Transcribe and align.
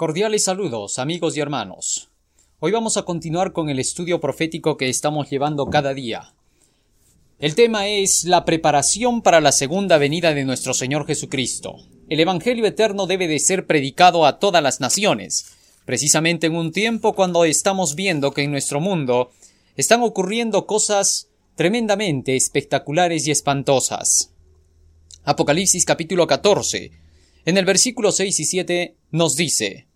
Cordiales 0.00 0.44
saludos, 0.44 0.98
amigos 0.98 1.36
y 1.36 1.40
hermanos. 1.40 2.08
Hoy 2.58 2.72
vamos 2.72 2.96
a 2.96 3.02
continuar 3.02 3.52
con 3.52 3.68
el 3.68 3.78
estudio 3.78 4.18
profético 4.18 4.78
que 4.78 4.88
estamos 4.88 5.28
llevando 5.28 5.66
cada 5.66 5.92
día. 5.92 6.32
El 7.38 7.54
tema 7.54 7.86
es 7.86 8.24
la 8.24 8.46
preparación 8.46 9.20
para 9.20 9.42
la 9.42 9.52
segunda 9.52 9.98
venida 9.98 10.32
de 10.32 10.46
nuestro 10.46 10.72
Señor 10.72 11.06
Jesucristo. 11.06 11.76
El 12.08 12.18
Evangelio 12.18 12.64
eterno 12.64 13.06
debe 13.06 13.28
de 13.28 13.38
ser 13.40 13.66
predicado 13.66 14.24
a 14.24 14.38
todas 14.38 14.62
las 14.62 14.80
naciones, 14.80 15.52
precisamente 15.84 16.46
en 16.46 16.56
un 16.56 16.72
tiempo 16.72 17.12
cuando 17.12 17.44
estamos 17.44 17.94
viendo 17.94 18.30
que 18.30 18.44
en 18.44 18.52
nuestro 18.52 18.80
mundo 18.80 19.32
están 19.76 20.02
ocurriendo 20.02 20.64
cosas 20.64 21.28
tremendamente 21.56 22.36
espectaculares 22.36 23.26
y 23.26 23.32
espantosas. 23.32 24.32
Apocalipsis 25.24 25.84
capítulo 25.84 26.26
14. 26.26 26.90
En 27.44 27.58
el 27.58 27.66
versículo 27.66 28.12
6 28.12 28.40
y 28.40 28.44
7 28.46 28.96
nos 29.10 29.36
dice, 29.36 29.89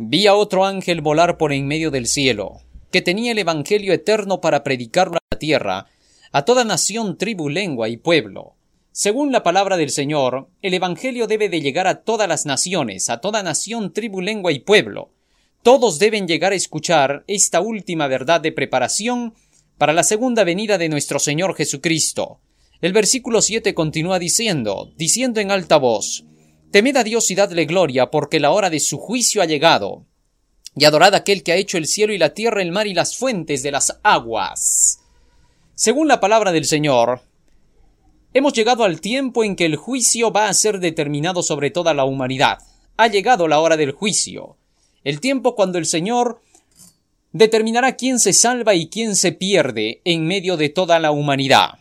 Vi 0.00 0.28
a 0.28 0.34
otro 0.36 0.64
ángel 0.64 1.00
volar 1.00 1.38
por 1.38 1.52
en 1.52 1.66
medio 1.66 1.90
del 1.90 2.06
cielo, 2.06 2.60
que 2.92 3.02
tenía 3.02 3.32
el 3.32 3.38
Evangelio 3.38 3.92
eterno 3.92 4.40
para 4.40 4.62
predicarlo 4.62 5.16
a 5.16 5.34
la 5.34 5.38
tierra, 5.40 5.86
a 6.30 6.44
toda 6.44 6.62
nación, 6.62 7.18
tribu, 7.18 7.48
lengua 7.48 7.88
y 7.88 7.96
pueblo. 7.96 8.54
Según 8.92 9.32
la 9.32 9.42
palabra 9.42 9.76
del 9.76 9.90
Señor, 9.90 10.50
el 10.62 10.74
Evangelio 10.74 11.26
debe 11.26 11.48
de 11.48 11.60
llegar 11.60 11.88
a 11.88 12.02
todas 12.02 12.28
las 12.28 12.46
naciones, 12.46 13.10
a 13.10 13.20
toda 13.20 13.42
nación, 13.42 13.92
tribu, 13.92 14.20
lengua 14.20 14.52
y 14.52 14.60
pueblo. 14.60 15.10
Todos 15.64 15.98
deben 15.98 16.28
llegar 16.28 16.52
a 16.52 16.56
escuchar 16.56 17.24
esta 17.26 17.60
última 17.60 18.06
verdad 18.06 18.40
de 18.40 18.52
preparación 18.52 19.34
para 19.78 19.92
la 19.92 20.04
segunda 20.04 20.44
venida 20.44 20.78
de 20.78 20.88
nuestro 20.88 21.18
Señor 21.18 21.56
Jesucristo. 21.56 22.38
El 22.80 22.92
versículo 22.92 23.42
7 23.42 23.74
continúa 23.74 24.20
diciendo, 24.20 24.92
diciendo 24.96 25.40
en 25.40 25.50
alta 25.50 25.76
voz, 25.76 26.24
Temed 26.70 26.96
a 26.96 27.04
Dios 27.04 27.30
y 27.30 27.34
dadle 27.34 27.64
gloria, 27.64 28.10
porque 28.10 28.40
la 28.40 28.50
hora 28.50 28.68
de 28.68 28.80
su 28.80 28.98
juicio 28.98 29.40
ha 29.40 29.46
llegado. 29.46 30.04
Y 30.76 30.84
adorad 30.84 31.14
a 31.14 31.18
aquel 31.18 31.42
que 31.42 31.52
ha 31.52 31.56
hecho 31.56 31.78
el 31.78 31.86
cielo 31.86 32.12
y 32.12 32.18
la 32.18 32.34
tierra, 32.34 32.60
el 32.60 32.72
mar 32.72 32.86
y 32.86 32.94
las 32.94 33.16
fuentes 33.16 33.62
de 33.62 33.70
las 33.70 33.98
aguas. 34.02 35.00
Según 35.74 36.08
la 36.08 36.20
palabra 36.20 36.52
del 36.52 36.66
Señor, 36.66 37.22
hemos 38.34 38.52
llegado 38.52 38.84
al 38.84 39.00
tiempo 39.00 39.44
en 39.44 39.56
que 39.56 39.64
el 39.64 39.76
juicio 39.76 40.30
va 40.30 40.48
a 40.48 40.54
ser 40.54 40.78
determinado 40.78 41.42
sobre 41.42 41.70
toda 41.70 41.94
la 41.94 42.04
humanidad. 42.04 42.58
Ha 42.96 43.08
llegado 43.08 43.48
la 43.48 43.60
hora 43.60 43.76
del 43.76 43.92
juicio, 43.92 44.56
el 45.04 45.20
tiempo 45.20 45.54
cuando 45.54 45.78
el 45.78 45.86
Señor 45.86 46.42
determinará 47.32 47.96
quién 47.96 48.18
se 48.18 48.32
salva 48.32 48.74
y 48.74 48.88
quién 48.88 49.16
se 49.16 49.32
pierde 49.32 50.00
en 50.04 50.26
medio 50.26 50.56
de 50.56 50.68
toda 50.68 50.98
la 50.98 51.12
humanidad. 51.12 51.78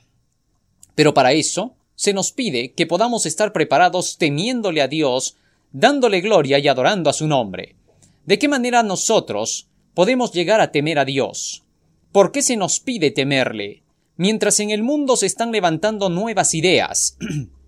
Pero 0.95 1.13
para 1.13 1.33
eso 1.33 1.76
se 1.97 2.13
nos 2.13 2.31
pide 2.31 2.73
que 2.73 2.85
podamos 2.85 3.25
estar 3.25 3.51
preparados 3.51 4.17
temiéndole 4.19 4.81
a 4.81 4.87
Dios, 4.87 5.35
dándole 5.71 6.21
gloria 6.21 6.59
y 6.59 6.67
adorando 6.67 7.09
a 7.09 7.13
su 7.13 7.27
nombre. 7.27 7.75
¿De 8.23 8.37
qué 8.37 8.47
manera 8.47 8.83
nosotros 8.83 9.67
podemos 9.95 10.31
llegar 10.31 10.61
a 10.61 10.71
temer 10.71 10.99
a 10.99 11.05
Dios? 11.05 11.63
¿Por 12.11 12.31
qué 12.31 12.43
se 12.43 12.55
nos 12.55 12.79
pide 12.79 13.09
temerle? 13.09 13.81
Mientras 14.15 14.59
en 14.59 14.69
el 14.69 14.83
mundo 14.83 15.17
se 15.17 15.25
están 15.25 15.51
levantando 15.51 16.09
nuevas 16.09 16.53
ideas 16.53 17.17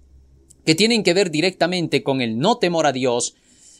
que 0.66 0.76
tienen 0.76 1.02
que 1.02 1.16
ver 1.16 1.32
directamente 1.32 2.04
con 2.04 2.22
el 2.22 2.38
no 2.38 2.58
temor 2.60 2.86
a 2.86 2.92
Dios, 2.92 3.36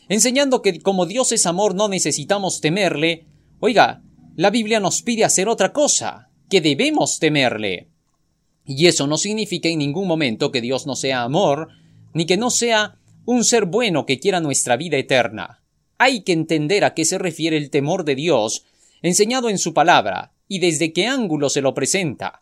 enseñando 0.08 0.62
que 0.62 0.80
como 0.80 1.06
Dios 1.06 1.30
es 1.30 1.46
amor 1.46 1.76
no 1.76 1.88
necesitamos 1.88 2.60
temerle, 2.60 3.24
oiga, 3.60 4.02
la 4.34 4.50
Biblia 4.50 4.80
nos 4.80 5.02
pide 5.02 5.24
hacer 5.24 5.48
otra 5.48 5.72
cosa, 5.72 6.28
que 6.48 6.60
debemos 6.60 7.20
temerle. 7.20 7.89
Y 8.64 8.86
eso 8.86 9.06
no 9.06 9.18
significa 9.18 9.68
en 9.68 9.78
ningún 9.78 10.06
momento 10.06 10.52
que 10.52 10.60
Dios 10.60 10.86
no 10.86 10.96
sea 10.96 11.22
amor, 11.22 11.68
ni 12.14 12.26
que 12.26 12.36
no 12.36 12.50
sea 12.50 12.96
un 13.24 13.44
ser 13.44 13.66
bueno 13.66 14.06
que 14.06 14.18
quiera 14.18 14.40
nuestra 14.40 14.76
vida 14.76 14.96
eterna. 14.96 15.62
Hay 15.98 16.22
que 16.22 16.32
entender 16.32 16.84
a 16.84 16.94
qué 16.94 17.04
se 17.04 17.18
refiere 17.18 17.56
el 17.56 17.70
temor 17.70 18.04
de 18.04 18.14
Dios, 18.14 18.64
enseñado 19.02 19.48
en 19.48 19.58
su 19.58 19.74
palabra, 19.74 20.32
y 20.48 20.58
desde 20.58 20.92
qué 20.92 21.06
ángulo 21.06 21.48
se 21.48 21.60
lo 21.60 21.74
presenta. 21.74 22.40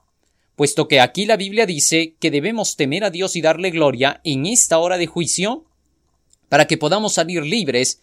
Puesto 0.57 0.89
que 0.89 1.01
aquí 1.01 1.27
la 1.27 1.37
Biblia 1.37 1.67
dice 1.67 2.15
que 2.19 2.31
debemos 2.31 2.77
temer 2.77 3.05
a 3.05 3.11
Dios 3.11 3.37
y 3.37 3.41
darle 3.41 3.71
gloria 3.71 4.21
en 4.25 4.47
esta 4.47 4.79
hora 4.79 4.99
de 4.99 5.07
juicio, 5.07 5.65
para 6.49 6.67
que 6.67 6.79
podamos 6.79 7.15
salir 7.15 7.43
libres 7.45 8.03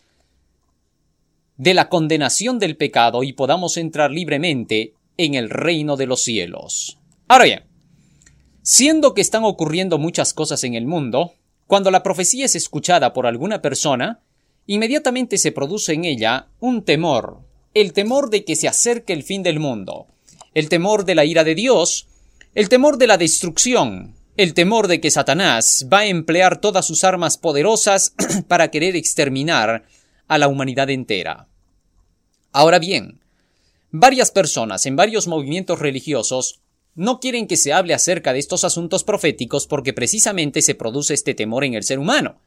de 1.58 1.74
la 1.74 1.90
condenación 1.90 2.60
del 2.60 2.78
pecado 2.78 3.24
y 3.24 3.34
podamos 3.34 3.78
entrar 3.78 4.12
libremente 4.12 4.94
en 5.18 5.36
el 5.36 5.50
reino 5.50 5.96
de 5.96 6.06
los 6.06 6.22
cielos. 6.22 6.98
Ahora 7.28 7.46
bien, 7.46 7.64
Siendo 8.68 9.14
que 9.14 9.22
están 9.22 9.44
ocurriendo 9.44 10.00
muchas 10.00 10.34
cosas 10.34 10.64
en 10.64 10.74
el 10.74 10.88
mundo, 10.88 11.36
cuando 11.68 11.92
la 11.92 12.02
profecía 12.02 12.46
es 12.46 12.56
escuchada 12.56 13.14
por 13.14 13.28
alguna 13.28 13.62
persona, 13.62 14.22
inmediatamente 14.66 15.38
se 15.38 15.52
produce 15.52 15.94
en 15.94 16.04
ella 16.04 16.48
un 16.60 16.84
temor, 16.84 17.42
el 17.76 17.94
temor 17.94 18.32
de 18.32 18.44
que 18.44 18.56
se 18.56 18.68
acerque 18.68 19.14
el 19.14 19.22
fin 19.22 19.44
del 19.44 19.60
mundo, 19.60 20.08
el 20.56 20.68
temor 20.68 21.06
de 21.06 21.14
la 21.14 21.26
ira 21.26 21.44
de 21.44 21.54
Dios, 21.54 22.08
el 22.56 22.68
temor 22.68 22.98
de 22.98 23.06
la 23.06 23.20
destrucción, 23.20 24.16
el 24.36 24.56
temor 24.56 24.88
de 24.88 25.00
que 25.00 25.12
Satanás 25.12 25.86
va 25.94 26.00
a 26.00 26.08
emplear 26.08 26.60
todas 26.60 26.88
sus 26.88 27.04
armas 27.04 27.38
poderosas 27.38 28.16
para 28.48 28.72
querer 28.72 28.96
exterminar 28.96 29.86
a 30.28 30.40
la 30.40 30.48
humanidad 30.48 30.90
entera. 30.90 31.48
Ahora 32.52 32.80
bien, 32.80 33.20
varias 33.92 34.32
personas 34.32 34.88
en 34.88 34.96
varios 34.96 35.28
movimientos 35.28 35.78
religiosos 35.78 36.62
no 36.96 37.20
quieren 37.20 37.48
que 37.48 37.58
se 37.58 37.74
hable 37.74 37.94
acerca 37.94 38.34
de 38.34 38.40
estos 38.40 38.64
asuntos 38.64 39.04
proféticos 39.04 39.68
porque 39.68 39.94
precisamente 39.94 40.62
se 40.62 40.76
produce 40.76 41.14
este 41.14 41.34
temor 41.34 41.66
en 41.66 41.74
el 41.74 41.84
ser 41.84 42.00
humano. 42.00 42.40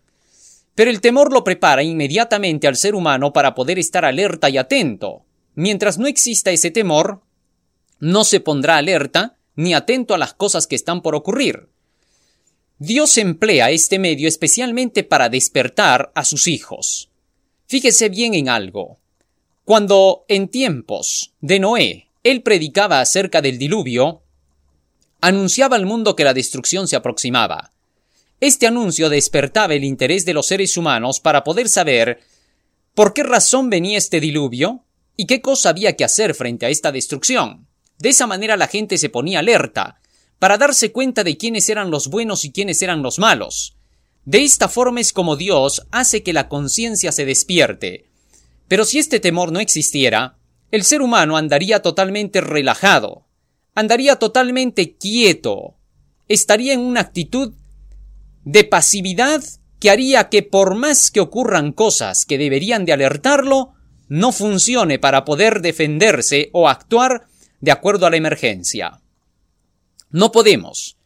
Pero 0.74 0.90
el 0.90 1.00
temor 1.00 1.32
lo 1.32 1.44
prepara 1.44 1.82
inmediatamente 1.82 2.66
al 2.66 2.76
ser 2.76 2.94
humano 2.94 3.32
para 3.32 3.54
poder 3.54 3.78
estar 3.78 4.04
alerta 4.04 4.48
y 4.48 4.56
atento. 4.56 5.22
Mientras 5.54 5.98
no 5.98 6.06
exista 6.06 6.50
ese 6.50 6.70
temor, 6.70 7.20
no 8.00 8.24
se 8.24 8.40
pondrá 8.40 8.76
alerta 8.76 9.36
ni 9.54 9.74
atento 9.74 10.14
a 10.14 10.18
las 10.18 10.34
cosas 10.34 10.66
que 10.66 10.76
están 10.76 11.02
por 11.02 11.14
ocurrir. 11.14 11.68
Dios 12.78 13.18
emplea 13.18 13.70
este 13.70 13.98
medio 13.98 14.28
especialmente 14.28 15.02
para 15.02 15.28
despertar 15.28 16.12
a 16.14 16.24
sus 16.24 16.46
hijos. 16.46 17.10
Fíjese 17.66 18.08
bien 18.08 18.34
en 18.34 18.48
algo. 18.48 18.98
Cuando 19.64 20.24
en 20.28 20.48
tiempos 20.48 21.34
de 21.40 21.58
Noé 21.58 22.08
él 22.22 22.42
predicaba 22.42 23.00
acerca 23.00 23.42
del 23.42 23.58
diluvio, 23.58 24.22
anunciaba 25.20 25.76
al 25.76 25.86
mundo 25.86 26.16
que 26.16 26.24
la 26.24 26.34
destrucción 26.34 26.88
se 26.88 26.96
aproximaba. 26.96 27.72
Este 28.40 28.66
anuncio 28.66 29.08
despertaba 29.08 29.74
el 29.74 29.84
interés 29.84 30.24
de 30.24 30.34
los 30.34 30.46
seres 30.46 30.76
humanos 30.76 31.18
para 31.18 31.42
poder 31.42 31.68
saber 31.68 32.20
por 32.94 33.12
qué 33.12 33.24
razón 33.24 33.68
venía 33.68 33.98
este 33.98 34.20
diluvio 34.20 34.84
y 35.16 35.26
qué 35.26 35.40
cosa 35.40 35.70
había 35.70 35.96
que 35.96 36.04
hacer 36.04 36.34
frente 36.34 36.66
a 36.66 36.68
esta 36.68 36.92
destrucción. 36.92 37.66
De 37.98 38.10
esa 38.10 38.26
manera 38.28 38.56
la 38.56 38.68
gente 38.68 38.96
se 38.96 39.08
ponía 39.08 39.40
alerta, 39.40 40.00
para 40.38 40.56
darse 40.56 40.92
cuenta 40.92 41.24
de 41.24 41.36
quiénes 41.36 41.68
eran 41.68 41.90
los 41.90 42.08
buenos 42.08 42.44
y 42.44 42.52
quiénes 42.52 42.80
eran 42.82 43.02
los 43.02 43.18
malos. 43.18 43.76
De 44.24 44.44
esta 44.44 44.68
forma 44.68 45.00
es 45.00 45.12
como 45.12 45.36
Dios 45.36 45.86
hace 45.90 46.22
que 46.22 46.32
la 46.32 46.48
conciencia 46.48 47.10
se 47.10 47.24
despierte. 47.24 48.06
Pero 48.68 48.84
si 48.84 48.98
este 48.98 49.18
temor 49.18 49.50
no 49.50 49.58
existiera, 49.58 50.36
el 50.70 50.84
ser 50.84 51.02
humano 51.02 51.36
andaría 51.36 51.82
totalmente 51.82 52.40
relajado, 52.40 53.24
andaría 53.78 54.16
totalmente 54.16 54.96
quieto, 54.96 55.76
estaría 56.26 56.72
en 56.72 56.80
una 56.80 57.00
actitud 57.00 57.54
de 58.44 58.64
pasividad 58.64 59.40
que 59.78 59.90
haría 59.90 60.28
que 60.30 60.42
por 60.42 60.74
más 60.74 61.12
que 61.12 61.20
ocurran 61.20 61.70
cosas 61.70 62.26
que 62.26 62.38
deberían 62.38 62.84
de 62.84 62.92
alertarlo, 62.92 63.74
no 64.08 64.32
funcione 64.32 64.98
para 64.98 65.24
poder 65.24 65.60
defenderse 65.60 66.50
o 66.52 66.68
actuar 66.68 67.28
de 67.60 67.70
acuerdo 67.70 68.06
a 68.06 68.10
la 68.10 68.16
emergencia. 68.16 69.00
No 70.10 70.32
podemos 70.32 70.96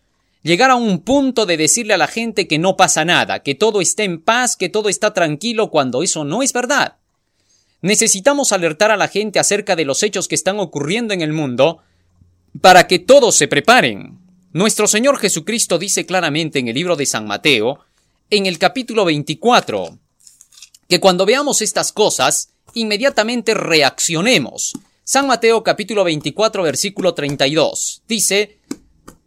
llegar 0.42 0.70
a 0.70 0.76
un 0.76 1.00
punto 1.00 1.44
de 1.44 1.58
decirle 1.58 1.92
a 1.92 1.98
la 1.98 2.06
gente 2.06 2.48
que 2.48 2.58
no 2.58 2.78
pasa 2.78 3.04
nada, 3.04 3.42
que 3.42 3.54
todo 3.54 3.82
está 3.82 4.04
en 4.04 4.22
paz, 4.22 4.56
que 4.56 4.70
todo 4.70 4.88
está 4.88 5.12
tranquilo, 5.12 5.70
cuando 5.70 6.02
eso 6.02 6.24
no 6.24 6.42
es 6.42 6.54
verdad. 6.54 6.96
Necesitamos 7.82 8.50
alertar 8.50 8.90
a 8.90 8.96
la 8.96 9.08
gente 9.08 9.38
acerca 9.38 9.76
de 9.76 9.84
los 9.84 10.02
hechos 10.02 10.26
que 10.26 10.36
están 10.36 10.58
ocurriendo 10.58 11.12
en 11.12 11.20
el 11.20 11.34
mundo 11.34 11.82
para 12.60 12.86
que 12.86 12.98
todos 12.98 13.34
se 13.36 13.48
preparen. 13.48 14.18
Nuestro 14.52 14.86
Señor 14.86 15.18
Jesucristo 15.18 15.78
dice 15.78 16.04
claramente 16.04 16.58
en 16.58 16.68
el 16.68 16.74
libro 16.74 16.96
de 16.96 17.06
San 17.06 17.26
Mateo, 17.26 17.80
en 18.28 18.46
el 18.46 18.58
capítulo 18.58 19.04
24, 19.04 19.98
que 20.88 21.00
cuando 21.00 21.24
veamos 21.24 21.62
estas 21.62 21.92
cosas, 21.92 22.50
inmediatamente 22.74 23.54
reaccionemos. 23.54 24.72
San 25.04 25.26
Mateo 25.26 25.62
capítulo 25.62 26.04
24 26.04 26.62
versículo 26.62 27.14
32 27.14 28.02
dice, 28.06 28.58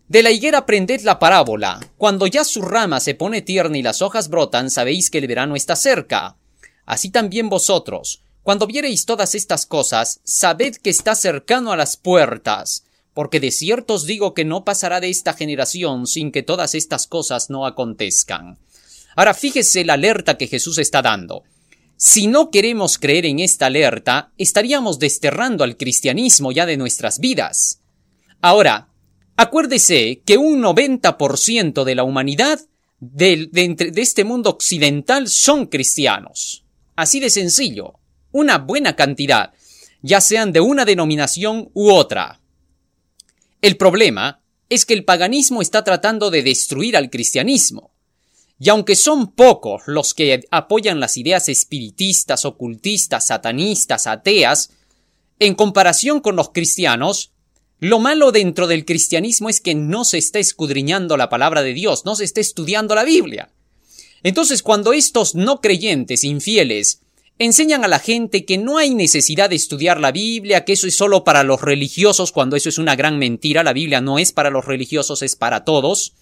De 0.07 0.21
la 0.21 0.31
higuera 0.31 0.59
aprended 0.59 1.01
la 1.01 1.17
parábola, 1.17 1.79
cuando 1.97 2.27
ya 2.27 2.43
su 2.43 2.61
rama 2.61 2.99
se 2.99 3.15
pone 3.15 3.41
tierna 3.41 3.77
y 3.77 3.81
las 3.81 4.01
hojas 4.01 4.29
brotan, 4.29 4.69
sabéis 4.69 5.09
que 5.09 5.17
el 5.17 5.27
verano 5.27 5.55
está 5.55 5.75
cerca. 5.75 6.37
Así 6.85 7.09
también 7.09 7.49
vosotros, 7.49 8.21
cuando 8.43 8.67
viereis 8.67 9.05
todas 9.05 9.33
estas 9.33 9.65
cosas, 9.65 10.21
sabed 10.23 10.75
que 10.75 10.91
está 10.91 11.15
cercano 11.15 11.71
a 11.71 11.77
las 11.77 11.97
puertas 11.97 12.84
porque 13.15 13.39
de 13.39 13.49
cierto 13.49 13.95
os 13.95 14.05
digo 14.05 14.33
que 14.33 14.43
no 14.43 14.65
pasará 14.65 14.99
de 14.99 15.09
esta 15.09 15.33
generación 15.33 16.05
sin 16.05 16.33
que 16.33 16.43
todas 16.43 16.75
estas 16.75 17.07
cosas 17.07 17.49
no 17.49 17.65
acontezcan. 17.65 18.59
Ahora 19.15 19.33
fíjese 19.33 19.85
la 19.85 19.93
alerta 19.93 20.37
que 20.37 20.47
Jesús 20.47 20.77
está 20.77 21.01
dando. 21.01 21.43
Si 21.95 22.27
no 22.27 22.51
queremos 22.51 22.97
creer 22.97 23.25
en 23.25 23.39
esta 23.39 23.67
alerta, 23.67 24.33
estaríamos 24.37 24.99
desterrando 24.99 25.63
al 25.63 25.77
cristianismo 25.77 26.51
ya 26.51 26.65
de 26.65 26.75
nuestras 26.75 27.19
vidas. 27.19 27.79
Ahora, 28.41 28.89
acuérdese 29.37 30.21
que 30.25 30.37
un 30.37 30.61
90% 30.61 31.85
de 31.85 31.95
la 31.95 32.03
humanidad 32.03 32.59
de, 32.99 33.47
de, 33.49 34.01
este 34.01 34.25
mundo 34.25 34.49
occidental 34.49 35.29
son 35.29 35.67
cristianos. 35.67 36.65
Así 36.97 37.21
de 37.21 37.29
sencillo. 37.29 37.93
Una 38.33 38.57
buena 38.57 38.97
cantidad, 38.97 39.53
ya 40.01 40.19
sean 40.19 40.51
de 40.51 40.59
una 40.59 40.83
denominación 40.83 41.69
u 41.73 41.91
otra. 41.91 42.41
El 43.65 43.77
problema 43.77 44.43
es 44.69 44.85
que 44.85 44.93
el 44.93 45.05
paganismo 45.05 45.59
está 45.59 45.83
tratando 45.83 46.29
de 46.29 46.43
destruir 46.43 46.95
al 46.95 47.09
cristianismo. 47.09 47.89
Y 48.59 48.69
aunque 48.69 48.95
son 48.95 49.31
pocos 49.31 49.81
los 49.87 50.13
que 50.13 50.45
apoyan 50.51 50.99
las 50.99 51.17
ideas 51.17 51.49
espiritistas, 51.49 52.45
ocultistas, 52.45 53.25
satanistas, 53.25 54.05
ateas, 54.05 54.69
en 55.39 55.55
comparación 55.55 56.19
con 56.19 56.35
los 56.35 56.51
cristianos, 56.51 57.31
lo 57.79 57.97
malo 57.99 58.31
dentro 58.31 58.67
del 58.67 58.85
cristianismo 58.85 59.49
es 59.49 59.61
que 59.61 59.73
no 59.73 60.05
se 60.05 60.19
está 60.19 60.37
escudriñando 60.37 61.17
la 61.17 61.29
palabra 61.29 61.63
de 61.63 61.73
Dios, 61.73 62.05
no 62.05 62.15
se 62.15 62.25
está 62.25 62.41
estudiando 62.41 62.93
la 62.93 63.03
Biblia. 63.03 63.49
Entonces, 64.21 64.61
cuando 64.61 64.93
estos 64.93 65.33
no 65.33 65.59
creyentes, 65.59 66.23
infieles, 66.23 67.01
enseñan 67.37 67.83
a 67.83 67.87
la 67.87 67.99
gente 67.99 68.45
que 68.45 68.57
no 68.57 68.77
hay 68.77 68.93
necesidad 68.93 69.49
de 69.49 69.55
estudiar 69.55 69.99
la 69.99 70.11
Biblia, 70.11 70.63
que 70.63 70.73
eso 70.73 70.87
es 70.87 70.95
solo 70.95 71.23
para 71.23 71.43
los 71.43 71.61
religiosos, 71.61 72.31
cuando 72.31 72.55
eso 72.55 72.69
es 72.69 72.77
una 72.77 72.95
gran 72.95 73.17
mentira, 73.17 73.63
la 73.63 73.73
Biblia 73.73 74.01
no 74.01 74.19
es 74.19 74.31
para 74.31 74.49
los 74.49 74.65
religiosos, 74.65 75.21
es 75.21 75.35
para 75.35 75.65
todos, 75.65 76.13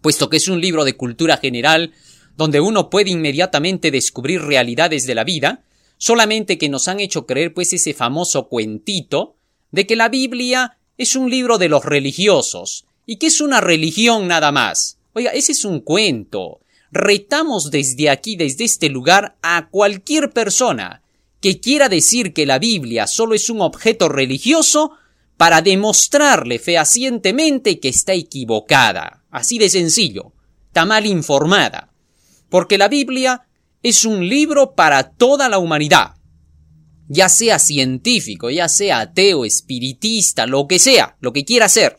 puesto 0.00 0.30
que 0.30 0.38
es 0.38 0.48
un 0.48 0.60
libro 0.60 0.84
de 0.84 0.96
cultura 0.96 1.36
general, 1.36 1.92
donde 2.36 2.60
uno 2.60 2.88
puede 2.88 3.10
inmediatamente 3.10 3.90
descubrir 3.90 4.40
realidades 4.40 5.06
de 5.06 5.14
la 5.14 5.24
vida, 5.24 5.62
solamente 5.98 6.56
que 6.56 6.70
nos 6.70 6.88
han 6.88 7.00
hecho 7.00 7.26
creer 7.26 7.52
pues 7.52 7.72
ese 7.74 7.92
famoso 7.92 8.48
cuentito 8.48 9.36
de 9.70 9.86
que 9.86 9.96
la 9.96 10.08
Biblia 10.08 10.78
es 10.96 11.16
un 11.16 11.28
libro 11.28 11.58
de 11.58 11.68
los 11.68 11.84
religiosos 11.84 12.86
y 13.04 13.16
que 13.16 13.26
es 13.26 13.40
una 13.40 13.60
religión 13.60 14.26
nada 14.26 14.52
más. 14.52 14.96
Oiga, 15.12 15.32
ese 15.32 15.52
es 15.52 15.64
un 15.64 15.80
cuento. 15.80 16.60
Retamos 16.92 17.70
desde 17.70 18.10
aquí, 18.10 18.36
desde 18.36 18.64
este 18.64 18.88
lugar, 18.88 19.36
a 19.42 19.68
cualquier 19.70 20.32
persona 20.32 21.02
que 21.40 21.60
quiera 21.60 21.88
decir 21.88 22.32
que 22.32 22.46
la 22.46 22.58
Biblia 22.58 23.06
solo 23.06 23.34
es 23.34 23.48
un 23.48 23.60
objeto 23.60 24.08
religioso 24.08 24.92
para 25.36 25.62
demostrarle 25.62 26.58
fehacientemente 26.58 27.80
que 27.80 27.88
está 27.88 28.12
equivocada. 28.12 29.24
Así 29.30 29.58
de 29.58 29.70
sencillo. 29.70 30.32
Está 30.66 30.84
mal 30.84 31.06
informada. 31.06 31.92
Porque 32.48 32.76
la 32.76 32.88
Biblia 32.88 33.46
es 33.82 34.04
un 34.04 34.28
libro 34.28 34.74
para 34.74 35.10
toda 35.10 35.48
la 35.48 35.58
humanidad 35.58 36.16
ya 37.12 37.28
sea 37.28 37.58
científico, 37.58 38.50
ya 38.50 38.68
sea 38.68 39.00
ateo, 39.00 39.44
espiritista, 39.44 40.46
lo 40.46 40.68
que 40.68 40.78
sea, 40.78 41.16
lo 41.18 41.32
que 41.32 41.44
quiera 41.44 41.68
ser. 41.68 41.98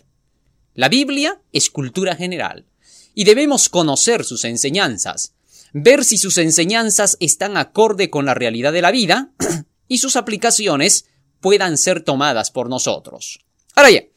La 0.73 0.88
Biblia 0.88 1.41
es 1.51 1.69
cultura 1.69 2.15
general 2.15 2.65
y 3.13 3.23
debemos 3.23 3.69
conocer 3.69 4.23
sus 4.23 4.45
enseñanzas, 4.45 5.33
ver 5.73 6.03
si 6.03 6.17
sus 6.17 6.37
enseñanzas 6.37 7.17
están 7.19 7.57
acorde 7.57 8.09
con 8.09 8.25
la 8.25 8.33
realidad 8.33 8.73
de 8.73 8.81
la 8.81 8.91
vida 8.91 9.31
y 9.87 9.97
sus 9.97 10.15
aplicaciones 10.15 11.05
puedan 11.39 11.77
ser 11.77 12.03
tomadas 12.03 12.51
por 12.51 12.69
nosotros. 12.69 13.39
Ahora 13.75 13.89
bien, 13.89 14.09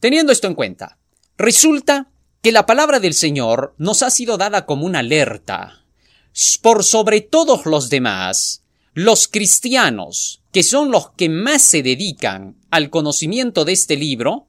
teniendo 0.00 0.32
esto 0.32 0.46
en 0.46 0.54
cuenta, 0.54 0.98
resulta 1.36 2.10
que 2.40 2.52
la 2.52 2.66
palabra 2.66 3.00
del 3.00 3.14
Señor 3.14 3.74
nos 3.78 4.02
ha 4.02 4.10
sido 4.10 4.36
dada 4.36 4.66
como 4.66 4.86
una 4.86 5.00
alerta. 5.00 5.84
Por 6.62 6.82
sobre 6.82 7.20
todos 7.20 7.66
los 7.66 7.90
demás, 7.90 8.62
los 8.94 9.28
cristianos, 9.28 10.42
que 10.50 10.62
son 10.62 10.90
los 10.90 11.10
que 11.10 11.28
más 11.28 11.62
se 11.62 11.82
dedican 11.82 12.56
al 12.70 12.90
conocimiento 12.90 13.64
de 13.64 13.72
este 13.72 13.96
libro, 13.96 14.48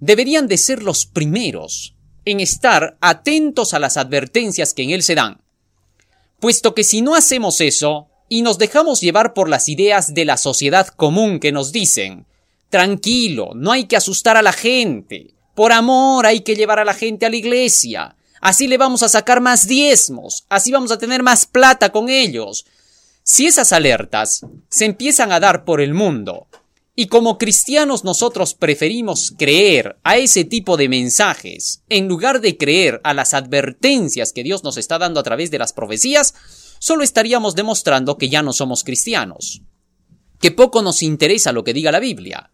deberían 0.00 0.46
de 0.46 0.56
ser 0.56 0.82
los 0.82 1.06
primeros 1.06 1.94
en 2.30 2.40
estar 2.40 2.96
atentos 3.00 3.74
a 3.74 3.78
las 3.78 3.96
advertencias 3.96 4.74
que 4.74 4.82
en 4.82 4.90
él 4.90 5.02
se 5.02 5.14
dan. 5.14 5.40
Puesto 6.40 6.74
que 6.74 6.84
si 6.84 7.02
no 7.02 7.14
hacemos 7.14 7.60
eso, 7.60 8.08
y 8.28 8.42
nos 8.42 8.58
dejamos 8.58 9.00
llevar 9.00 9.32
por 9.32 9.48
las 9.48 9.68
ideas 9.68 10.14
de 10.14 10.24
la 10.24 10.36
sociedad 10.36 10.86
común 10.88 11.40
que 11.40 11.52
nos 11.52 11.72
dicen, 11.72 12.26
tranquilo, 12.68 13.52
no 13.54 13.72
hay 13.72 13.86
que 13.86 13.96
asustar 13.96 14.36
a 14.36 14.42
la 14.42 14.52
gente, 14.52 15.34
por 15.54 15.72
amor 15.72 16.26
hay 16.26 16.40
que 16.40 16.54
llevar 16.54 16.78
a 16.78 16.84
la 16.84 16.94
gente 16.94 17.26
a 17.26 17.30
la 17.30 17.36
iglesia, 17.36 18.16
así 18.40 18.68
le 18.68 18.78
vamos 18.78 19.02
a 19.02 19.08
sacar 19.08 19.40
más 19.40 19.66
diezmos, 19.66 20.44
así 20.48 20.70
vamos 20.70 20.92
a 20.92 20.98
tener 20.98 21.22
más 21.22 21.46
plata 21.46 21.90
con 21.90 22.08
ellos, 22.08 22.66
si 23.22 23.46
esas 23.46 23.72
alertas 23.72 24.44
se 24.68 24.84
empiezan 24.84 25.32
a 25.32 25.40
dar 25.40 25.64
por 25.64 25.80
el 25.80 25.94
mundo 25.94 26.46
y 27.00 27.06
como 27.06 27.38
cristianos 27.38 28.02
nosotros 28.02 28.54
preferimos 28.54 29.32
creer 29.38 30.00
a 30.02 30.16
ese 30.16 30.42
tipo 30.42 30.76
de 30.76 30.88
mensajes 30.88 31.84
en 31.88 32.08
lugar 32.08 32.40
de 32.40 32.56
creer 32.56 33.00
a 33.04 33.14
las 33.14 33.34
advertencias 33.34 34.32
que 34.32 34.42
Dios 34.42 34.64
nos 34.64 34.76
está 34.78 34.98
dando 34.98 35.20
a 35.20 35.22
través 35.22 35.52
de 35.52 35.60
las 35.60 35.72
profecías, 35.72 36.34
solo 36.80 37.04
estaríamos 37.04 37.54
demostrando 37.54 38.18
que 38.18 38.28
ya 38.28 38.42
no 38.42 38.52
somos 38.52 38.82
cristianos, 38.82 39.62
que 40.40 40.50
poco 40.50 40.82
nos 40.82 41.04
interesa 41.04 41.52
lo 41.52 41.62
que 41.62 41.72
diga 41.72 41.92
la 41.92 42.00
Biblia. 42.00 42.50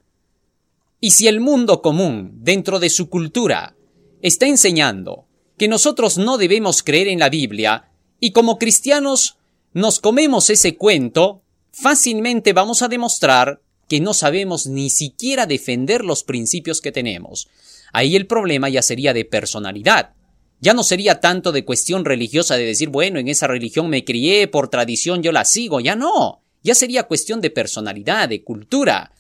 Y 1.01 1.13
si 1.13 1.27
el 1.27 1.41
mundo 1.41 1.81
común, 1.81 2.33
dentro 2.43 2.81
de 2.81 2.91
su 2.91 3.09
cultura, 3.09 3.75
está 4.21 4.45
enseñando 4.45 5.25
que 5.57 5.69
nosotros 5.69 6.19
no 6.19 6.37
debemos 6.37 6.83
creer 6.83 7.09
en 7.09 7.21
la 7.21 7.31
Biblia, 7.31 7.93
y 8.21 8.33
como 8.33 8.59
cristianos 8.59 9.39
nos 9.73 10.01
comemos 10.01 10.51
ese 10.51 10.77
cuento, 10.77 11.41
fácilmente 11.73 12.53
vamos 12.53 12.83
a 12.83 12.89
demostrar 12.89 13.63
que 13.89 14.01
no 14.01 14.15
sabemos 14.15 14.67
ni 14.67 14.91
siquiera 14.91 15.47
defender 15.47 16.05
los 16.05 16.25
principios 16.25 16.81
que 16.81 16.93
tenemos. 16.93 17.49
Ahí 17.93 18.17
el 18.17 18.27
problema 18.27 18.69
ya 18.69 18.83
sería 18.83 19.13
de 19.13 19.25
personalidad. 19.25 20.15
Ya 20.61 20.75
no 20.75 20.83
sería 20.83 21.21
tanto 21.21 21.53
de 21.53 21.65
cuestión 21.65 22.05
religiosa 22.05 22.57
de 22.57 22.65
decir, 22.65 22.89
bueno, 22.89 23.19
en 23.19 23.29
esa 23.29 23.47
religión 23.47 23.89
me 23.89 24.05
crié, 24.05 24.49
por 24.49 24.69
tradición 24.69 25.23
yo 25.23 25.31
la 25.31 25.45
sigo, 25.45 25.81
ya 25.81 25.95
no. 25.95 26.43
Ya 26.63 26.75
sería 26.75 27.03
cuestión 27.05 27.41
de 27.41 27.51
personalidad, 27.51 28.29
de 28.29 28.43
cultura. 28.43 29.13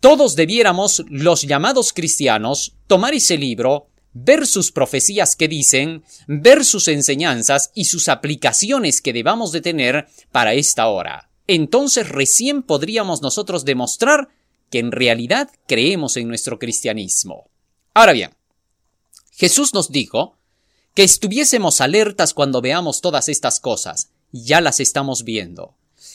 Todos 0.00 0.34
debiéramos, 0.34 1.04
los 1.08 1.42
llamados 1.42 1.92
cristianos, 1.92 2.74
tomar 2.86 3.14
ese 3.14 3.36
libro, 3.36 3.88
ver 4.14 4.46
sus 4.46 4.72
profecías 4.72 5.36
que 5.36 5.48
dicen, 5.48 6.02
ver 6.26 6.64
sus 6.64 6.88
enseñanzas 6.88 7.70
y 7.74 7.84
sus 7.84 8.08
aplicaciones 8.08 9.00
que 9.00 9.12
debamos 9.12 9.52
de 9.52 9.60
tener 9.60 10.06
para 10.30 10.54
esta 10.54 10.88
hora. 10.88 11.28
Entonces 11.54 12.08
recién 12.08 12.62
podríamos 12.62 13.20
nosotros 13.20 13.66
demostrar 13.66 14.30
que 14.70 14.78
en 14.78 14.90
realidad 14.90 15.50
creemos 15.68 16.16
en 16.16 16.26
nuestro 16.26 16.58
cristianismo. 16.58 17.50
Ahora 17.92 18.12
bien, 18.12 18.30
Jesús 19.32 19.74
nos 19.74 19.92
dijo 19.92 20.38
que 20.94 21.04
estuviésemos 21.04 21.82
alertas 21.82 22.32
cuando 22.32 22.62
veamos 22.62 23.02
todas 23.02 23.28
estas 23.28 23.60
cosas. 23.60 24.08
Ya 24.30 24.62
las 24.62 24.80
estamos 24.80 25.24
viendo. 25.24 25.74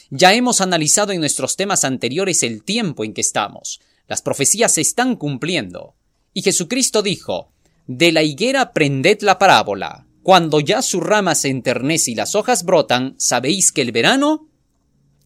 Ya 0.10 0.34
hemos 0.34 0.60
analizado 0.60 1.12
en 1.12 1.20
nuestros 1.20 1.56
temas 1.56 1.84
anteriores 1.84 2.42
el 2.42 2.64
tiempo 2.64 3.04
en 3.04 3.14
que 3.14 3.22
estamos. 3.22 3.80
Las 4.08 4.24
profecías 4.24 4.74
se 4.74 4.82
están 4.82 5.16
cumpliendo. 5.18 5.94
Y 6.34 6.42
Jesucristo 6.42 7.04
dijo, 7.04 7.52
de 7.86 8.12
la 8.12 8.24
higuera 8.24 8.74
prended 8.74 9.22
la 9.22 9.38
parábola. 9.38 10.08
Cuando 10.24 10.62
ya 10.62 10.82
su 10.82 11.00
rama 11.00 11.36
se 11.36 11.50
enternece 11.50 12.10
y 12.10 12.16
las 12.16 12.34
hojas 12.34 12.64
brotan, 12.64 13.14
sabéis 13.20 13.72
que 13.72 13.84
el 13.84 13.92
verano 13.92 14.47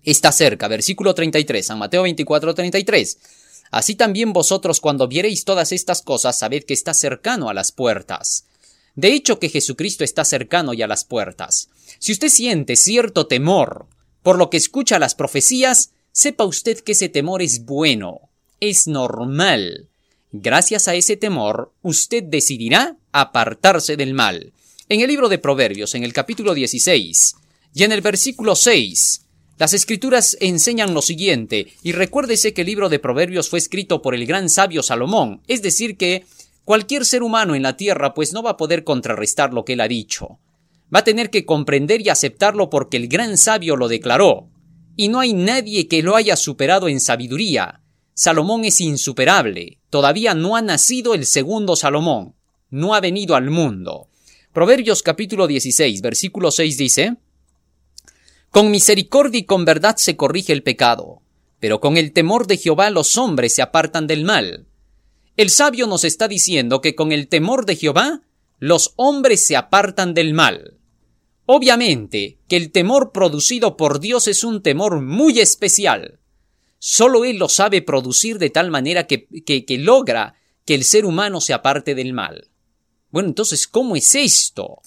está 0.03 0.31
cerca. 0.31 0.67
Versículo 0.67 1.13
33, 1.13 1.65
San 1.65 1.79
Mateo 1.79 2.03
24, 2.03 2.53
33. 2.53 3.17
Así 3.71 3.95
también 3.95 4.33
vosotros 4.33 4.81
cuando 4.81 5.07
viereis 5.07 5.45
todas 5.45 5.71
estas 5.71 6.01
cosas, 6.01 6.37
sabed 6.37 6.63
que 6.63 6.73
está 6.73 6.93
cercano 6.93 7.49
a 7.49 7.53
las 7.53 7.71
puertas. 7.71 8.45
De 8.95 9.13
hecho 9.13 9.39
que 9.39 9.49
Jesucristo 9.49 10.03
está 10.03 10.25
cercano 10.25 10.73
y 10.73 10.81
a 10.81 10.87
las 10.87 11.05
puertas. 11.05 11.69
Si 11.99 12.11
usted 12.11 12.29
siente 12.29 12.75
cierto 12.75 13.27
temor 13.27 13.87
por 14.23 14.37
lo 14.37 14.49
que 14.49 14.57
escucha 14.57 14.99
las 14.99 15.15
profecías, 15.15 15.91
sepa 16.11 16.43
usted 16.43 16.79
que 16.81 16.91
ese 16.91 17.09
temor 17.09 17.41
es 17.41 17.65
bueno, 17.65 18.29
es 18.59 18.87
normal. 18.87 19.87
Gracias 20.33 20.87
a 20.87 20.95
ese 20.95 21.17
temor, 21.17 21.73
usted 21.81 22.23
decidirá 22.23 22.97
apartarse 23.11 23.97
del 23.97 24.13
mal. 24.13 24.53
En 24.89 25.01
el 25.01 25.07
libro 25.07 25.29
de 25.29 25.39
Proverbios, 25.39 25.95
en 25.95 26.03
el 26.03 26.13
capítulo 26.13 26.53
16, 26.53 27.35
y 27.73 27.83
en 27.83 27.91
el 27.93 28.01
versículo 28.01 28.55
6, 28.55 29.21
las 29.61 29.75
escrituras 29.75 30.37
enseñan 30.39 30.95
lo 30.95 31.03
siguiente, 31.03 31.67
y 31.83 31.91
recuérdese 31.91 32.51
que 32.51 32.61
el 32.61 32.65
libro 32.65 32.89
de 32.89 32.97
Proverbios 32.97 33.47
fue 33.47 33.59
escrito 33.59 34.01
por 34.01 34.15
el 34.15 34.25
gran 34.25 34.49
sabio 34.49 34.81
Salomón, 34.81 35.43
es 35.47 35.61
decir 35.61 35.97
que 35.97 36.25
cualquier 36.65 37.05
ser 37.05 37.21
humano 37.21 37.53
en 37.53 37.61
la 37.61 37.77
tierra 37.77 38.15
pues 38.15 38.33
no 38.33 38.41
va 38.41 38.49
a 38.49 38.57
poder 38.57 38.83
contrarrestar 38.83 39.53
lo 39.53 39.63
que 39.63 39.73
él 39.73 39.81
ha 39.81 39.87
dicho. 39.87 40.39
Va 40.91 41.01
a 41.01 41.03
tener 41.03 41.29
que 41.29 41.45
comprender 41.45 42.01
y 42.01 42.09
aceptarlo 42.09 42.71
porque 42.71 42.97
el 42.97 43.07
gran 43.07 43.37
sabio 43.37 43.75
lo 43.75 43.87
declaró, 43.87 44.49
y 44.97 45.09
no 45.09 45.19
hay 45.19 45.35
nadie 45.35 45.87
que 45.87 46.01
lo 46.01 46.15
haya 46.15 46.35
superado 46.37 46.87
en 46.87 46.99
sabiduría, 46.99 47.83
Salomón 48.15 48.65
es 48.65 48.81
insuperable. 48.81 49.77
Todavía 49.91 50.33
no 50.33 50.55
ha 50.55 50.63
nacido 50.63 51.13
el 51.13 51.27
segundo 51.27 51.75
Salomón. 51.75 52.33
No 52.71 52.95
ha 52.95 52.99
venido 52.99 53.35
al 53.35 53.51
mundo. 53.51 54.07
Proverbios 54.53 55.03
capítulo 55.03 55.45
16, 55.45 56.01
versículo 56.01 56.49
6 56.49 56.77
dice, 56.79 57.17
Con 58.51 58.69
misericordia 58.69 59.39
y 59.39 59.45
con 59.45 59.63
verdad 59.63 59.95
se 59.95 60.17
corrige 60.17 60.51
el 60.51 60.61
pecado, 60.61 61.21
pero 61.61 61.79
con 61.79 61.95
el 61.95 62.11
temor 62.11 62.47
de 62.47 62.57
Jehová 62.57 62.89
los 62.89 63.17
hombres 63.17 63.55
se 63.55 63.61
apartan 63.61 64.07
del 64.07 64.25
mal. 64.25 64.67
El 65.37 65.49
sabio 65.49 65.87
nos 65.87 66.03
está 66.03 66.27
diciendo 66.27 66.81
que 66.81 66.93
con 66.93 67.13
el 67.13 67.29
temor 67.29 67.65
de 67.65 67.77
Jehová 67.77 68.23
los 68.59 68.91
hombres 68.97 69.45
se 69.45 69.55
apartan 69.55 70.13
del 70.13 70.33
mal. 70.33 70.77
Obviamente 71.45 72.39
que 72.49 72.57
el 72.57 72.73
temor 72.73 73.13
producido 73.13 73.77
por 73.77 74.01
Dios 74.01 74.27
es 74.27 74.43
un 74.43 74.61
temor 74.61 74.99
muy 74.99 75.39
especial. 75.39 76.19
Solo 76.77 77.23
Él 77.23 77.37
lo 77.37 77.47
sabe 77.47 77.81
producir 77.81 78.37
de 78.37 78.49
tal 78.49 78.69
manera 78.69 79.07
que, 79.07 79.27
que, 79.45 79.63
que 79.63 79.77
logra 79.77 80.35
que 80.65 80.75
el 80.75 80.83
ser 80.83 81.05
humano 81.05 81.39
se 81.39 81.53
aparte 81.53 81.95
del 81.95 82.11
mal. 82.11 82.49
Bueno, 83.11 83.29
entonces, 83.29 83.65
¿cómo 83.65 83.95
es 83.95 84.13
esto? 84.13 84.81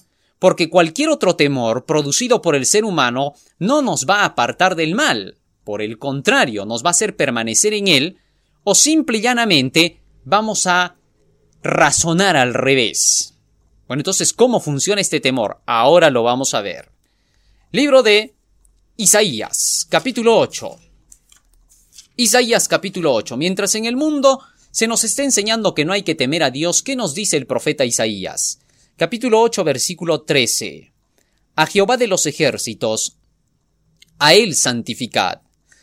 Porque 0.45 0.69
cualquier 0.69 1.09
otro 1.09 1.37
temor 1.37 1.87
producido 1.87 2.43
por 2.43 2.55
el 2.55 2.67
ser 2.67 2.85
humano 2.85 3.33
no 3.59 3.81
nos 3.81 4.05
va 4.05 4.17
a 4.17 4.25
apartar 4.27 4.77
del 4.77 4.95
mal. 4.95 5.39
Por 5.65 5.81
el 5.81 5.99
contrario, 5.99 6.67
nos 6.67 6.85
va 6.85 6.89
a 6.89 6.91
hacer 6.91 7.17
permanecer 7.17 7.73
en 7.73 7.89
él, 7.89 8.19
o 8.63 8.75
simple 8.75 9.17
y 9.17 9.21
llanamente 9.23 10.03
vamos 10.23 10.67
a 10.67 10.97
razonar 11.63 12.37
al 12.37 12.53
revés. 12.53 13.33
Bueno, 13.89 14.01
entonces, 14.01 14.35
¿cómo 14.35 14.61
funciona 14.61 15.01
este 15.01 15.19
temor? 15.19 15.63
Ahora 15.65 16.11
lo 16.11 16.23
vamos 16.23 16.53
a 16.53 16.61
ver. 16.61 16.91
Libro 17.73 18.03
de 18.03 18.35
Isaías, 18.99 19.87
capítulo 19.89 20.37
8. 20.37 20.77
Isaías, 22.17 22.69
capítulo 22.69 23.15
8. 23.15 23.39
Mientras 23.39 23.75
en 23.77 23.87
el 23.87 23.97
mundo 23.97 24.41
se 24.71 24.89
nos 24.89 25.05
está 25.05 25.23
enseñando 25.23 25.73
que 25.73 25.87
no 25.87 25.95
hay 25.95 26.03
que 26.03 26.15
temer 26.15 26.43
a 26.43 26.51
Dios, 26.51 26.83
¿qué 26.83 26.97
nos 26.97 27.15
dice 27.15 27.39
el 27.39 27.47
profeta 27.47 27.87
Isaías? 27.87 28.59
Capítulo 28.97 29.41
8, 29.41 29.65
versículo 29.65 30.23
13. 30.23 30.93
A 31.57 31.67
Jehová 31.67 31.97
de 31.97 32.07
los 32.07 32.27
ejércitos, 32.27 33.17
a 34.21 34.35
Él 34.35 34.55
santificad, 34.55 35.41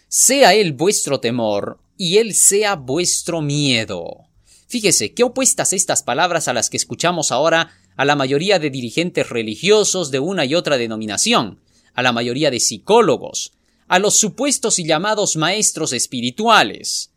sea 0.08 0.54
Él 0.54 0.72
vuestro 0.72 1.20
temor, 1.20 1.82
y 1.98 2.20
Él 2.20 2.34
sea 2.34 2.76
vuestro 2.76 3.42
miedo. 3.42 4.30
Fíjese, 4.70 5.14
qué 5.14 5.24
opuestas 5.24 5.74
estas 5.74 6.04
palabras 6.04 6.48
a 6.48 6.54
las 6.54 6.70
que 6.70 6.78
escuchamos 6.78 7.34
ahora 7.34 7.74
a 7.98 8.06
la 8.06 8.16
mayoría 8.16 8.60
de 8.60 8.70
dirigentes 8.70 9.28
religiosos 9.28 10.10
de 10.10 10.20
una 10.20 10.46
y 10.46 10.56
otra 10.56 10.78
denominación, 10.78 11.60
a 11.94 12.02
la 12.04 12.14
mayoría 12.14 12.50
de 12.50 12.62
psicólogos, 12.62 13.52
a 13.90 14.00
los 14.00 14.16
supuestos 14.16 14.80
y 14.80 14.86
llamados 14.86 15.36
maestros 15.36 15.92
espirituales, 15.92 17.12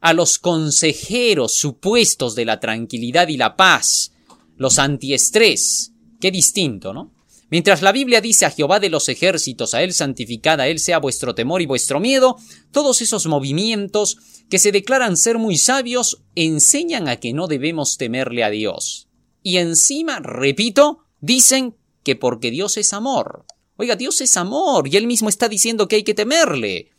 a 0.00 0.12
los 0.12 0.38
consejeros 0.38 1.56
supuestos 1.56 2.34
de 2.34 2.44
la 2.44 2.60
tranquilidad 2.60 3.28
y 3.28 3.38
la 3.38 3.56
paz, 3.56 4.12
los 4.58 4.78
antiestrés. 4.78 5.92
Qué 6.20 6.30
distinto, 6.30 6.92
¿no? 6.92 7.14
Mientras 7.50 7.80
la 7.80 7.92
Biblia 7.92 8.20
dice 8.20 8.44
a 8.44 8.50
Jehová 8.50 8.78
de 8.78 8.90
los 8.90 9.08
ejércitos, 9.08 9.72
a 9.72 9.82
Él 9.82 9.94
santificada, 9.94 10.64
a 10.64 10.68
Él 10.68 10.78
sea 10.78 10.98
vuestro 10.98 11.34
temor 11.34 11.62
y 11.62 11.66
vuestro 11.66 11.98
miedo, 11.98 12.36
todos 12.72 13.00
esos 13.00 13.26
movimientos 13.26 14.18
que 14.50 14.58
se 14.58 14.70
declaran 14.70 15.16
ser 15.16 15.38
muy 15.38 15.56
sabios 15.56 16.22
enseñan 16.34 17.08
a 17.08 17.16
que 17.16 17.32
no 17.32 17.46
debemos 17.46 17.96
temerle 17.96 18.44
a 18.44 18.50
Dios. 18.50 19.08
Y 19.42 19.56
encima, 19.56 20.20
repito, 20.20 21.04
dicen 21.20 21.74
que 22.02 22.16
porque 22.16 22.50
Dios 22.50 22.76
es 22.76 22.92
amor. 22.92 23.46
Oiga, 23.76 23.96
Dios 23.96 24.20
es 24.20 24.36
amor 24.36 24.88
y 24.88 24.96
Él 24.96 25.06
mismo 25.06 25.30
está 25.30 25.48
diciendo 25.48 25.88
que 25.88 25.96
hay 25.96 26.02
que 26.02 26.14
temerle. 26.14 26.90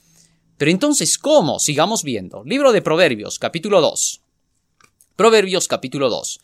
Pero 0.58 0.72
entonces, 0.72 1.18
¿cómo? 1.18 1.60
Sigamos 1.60 2.04
viendo. 2.04 2.44
Libro 2.44 2.72
de 2.72 2.82
Proverbios, 2.82 3.38
capítulo 3.38 3.82
2. 3.82 4.22
Proverbios, 5.16 5.68
capítulo 5.68 6.10
2. 6.10 6.40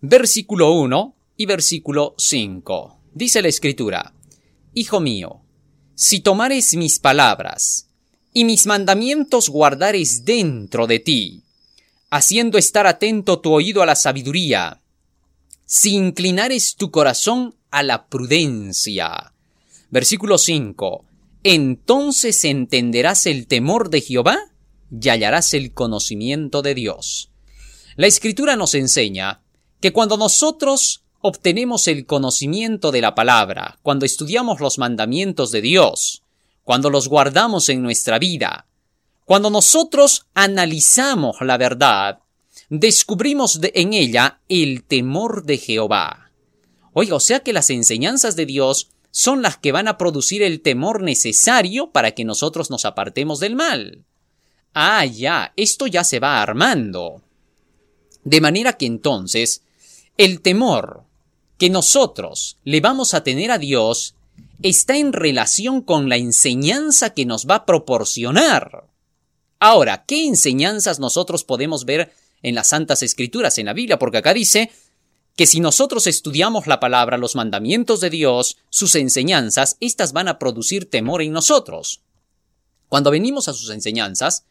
Versículo 0.00 0.74
1 0.74 1.16
y 1.38 1.46
versículo 1.46 2.14
5. 2.18 3.00
Dice 3.14 3.42
la 3.42 3.48
escritura, 3.48 4.14
Hijo 4.72 5.00
mío, 5.00 5.40
si 5.96 6.20
tomares 6.20 6.76
mis 6.76 7.00
palabras 7.00 7.88
y 8.32 8.44
mis 8.44 8.66
mandamientos 8.66 9.48
guardares 9.48 10.24
dentro 10.24 10.86
de 10.86 11.00
ti, 11.00 11.42
haciendo 12.10 12.58
estar 12.58 12.86
atento 12.86 13.40
tu 13.40 13.52
oído 13.52 13.82
a 13.82 13.86
la 13.86 13.96
sabiduría, 13.96 14.82
si 15.64 15.96
inclinares 15.96 16.76
tu 16.76 16.92
corazón 16.92 17.56
a 17.72 17.82
la 17.82 18.06
prudencia. 18.06 19.34
Versículo 19.90 20.38
5. 20.38 21.06
Entonces 21.42 22.44
entenderás 22.44 23.26
el 23.26 23.48
temor 23.48 23.90
de 23.90 24.00
Jehová 24.00 24.38
y 24.92 25.08
hallarás 25.08 25.54
el 25.54 25.72
conocimiento 25.72 26.62
de 26.62 26.76
Dios. 26.76 27.32
La 27.96 28.06
escritura 28.06 28.54
nos 28.54 28.74
enseña 28.74 29.42
que 29.80 29.92
cuando 29.92 30.16
nosotros 30.16 31.02
obtenemos 31.20 31.88
el 31.88 32.06
conocimiento 32.06 32.90
de 32.90 33.00
la 33.00 33.14
palabra, 33.14 33.78
cuando 33.82 34.06
estudiamos 34.06 34.60
los 34.60 34.78
mandamientos 34.78 35.50
de 35.50 35.60
Dios, 35.60 36.22
cuando 36.64 36.90
los 36.90 37.08
guardamos 37.08 37.68
en 37.68 37.82
nuestra 37.82 38.18
vida, 38.18 38.66
cuando 39.24 39.50
nosotros 39.50 40.26
analizamos 40.34 41.36
la 41.40 41.58
verdad, 41.58 42.20
descubrimos 42.70 43.60
en 43.62 43.92
ella 43.92 44.40
el 44.48 44.84
temor 44.84 45.44
de 45.44 45.58
Jehová. 45.58 46.30
Oiga, 46.92 47.16
o 47.16 47.20
sea 47.20 47.40
que 47.40 47.52
las 47.52 47.70
enseñanzas 47.70 48.36
de 48.36 48.46
Dios 48.46 48.90
son 49.10 49.42
las 49.42 49.56
que 49.56 49.72
van 49.72 49.88
a 49.88 49.98
producir 49.98 50.42
el 50.42 50.60
temor 50.60 51.02
necesario 51.02 51.90
para 51.90 52.12
que 52.12 52.24
nosotros 52.24 52.70
nos 52.70 52.84
apartemos 52.84 53.40
del 53.40 53.56
mal. 53.56 54.04
Ah, 54.74 55.04
ya, 55.04 55.52
esto 55.56 55.86
ya 55.86 56.04
se 56.04 56.20
va 56.20 56.42
armando. 56.42 57.22
De 58.24 58.40
manera 58.40 58.74
que 58.74 58.86
entonces, 58.86 59.62
el 60.18 60.42
temor 60.42 61.04
que 61.56 61.70
nosotros 61.70 62.58
le 62.64 62.80
vamos 62.80 63.14
a 63.14 63.22
tener 63.22 63.50
a 63.50 63.58
Dios 63.58 64.14
está 64.62 64.96
en 64.96 65.12
relación 65.12 65.80
con 65.80 66.08
la 66.08 66.16
enseñanza 66.16 67.14
que 67.14 67.24
nos 67.24 67.46
va 67.46 67.54
a 67.56 67.66
proporcionar. 67.66 68.84
Ahora, 69.60 70.04
¿qué 70.06 70.26
enseñanzas 70.26 70.98
nosotros 70.98 71.44
podemos 71.44 71.84
ver 71.84 72.12
en 72.42 72.54
las 72.54 72.68
Santas 72.68 73.02
Escrituras, 73.02 73.58
en 73.58 73.66
la 73.66 73.72
Biblia? 73.72 73.98
Porque 73.98 74.18
acá 74.18 74.34
dice 74.34 74.70
que 75.36 75.46
si 75.46 75.60
nosotros 75.60 76.08
estudiamos 76.08 76.66
la 76.66 76.80
palabra, 76.80 77.16
los 77.16 77.36
mandamientos 77.36 78.00
de 78.00 78.10
Dios, 78.10 78.58
sus 78.70 78.96
enseñanzas, 78.96 79.76
éstas 79.80 80.12
van 80.12 80.26
a 80.26 80.38
producir 80.38 80.90
temor 80.90 81.22
en 81.22 81.32
nosotros. 81.32 82.00
Cuando 82.88 83.12
venimos 83.12 83.46
a 83.48 83.52
sus 83.52 83.70
enseñanzas, 83.70 84.44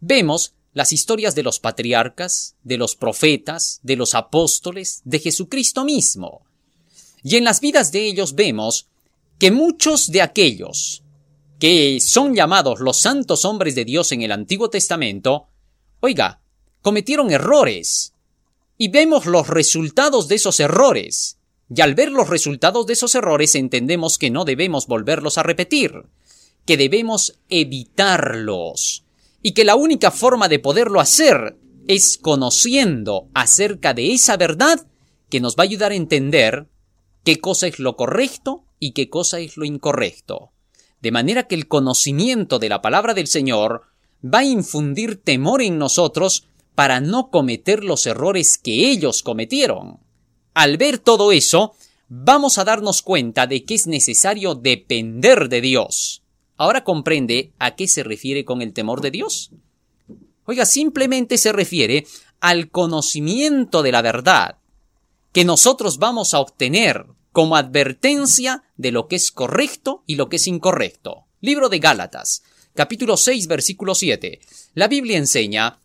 vemos 0.00 0.52
las 0.72 0.92
historias 0.92 1.34
de 1.34 1.42
los 1.42 1.58
patriarcas, 1.58 2.54
de 2.62 2.78
los 2.78 2.94
profetas, 2.94 3.80
de 3.82 3.96
los 3.96 4.14
apóstoles, 4.14 5.02
de 5.04 5.18
Jesucristo 5.18 5.84
mismo. 5.84 6.42
Y 7.22 7.36
en 7.36 7.44
las 7.44 7.60
vidas 7.60 7.92
de 7.92 8.06
ellos 8.06 8.34
vemos 8.34 8.86
que 9.38 9.50
muchos 9.50 10.10
de 10.12 10.22
aquellos 10.22 11.02
que 11.58 12.00
son 12.00 12.34
llamados 12.34 12.80
los 12.80 12.98
santos 12.98 13.44
hombres 13.44 13.74
de 13.74 13.84
Dios 13.84 14.12
en 14.12 14.22
el 14.22 14.32
Antiguo 14.32 14.70
Testamento, 14.70 15.48
oiga, 16.00 16.40
cometieron 16.80 17.30
errores. 17.30 18.14
Y 18.78 18.88
vemos 18.88 19.26
los 19.26 19.48
resultados 19.48 20.26
de 20.28 20.36
esos 20.36 20.58
errores. 20.58 21.36
Y 21.74 21.82
al 21.82 21.94
ver 21.94 22.10
los 22.10 22.30
resultados 22.30 22.86
de 22.86 22.94
esos 22.94 23.14
errores 23.14 23.54
entendemos 23.54 24.16
que 24.16 24.30
no 24.30 24.44
debemos 24.46 24.86
volverlos 24.86 25.36
a 25.36 25.42
repetir, 25.42 26.06
que 26.64 26.78
debemos 26.78 27.38
evitarlos 27.50 29.04
y 29.42 29.52
que 29.52 29.64
la 29.64 29.76
única 29.76 30.10
forma 30.10 30.48
de 30.48 30.58
poderlo 30.58 31.00
hacer 31.00 31.58
es 31.88 32.18
conociendo 32.18 33.28
acerca 33.34 33.94
de 33.94 34.12
esa 34.12 34.36
verdad 34.36 34.86
que 35.28 35.40
nos 35.40 35.56
va 35.56 35.62
a 35.62 35.64
ayudar 35.64 35.92
a 35.92 35.96
entender 35.96 36.68
qué 37.24 37.40
cosa 37.40 37.66
es 37.66 37.78
lo 37.78 37.96
correcto 37.96 38.64
y 38.78 38.92
qué 38.92 39.08
cosa 39.08 39.40
es 39.40 39.56
lo 39.56 39.64
incorrecto. 39.64 40.52
De 41.00 41.12
manera 41.12 41.46
que 41.46 41.54
el 41.54 41.68
conocimiento 41.68 42.58
de 42.58 42.68
la 42.68 42.82
palabra 42.82 43.14
del 43.14 43.26
Señor 43.26 43.82
va 44.22 44.40
a 44.40 44.44
infundir 44.44 45.22
temor 45.22 45.62
en 45.62 45.78
nosotros 45.78 46.46
para 46.74 47.00
no 47.00 47.30
cometer 47.30 47.84
los 47.84 48.06
errores 48.06 48.58
que 48.58 48.90
ellos 48.90 49.22
cometieron. 49.22 50.00
Al 50.54 50.76
ver 50.76 50.98
todo 50.98 51.32
eso, 51.32 51.74
vamos 52.08 52.58
a 52.58 52.64
darnos 52.64 53.02
cuenta 53.02 53.46
de 53.46 53.64
que 53.64 53.74
es 53.74 53.86
necesario 53.86 54.54
depender 54.54 55.48
de 55.48 55.60
Dios. 55.60 56.19
Ahora 56.60 56.84
comprende 56.84 57.54
a 57.58 57.74
qué 57.74 57.88
se 57.88 58.02
refiere 58.02 58.44
con 58.44 58.60
el 58.60 58.74
temor 58.74 59.00
de 59.00 59.10
Dios. 59.10 59.50
Oiga, 60.44 60.66
simplemente 60.66 61.38
se 61.38 61.52
refiere 61.52 62.06
al 62.38 62.68
conocimiento 62.70 63.82
de 63.82 63.92
la 63.92 64.02
verdad 64.02 64.58
que 65.32 65.46
nosotros 65.46 65.96
vamos 65.96 66.34
a 66.34 66.38
obtener 66.38 67.06
como 67.32 67.56
advertencia 67.56 68.62
de 68.76 68.92
lo 68.92 69.08
que 69.08 69.16
es 69.16 69.32
correcto 69.32 70.04
y 70.06 70.16
lo 70.16 70.28
que 70.28 70.36
es 70.36 70.46
incorrecto. 70.46 71.24
Libro 71.40 71.70
de 71.70 71.78
Gálatas, 71.78 72.42
capítulo 72.74 73.16
6, 73.16 73.46
versículo 73.46 73.94
7. 73.94 74.38
La 74.74 74.86
Biblia 74.86 75.16
enseña 75.16 75.80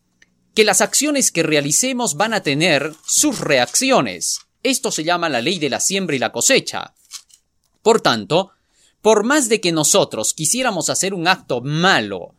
que 0.53 0.65
las 0.65 0.81
acciones 0.81 1.31
que 1.31 1.43
realicemos 1.43 2.15
van 2.15 2.33
a 2.33 2.43
tener 2.43 2.93
sus 3.07 3.39
reacciones. 3.39 4.41
Esto 4.61 4.91
se 4.91 5.05
llama 5.05 5.29
la 5.29 5.39
ley 5.39 5.57
de 5.57 5.69
la 5.69 5.79
siembra 5.79 6.17
y 6.17 6.19
la 6.19 6.33
cosecha. 6.33 6.95
Por 7.81 8.01
tanto, 8.01 8.51
por 9.05 9.23
más 9.23 9.49
de 9.49 9.61
que 9.61 9.71
nosotros 9.71 10.33
quisiéramos 10.33 10.89
hacer 10.89 11.13
un 11.13 11.27
acto 11.27 11.61
malo 11.61 12.33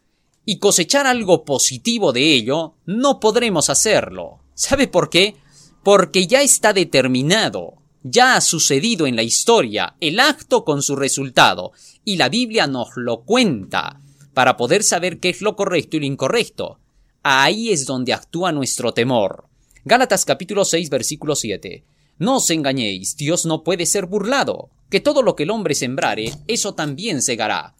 y 0.44 0.58
cosechar 0.58 1.06
algo 1.06 1.44
positivo 1.44 2.12
de 2.12 2.35
ello, 2.35 2.75
no 2.87 3.20
podremos 3.20 3.70
hacerlo. 3.70 4.40
¿Sabe 4.54 4.88
por 4.88 5.08
qué? 5.08 5.37
Porque 5.85 6.26
ya 6.26 6.42
está 6.42 6.73
determinado, 6.73 7.75
Ya 8.02 8.35
ha 8.35 8.40
sucedido 8.40 9.06
en 9.06 9.14
la 9.14 9.23
historia 9.23 9.94
el 10.00 10.18
acto 10.18 10.64
con 10.64 10.82
su 10.82 10.96
resultado, 10.96 11.70
y 12.04 12.16
la 12.16 12.28
Biblia 12.28 12.66
nos 12.66 12.88
lo 12.96 13.23
cuenta 13.23 14.00
para 14.35 14.56
poder 14.56 14.82
saber 14.82 15.20
qué 15.20 15.28
es 15.28 15.42
lo 15.42 15.54
correcto 15.54 15.99
y 15.99 16.00
lo 16.00 16.06
incorrecto. 16.06 16.80
Ahí 17.23 17.70
es 17.70 17.87
donde 17.87 18.12
actúa 18.12 18.50
nuestro 18.50 18.92
temor. 18.92 19.46
Gálatas 19.85 20.25
capítulo 20.25 20.64
6 20.64 20.90
versículo 20.90 21.37
7. 21.37 21.85
No 22.18 22.38
os 22.38 22.50
engañéis, 22.50 23.16
Dios 23.16 23.46
no 23.46 23.62
puede 23.62 23.87
ser 23.87 24.06
burlado, 24.06 24.70
que 24.90 25.00
todo 25.00 25.23
lo 25.23 25.37
que 25.37 25.45
el 25.45 25.50
hombre 25.50 25.75
sembrare, 25.75 26.33
eso 26.47 26.75
también 26.75 27.23
segará. 27.23 27.75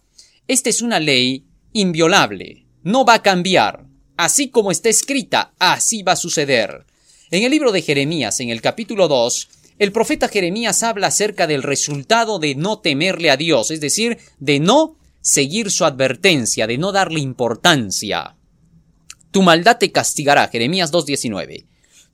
Esta 0.47 0.69
es 0.69 0.81
una 0.81 0.99
ley 0.99 1.45
inviolable, 1.73 2.65
no 2.83 3.05
va 3.05 3.15
a 3.15 3.21
cambiar. 3.21 3.85
Así 4.17 4.49
como 4.49 4.71
está 4.71 4.89
escrita, 4.89 5.53
así 5.59 6.03
va 6.03 6.13
a 6.13 6.17
suceder. 6.17 6.85
En 7.29 7.43
el 7.43 7.51
libro 7.51 7.71
de 7.71 7.81
Jeremías, 7.81 8.39
en 8.39 8.49
el 8.49 8.61
capítulo 8.61 9.07
2, 9.07 9.49
el 9.79 9.91
profeta 9.91 10.27
Jeremías 10.27 10.81
habla 10.81 11.07
acerca 11.07 11.45
del 11.45 11.61
resultado 11.61 12.39
de 12.39 12.55
no 12.55 12.79
temerle 12.79 13.29
a 13.29 13.37
Dios, 13.37 13.69
es 13.69 13.79
decir, 13.79 14.17
de 14.39 14.59
no 14.59 14.97
seguir 15.21 15.69
su 15.69 15.85
advertencia, 15.85 16.65
de 16.65 16.77
no 16.77 16.91
darle 16.91 17.19
importancia. 17.19 18.37
Tu 19.31 19.43
maldad 19.43 19.77
te 19.77 19.91
castigará, 19.91 20.47
Jeremías 20.47 20.91
2.19. 20.91 21.65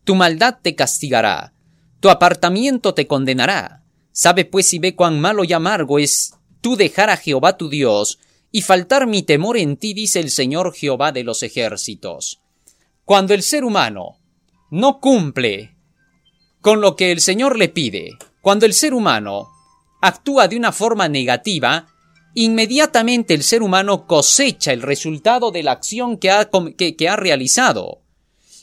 Tu 0.04 0.16
maldad 0.16 0.58
te 0.62 0.76
castigará, 0.76 1.54
tu 2.02 2.10
apartamiento 2.10 2.94
te 2.94 3.08
condenará. 3.08 3.83
Sabe 4.14 4.46
pues 4.46 4.74
y 4.74 4.80
ve 4.80 4.96
cuán 4.96 5.20
malo 5.20 5.44
y 5.44 5.52
amargo 5.52 6.00
es 6.00 6.36
tú 6.62 6.78
dejar 6.78 7.10
a 7.10 7.18
Jehová 7.18 7.58
tu 7.58 7.68
Dios 7.68 8.20
y 8.52 8.62
faltar 8.62 9.08
mi 9.08 9.24
temor 9.24 9.58
en 9.58 9.76
ti, 9.76 9.94
dice 9.96 10.20
el 10.20 10.30
Señor 10.30 10.74
Jehová 10.74 11.12
de 11.12 11.24
los 11.24 11.42
ejércitos. 11.42 12.40
Cuando 13.04 13.34
el 13.34 13.42
ser 13.42 13.66
humano 13.66 14.20
no 14.70 15.00
cumple 15.00 15.76
con 16.62 16.80
lo 16.80 16.96
que 16.96 17.12
el 17.12 17.20
Señor 17.20 17.58
le 17.58 17.68
pide, 17.68 18.12
cuando 18.42 18.68
el 18.68 18.74
ser 18.74 18.94
humano 18.94 19.50
actúa 20.02 20.48
de 20.48 20.58
una 20.58 20.72
forma 20.72 21.10
negativa, 21.10 21.88
inmediatamente 22.36 23.34
el 23.34 23.42
ser 23.42 23.64
humano 23.64 24.06
cosecha 24.06 24.72
el 24.72 24.84
resultado 24.84 25.50
de 25.50 25.64
la 25.64 25.72
acción 25.72 26.18
que 26.18 26.30
ha, 26.30 26.50
que, 26.78 27.10
ha 27.10 27.16
realizado. 27.16 28.02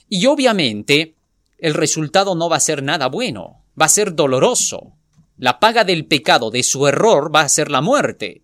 Y 0.08 0.26
obviamente 0.26 1.16
el 1.58 1.74
resultado 1.74 2.34
no 2.36 2.48
va 2.48 2.56
a 2.56 2.60
ser 2.60 2.82
nada 2.82 3.08
bueno, 3.08 3.64
va 3.78 3.86
a 3.86 3.90
ser 3.90 4.14
doloroso. 4.14 4.92
La 5.40 5.58
paga 5.58 5.84
del 5.84 6.04
pecado 6.04 6.50
de 6.50 6.62
su 6.62 6.86
error 6.86 7.34
va 7.34 7.40
a 7.40 7.48
ser 7.48 7.70
la 7.70 7.80
muerte. 7.80 8.42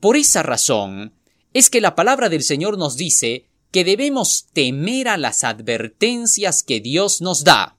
Por 0.00 0.16
esa 0.16 0.42
razón 0.42 1.14
es 1.52 1.70
que 1.70 1.80
la 1.80 1.94
palabra 1.94 2.28
del 2.28 2.42
Señor 2.42 2.76
nos 2.76 2.96
dice 2.96 3.46
que 3.70 3.84
debemos 3.84 4.48
temer 4.52 5.06
a 5.06 5.16
las 5.16 5.44
advertencias 5.44 6.64
que 6.64 6.80
Dios 6.80 7.20
nos 7.20 7.44
da. 7.44 7.76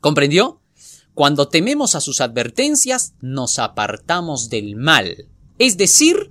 ¿Comprendió? 0.00 0.60
Cuando 1.14 1.48
tememos 1.48 1.94
a 1.94 2.02
sus 2.02 2.20
advertencias, 2.20 3.14
nos 3.22 3.58
apartamos 3.58 4.50
del 4.50 4.76
mal, 4.76 5.28
es 5.58 5.78
decir, 5.78 6.30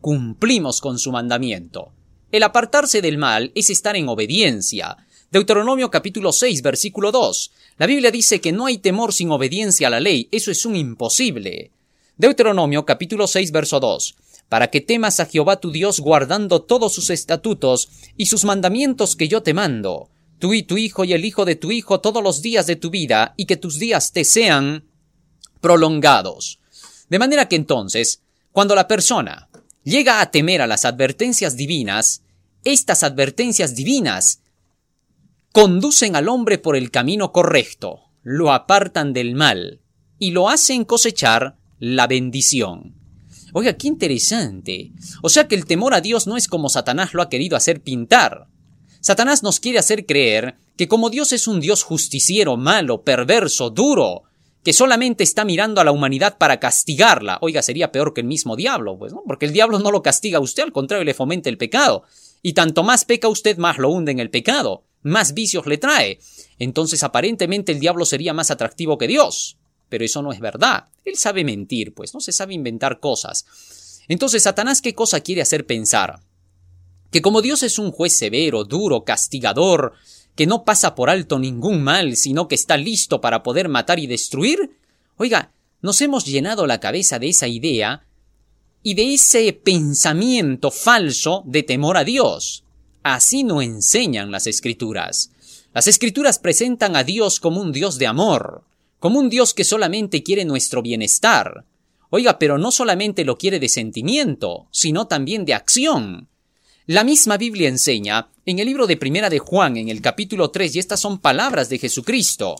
cumplimos 0.00 0.80
con 0.80 0.98
su 0.98 1.12
mandamiento. 1.12 1.92
El 2.32 2.44
apartarse 2.44 3.02
del 3.02 3.18
mal 3.18 3.52
es 3.54 3.68
estar 3.68 3.94
en 3.94 4.08
obediencia. 4.08 4.96
Deuteronomio 5.30 5.90
capítulo 5.90 6.32
6 6.32 6.62
versículo 6.62 7.12
2. 7.12 7.50
La 7.76 7.86
Biblia 7.86 8.10
dice 8.10 8.40
que 8.40 8.52
no 8.52 8.66
hay 8.66 8.78
temor 8.78 9.12
sin 9.12 9.30
obediencia 9.30 9.88
a 9.88 9.90
la 9.90 10.00
ley. 10.00 10.28
Eso 10.32 10.50
es 10.50 10.64
un 10.64 10.74
imposible. 10.76 11.70
Deuteronomio 12.16 12.86
capítulo 12.86 13.26
6 13.26 13.52
verso 13.52 13.78
2. 13.78 14.16
Para 14.48 14.68
que 14.68 14.80
temas 14.80 15.20
a 15.20 15.26
Jehová 15.26 15.60
tu 15.60 15.70
Dios 15.70 16.00
guardando 16.00 16.62
todos 16.62 16.94
sus 16.94 17.10
estatutos 17.10 17.90
y 18.16 18.26
sus 18.26 18.44
mandamientos 18.44 19.16
que 19.16 19.28
yo 19.28 19.42
te 19.42 19.52
mando 19.52 20.08
tú 20.38 20.54
y 20.54 20.62
tu 20.62 20.78
hijo 20.78 21.04
y 21.04 21.12
el 21.12 21.24
hijo 21.24 21.44
de 21.44 21.56
tu 21.56 21.72
hijo 21.72 22.00
todos 22.00 22.22
los 22.22 22.42
días 22.42 22.66
de 22.66 22.76
tu 22.76 22.90
vida, 22.90 23.34
y 23.36 23.46
que 23.46 23.56
tus 23.56 23.78
días 23.78 24.12
te 24.12 24.24
sean 24.24 24.84
prolongados. 25.60 26.60
De 27.08 27.18
manera 27.18 27.48
que 27.48 27.56
entonces, 27.56 28.22
cuando 28.52 28.74
la 28.74 28.88
persona 28.88 29.48
llega 29.84 30.20
a 30.20 30.30
temer 30.30 30.62
a 30.62 30.66
las 30.66 30.84
advertencias 30.84 31.56
divinas, 31.56 32.22
estas 32.64 33.02
advertencias 33.02 33.74
divinas 33.74 34.40
conducen 35.52 36.16
al 36.16 36.28
hombre 36.28 36.58
por 36.58 36.76
el 36.76 36.90
camino 36.90 37.32
correcto, 37.32 38.10
lo 38.22 38.52
apartan 38.52 39.12
del 39.12 39.34
mal 39.34 39.80
y 40.18 40.32
lo 40.32 40.48
hacen 40.48 40.84
cosechar 40.84 41.56
la 41.78 42.06
bendición. 42.06 42.94
Oiga, 43.52 43.72
qué 43.74 43.88
interesante. 43.88 44.92
O 45.22 45.28
sea 45.28 45.48
que 45.48 45.54
el 45.54 45.64
temor 45.64 45.94
a 45.94 46.00
Dios 46.00 46.26
no 46.26 46.36
es 46.36 46.48
como 46.48 46.68
Satanás 46.68 47.14
lo 47.14 47.22
ha 47.22 47.28
querido 47.28 47.56
hacer 47.56 47.80
pintar. 47.80 48.46
Satanás 49.00 49.42
nos 49.42 49.60
quiere 49.60 49.78
hacer 49.78 50.06
creer 50.06 50.56
que 50.76 50.88
como 50.88 51.08
Dios 51.08 51.32
es 51.32 51.48
un 51.48 51.60
Dios 51.60 51.82
justiciero, 51.82 52.56
malo, 52.56 53.02
perverso, 53.02 53.70
duro, 53.70 54.24
que 54.62 54.72
solamente 54.72 55.24
está 55.24 55.44
mirando 55.44 55.80
a 55.80 55.84
la 55.84 55.92
humanidad 55.92 56.36
para 56.36 56.60
castigarla, 56.60 57.38
oiga, 57.40 57.62
sería 57.62 57.90
peor 57.90 58.12
que 58.12 58.20
el 58.20 58.26
mismo 58.26 58.54
diablo, 58.54 58.98
pues, 58.98 59.12
¿no? 59.12 59.22
Porque 59.26 59.46
el 59.46 59.52
diablo 59.52 59.78
no 59.78 59.90
lo 59.90 60.02
castiga 60.02 60.38
a 60.38 60.42
usted, 60.42 60.64
al 60.64 60.72
contrario, 60.72 61.04
le 61.04 61.14
fomenta 61.14 61.48
el 61.48 61.58
pecado. 61.58 62.02
Y 62.42 62.52
tanto 62.52 62.82
más 62.82 63.04
peca 63.04 63.28
usted, 63.28 63.56
más 63.56 63.78
lo 63.78 63.88
hunde 63.90 64.12
en 64.12 64.18
el 64.18 64.30
pecado, 64.30 64.84
más 65.02 65.34
vicios 65.34 65.66
le 65.66 65.78
trae. 65.78 66.18
Entonces, 66.58 67.02
aparentemente, 67.02 67.72
el 67.72 67.80
diablo 67.80 68.04
sería 68.04 68.32
más 68.32 68.50
atractivo 68.50 68.98
que 68.98 69.06
Dios. 69.06 69.56
Pero 69.88 70.04
eso 70.04 70.22
no 70.22 70.32
es 70.32 70.40
verdad. 70.40 70.84
Él 71.04 71.16
sabe 71.16 71.44
mentir, 71.44 71.94
pues, 71.94 72.14
no 72.14 72.20
se 72.20 72.32
sabe 72.32 72.54
inventar 72.54 73.00
cosas. 73.00 73.44
Entonces, 74.08 74.42
Satanás, 74.42 74.82
¿qué 74.82 74.94
cosa 74.94 75.20
quiere 75.20 75.42
hacer 75.42 75.66
pensar? 75.66 76.20
que 77.10 77.22
como 77.22 77.42
Dios 77.42 77.62
es 77.62 77.78
un 77.78 77.90
juez 77.90 78.12
severo, 78.12 78.64
duro, 78.64 79.04
castigador, 79.04 79.94
que 80.34 80.46
no 80.46 80.64
pasa 80.64 80.94
por 80.94 81.10
alto 81.10 81.38
ningún 81.38 81.82
mal, 81.82 82.16
sino 82.16 82.48
que 82.48 82.54
está 82.54 82.76
listo 82.76 83.20
para 83.20 83.42
poder 83.42 83.68
matar 83.68 83.98
y 83.98 84.06
destruir, 84.06 84.76
oiga, 85.16 85.52
nos 85.80 86.00
hemos 86.00 86.26
llenado 86.26 86.66
la 86.66 86.80
cabeza 86.80 87.18
de 87.18 87.28
esa 87.28 87.48
idea 87.48 88.04
y 88.82 88.94
de 88.94 89.14
ese 89.14 89.52
pensamiento 89.52 90.70
falso 90.70 91.42
de 91.46 91.62
temor 91.62 91.96
a 91.96 92.04
Dios. 92.04 92.64
Así 93.02 93.44
no 93.44 93.62
enseñan 93.62 94.30
las 94.30 94.46
escrituras. 94.46 95.30
Las 95.74 95.86
escrituras 95.86 96.38
presentan 96.38 96.96
a 96.96 97.04
Dios 97.04 97.40
como 97.40 97.60
un 97.60 97.72
Dios 97.72 97.98
de 97.98 98.06
amor, 98.06 98.64
como 98.98 99.18
un 99.18 99.28
Dios 99.28 99.54
que 99.54 99.64
solamente 99.64 100.22
quiere 100.22 100.44
nuestro 100.44 100.82
bienestar. 100.82 101.64
Oiga, 102.10 102.38
pero 102.38 102.58
no 102.58 102.70
solamente 102.70 103.24
lo 103.24 103.36
quiere 103.36 103.60
de 103.60 103.68
sentimiento, 103.68 104.66
sino 104.70 105.06
también 105.06 105.44
de 105.44 105.54
acción. 105.54 106.28
La 106.86 107.04
misma 107.04 107.36
Biblia 107.36 107.68
enseña 107.68 108.30
en 108.46 108.58
el 108.58 108.66
libro 108.66 108.86
de 108.86 108.96
Primera 108.96 109.28
de 109.28 109.38
Juan, 109.38 109.76
en 109.76 109.90
el 109.90 110.00
capítulo 110.00 110.50
3, 110.50 110.76
y 110.76 110.78
estas 110.78 111.00
son 111.00 111.18
palabras 111.18 111.68
de 111.68 111.78
Jesucristo. 111.78 112.56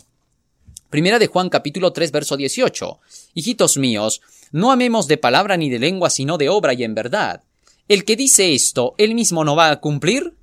Primera 0.91 1.19
de 1.19 1.27
Juan 1.27 1.49
capítulo 1.49 1.93
3 1.93 2.13
verso 2.13 2.37
18. 2.37 2.99
Hijitos 3.35 3.79
míos, 3.79 4.21
no 4.53 4.71
amemos 4.71 5.07
de 5.07 5.17
palabra 5.17 5.57
ni 5.57 5.71
de 5.71 5.79
lengua, 5.79 6.11
sino 6.11 6.37
de 6.37 6.51
obra 6.51 6.75
y 6.75 6.85
en 6.85 6.95
verdad. 6.95 7.43
El 7.89 8.05
que 8.05 8.17
dice 8.17 8.55
esto, 8.55 8.95
él 8.99 9.15
mismo 9.15 9.45
no 9.45 9.57
va 9.57 9.71
a 9.71 9.81
cumplir. 9.81 10.37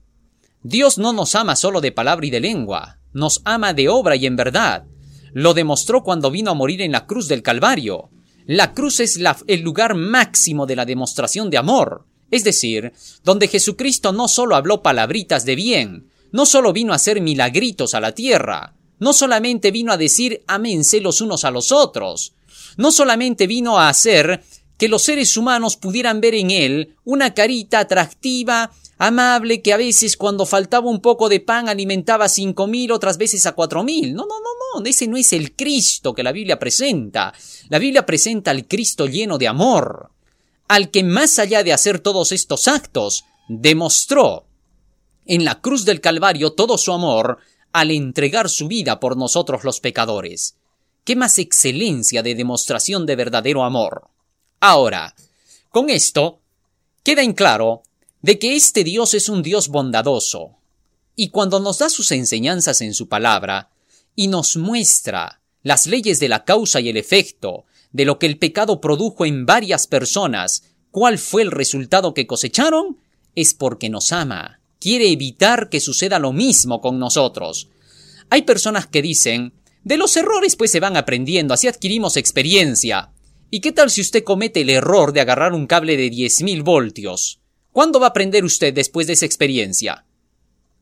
Dios 0.64 0.98
no 0.98 1.14
nos 1.14 1.36
ama 1.36 1.56
solo 1.56 1.80
de 1.80 1.92
palabra 1.92 2.26
y 2.26 2.32
de 2.32 2.40
lengua, 2.40 2.98
nos 3.14 3.42
ama 3.46 3.74
de 3.74 3.88
obra 3.88 4.16
y 4.16 4.26
en 4.26 4.36
verdad. 4.36 4.86
Lo 5.32 5.54
demostró 5.54 6.02
cuando 6.04 6.32
vino 6.32 6.50
a 6.50 6.56
morir 6.56 6.82
en 6.82 6.92
la 6.92 7.06
cruz 7.06 7.28
del 7.28 7.44
Calvario. 7.44 8.10
La 8.48 8.74
cruz 8.74 9.00
es 9.00 9.20
el 9.46 9.62
lugar 9.62 9.94
máximo 9.94 10.66
de 10.66 10.76
la 10.76 10.86
demostración 10.86 11.52
de 11.52 11.58
amor. 11.58 12.08
Es 12.32 12.44
decir, 12.44 12.94
donde 13.24 13.48
Jesucristo 13.48 14.12
no 14.12 14.28
solo 14.28 14.56
habló 14.56 14.82
palabritas 14.82 15.46
de 15.46 15.56
bien, 15.56 16.10
no 16.32 16.48
solo 16.48 16.74
vino 16.74 16.94
a 16.94 16.96
hacer 16.96 17.22
milagritos 17.22 17.94
a 17.94 18.00
la 18.00 18.14
tierra, 18.14 18.76
no 18.98 19.14
solamente 19.14 19.70
vino 19.70 19.92
a 19.92 19.98
decir 19.98 20.44
aménse 20.48 21.00
los 21.00 21.22
unos 21.22 21.46
a 21.46 21.52
los 21.52 21.72
otros, 21.72 22.34
no 22.78 22.92
solamente 22.92 23.46
vino 23.48 23.80
a 23.80 23.90
hacer 23.90 24.44
que 24.78 24.88
los 24.88 25.04
seres 25.04 25.38
humanos 25.38 25.78
pudieran 25.78 26.22
ver 26.22 26.36
en 26.36 26.52
él 26.52 26.96
una 27.04 27.34
carita 27.34 27.80
atractiva, 27.80 28.72
amable, 28.98 29.62
que 29.62 29.74
a 29.74 29.78
veces 29.78 30.18
cuando 30.18 30.46
faltaba 30.46 30.90
un 30.90 31.02
poco 31.02 31.30
de 31.30 31.40
pan 31.40 31.70
alimentaba 31.70 32.26
a 32.26 32.30
cinco 32.30 32.68
mil, 32.68 32.92
otras 32.92 33.18
veces 33.18 33.46
a 33.46 33.54
cuatro 33.54 33.84
mil. 33.84 34.14
No, 34.14 34.24
no, 34.24 34.40
no, 34.40 34.80
no, 34.80 34.86
ese 34.86 35.08
no 35.08 35.18
es 35.18 35.34
el 35.34 35.56
Cristo 35.56 36.14
que 36.14 36.24
la 36.24 36.32
Biblia 36.32 36.60
presenta. 36.60 37.34
La 37.70 37.80
Biblia 37.80 38.06
presenta 38.06 38.52
al 38.52 38.68
Cristo 38.68 39.08
lleno 39.08 39.38
de 39.38 39.48
amor, 39.48 40.12
al 40.68 40.92
que 40.92 41.04
más 41.04 41.40
allá 41.40 41.64
de 41.64 41.74
hacer 41.74 42.00
todos 42.00 42.32
estos 42.32 42.68
actos, 42.68 43.26
demostró 43.48 44.46
en 45.26 45.46
la 45.46 45.62
cruz 45.62 45.86
del 45.86 46.02
Calvario 46.02 46.54
todo 46.54 46.78
su 46.78 46.92
amor 46.92 47.40
al 47.72 47.92
entregar 47.92 48.50
su 48.50 48.68
vida 48.68 49.00
por 49.00 49.18
nosotros 49.18 49.64
los 49.64 49.80
pecadores. 49.80 50.56
¿Qué 51.04 51.16
más 51.16 51.38
excelencia 51.40 52.24
de 52.24 52.34
demostración 52.34 53.06
de 53.06 53.16
verdadero 53.16 53.64
amor? 53.64 54.08
Ahora, 54.60 55.16
con 55.70 55.90
esto, 55.90 56.40
queda 57.04 57.22
en 57.22 57.34
claro 57.34 57.84
de 58.22 58.40
que 58.40 58.56
este 58.56 58.84
Dios 58.84 59.14
es 59.14 59.30
un 59.30 59.44
Dios 59.44 59.68
bondadoso, 59.68 60.58
y 61.16 61.30
cuando 61.30 61.60
nos 61.60 61.78
da 61.80 61.90
sus 61.90 62.12
enseñanzas 62.12 62.82
en 62.82 62.94
su 62.94 63.08
palabra, 63.08 63.70
y 64.16 64.28
nos 64.28 64.58
muestra 64.58 65.42
las 65.64 65.86
leyes 65.86 66.20
de 66.20 66.30
la 66.30 66.44
causa 66.44 66.80
y 66.80 66.90
el 66.90 66.98
efecto, 66.98 67.66
de 67.92 68.06
lo 68.06 68.20
que 68.20 68.26
el 68.26 68.38
pecado 68.38 68.82
produjo 68.82 69.26
en 69.26 69.46
varias 69.46 69.88
personas, 69.88 70.64
cuál 70.92 71.18
fue 71.18 71.42
el 71.42 71.52
resultado 71.52 72.14
que 72.14 72.28
cosecharon, 72.28 72.98
es 73.36 73.54
porque 73.54 73.90
nos 73.90 74.12
ama, 74.12 74.60
quiere 74.80 75.10
evitar 75.12 75.70
que 75.70 75.80
suceda 75.80 76.20
lo 76.20 76.34
mismo 76.34 76.82
con 76.82 77.00
nosotros. 77.00 77.70
Hay 78.30 78.44
personas 78.44 78.88
que 78.88 79.02
dicen 79.02 79.54
De 79.84 79.98
los 79.98 80.18
errores 80.18 80.56
pues 80.56 80.72
se 80.72 80.80
van 80.80 80.98
aprendiendo, 80.98 81.54
así 81.54 81.68
adquirimos 81.68 82.18
experiencia. 82.18 83.12
¿Y 83.52 83.60
qué 83.60 83.72
tal 83.72 83.90
si 83.92 84.02
usted 84.02 84.24
comete 84.24 84.62
el 84.62 84.70
error 84.70 85.14
de 85.14 85.22
agarrar 85.22 85.54
un 85.54 85.68
cable 85.68 85.98
de 85.98 86.12
10.000 86.12 86.64
voltios? 86.64 87.40
¿Cuándo 87.72 88.00
va 88.00 88.08
a 88.08 88.10
aprender 88.10 88.44
usted 88.44 88.74
después 88.74 89.08
de 89.08 89.14
esa 89.14 89.26
experiencia? 89.26 90.06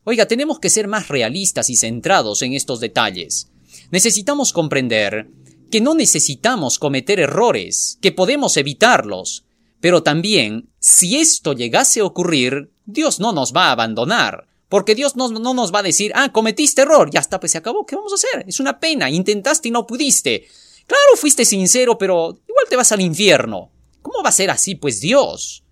Oiga, 0.04 0.26
tenemos 0.26 0.58
que 0.58 0.70
ser 0.70 0.88
más 0.88 1.08
realistas 1.08 1.70
y 1.70 1.76
centrados 1.76 2.42
en 2.42 2.54
estos 2.54 2.80
detalles. 2.80 3.48
Necesitamos 3.90 4.52
comprender 4.52 5.28
que 5.70 5.80
no 5.80 5.94
necesitamos 5.94 6.78
cometer 6.78 7.20
errores, 7.20 7.98
que 8.00 8.12
podemos 8.12 8.56
evitarlos. 8.56 9.44
Pero 9.80 10.02
también, 10.02 10.70
si 10.78 11.16
esto 11.16 11.52
llegase 11.52 12.00
a 12.00 12.04
ocurrir, 12.04 12.70
Dios 12.86 13.20
no 13.20 13.32
nos 13.32 13.52
va 13.52 13.68
a 13.68 13.72
abandonar. 13.72 14.46
Porque 14.68 14.94
Dios 14.94 15.16
no, 15.16 15.28
no, 15.28 15.52
nos 15.52 15.74
va 15.74 15.80
a 15.80 15.82
decir, 15.84 16.12
ah, 16.14 16.32
cometiste 16.32 16.82
error, 16.82 17.10
ya 17.10 17.20
está, 17.20 17.38
pues 17.38 17.52
se 17.52 17.58
acabó, 17.58 17.84
¿qué 17.84 17.96
vamos 17.96 18.12
a 18.12 18.16
hacer? 18.16 18.44
Es 18.48 18.60
una 18.60 18.80
pena, 18.80 19.10
intentaste 19.10 19.68
y 19.68 19.70
no 19.70 19.86
pudiste. 19.86 20.48
Claro, 20.86 21.16
fuiste 21.16 21.44
sincero, 21.44 21.98
pero 21.98 22.38
igual 22.48 22.66
te 22.68 22.76
vas 22.76 22.92
al 22.92 23.00
infierno. 23.00 23.70
¿Cómo 24.02 24.22
va 24.22 24.28
a 24.28 24.32
ser 24.32 24.50
así, 24.50 24.74
pues 24.74 25.00
Dios? 25.00 25.64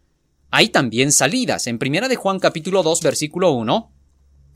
Hay 0.50 0.68
también 0.68 1.12
salidas. 1.12 1.66
En 1.66 1.78
primera 1.78 2.08
de 2.08 2.16
Juan 2.16 2.38
capítulo 2.38 2.82
2, 2.82 3.02
versículo 3.02 3.52
1, 3.52 3.90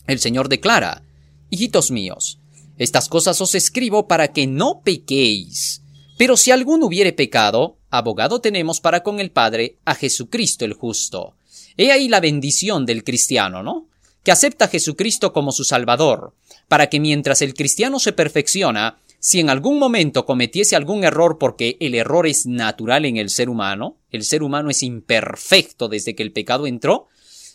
el 0.06 0.18
Señor 0.18 0.48
declara, 0.48 1.02
Hijitos 1.50 1.90
míos, 1.90 2.38
estas 2.78 3.08
cosas 3.08 3.40
os 3.40 3.54
escribo 3.54 4.06
para 4.06 4.28
que 4.28 4.46
no 4.46 4.82
pequéis. 4.82 5.82
Pero 6.18 6.36
si 6.36 6.50
alguno 6.50 6.86
hubiere 6.86 7.12
pecado, 7.12 7.78
abogado 7.90 8.40
tenemos 8.40 8.80
para 8.80 9.02
con 9.02 9.20
el 9.20 9.30
Padre 9.30 9.78
a 9.84 9.94
Jesucristo 9.94 10.64
el 10.64 10.72
justo. 10.72 11.36
He 11.76 11.92
ahí 11.92 12.08
la 12.08 12.20
bendición 12.20 12.86
del 12.86 13.04
cristiano, 13.04 13.62
¿no? 13.62 13.88
Que 14.22 14.32
acepta 14.32 14.66
a 14.66 14.68
Jesucristo 14.68 15.32
como 15.32 15.52
su 15.52 15.64
Salvador, 15.64 16.34
para 16.68 16.88
que 16.88 17.00
mientras 17.00 17.42
el 17.42 17.54
cristiano 17.54 17.98
se 17.98 18.12
perfecciona, 18.12 18.98
si 19.18 19.40
en 19.40 19.50
algún 19.50 19.78
momento 19.78 20.24
cometiese 20.24 20.76
algún 20.76 21.04
error 21.04 21.38
porque 21.38 21.76
el 21.80 21.94
error 21.94 22.26
es 22.26 22.46
natural 22.46 23.04
en 23.04 23.16
el 23.16 23.30
ser 23.30 23.48
humano, 23.48 23.98
el 24.10 24.24
ser 24.24 24.42
humano 24.42 24.70
es 24.70 24.82
imperfecto 24.82 25.88
desde 25.88 26.14
que 26.14 26.22
el 26.22 26.32
pecado 26.32 26.66
entró, 26.66 27.08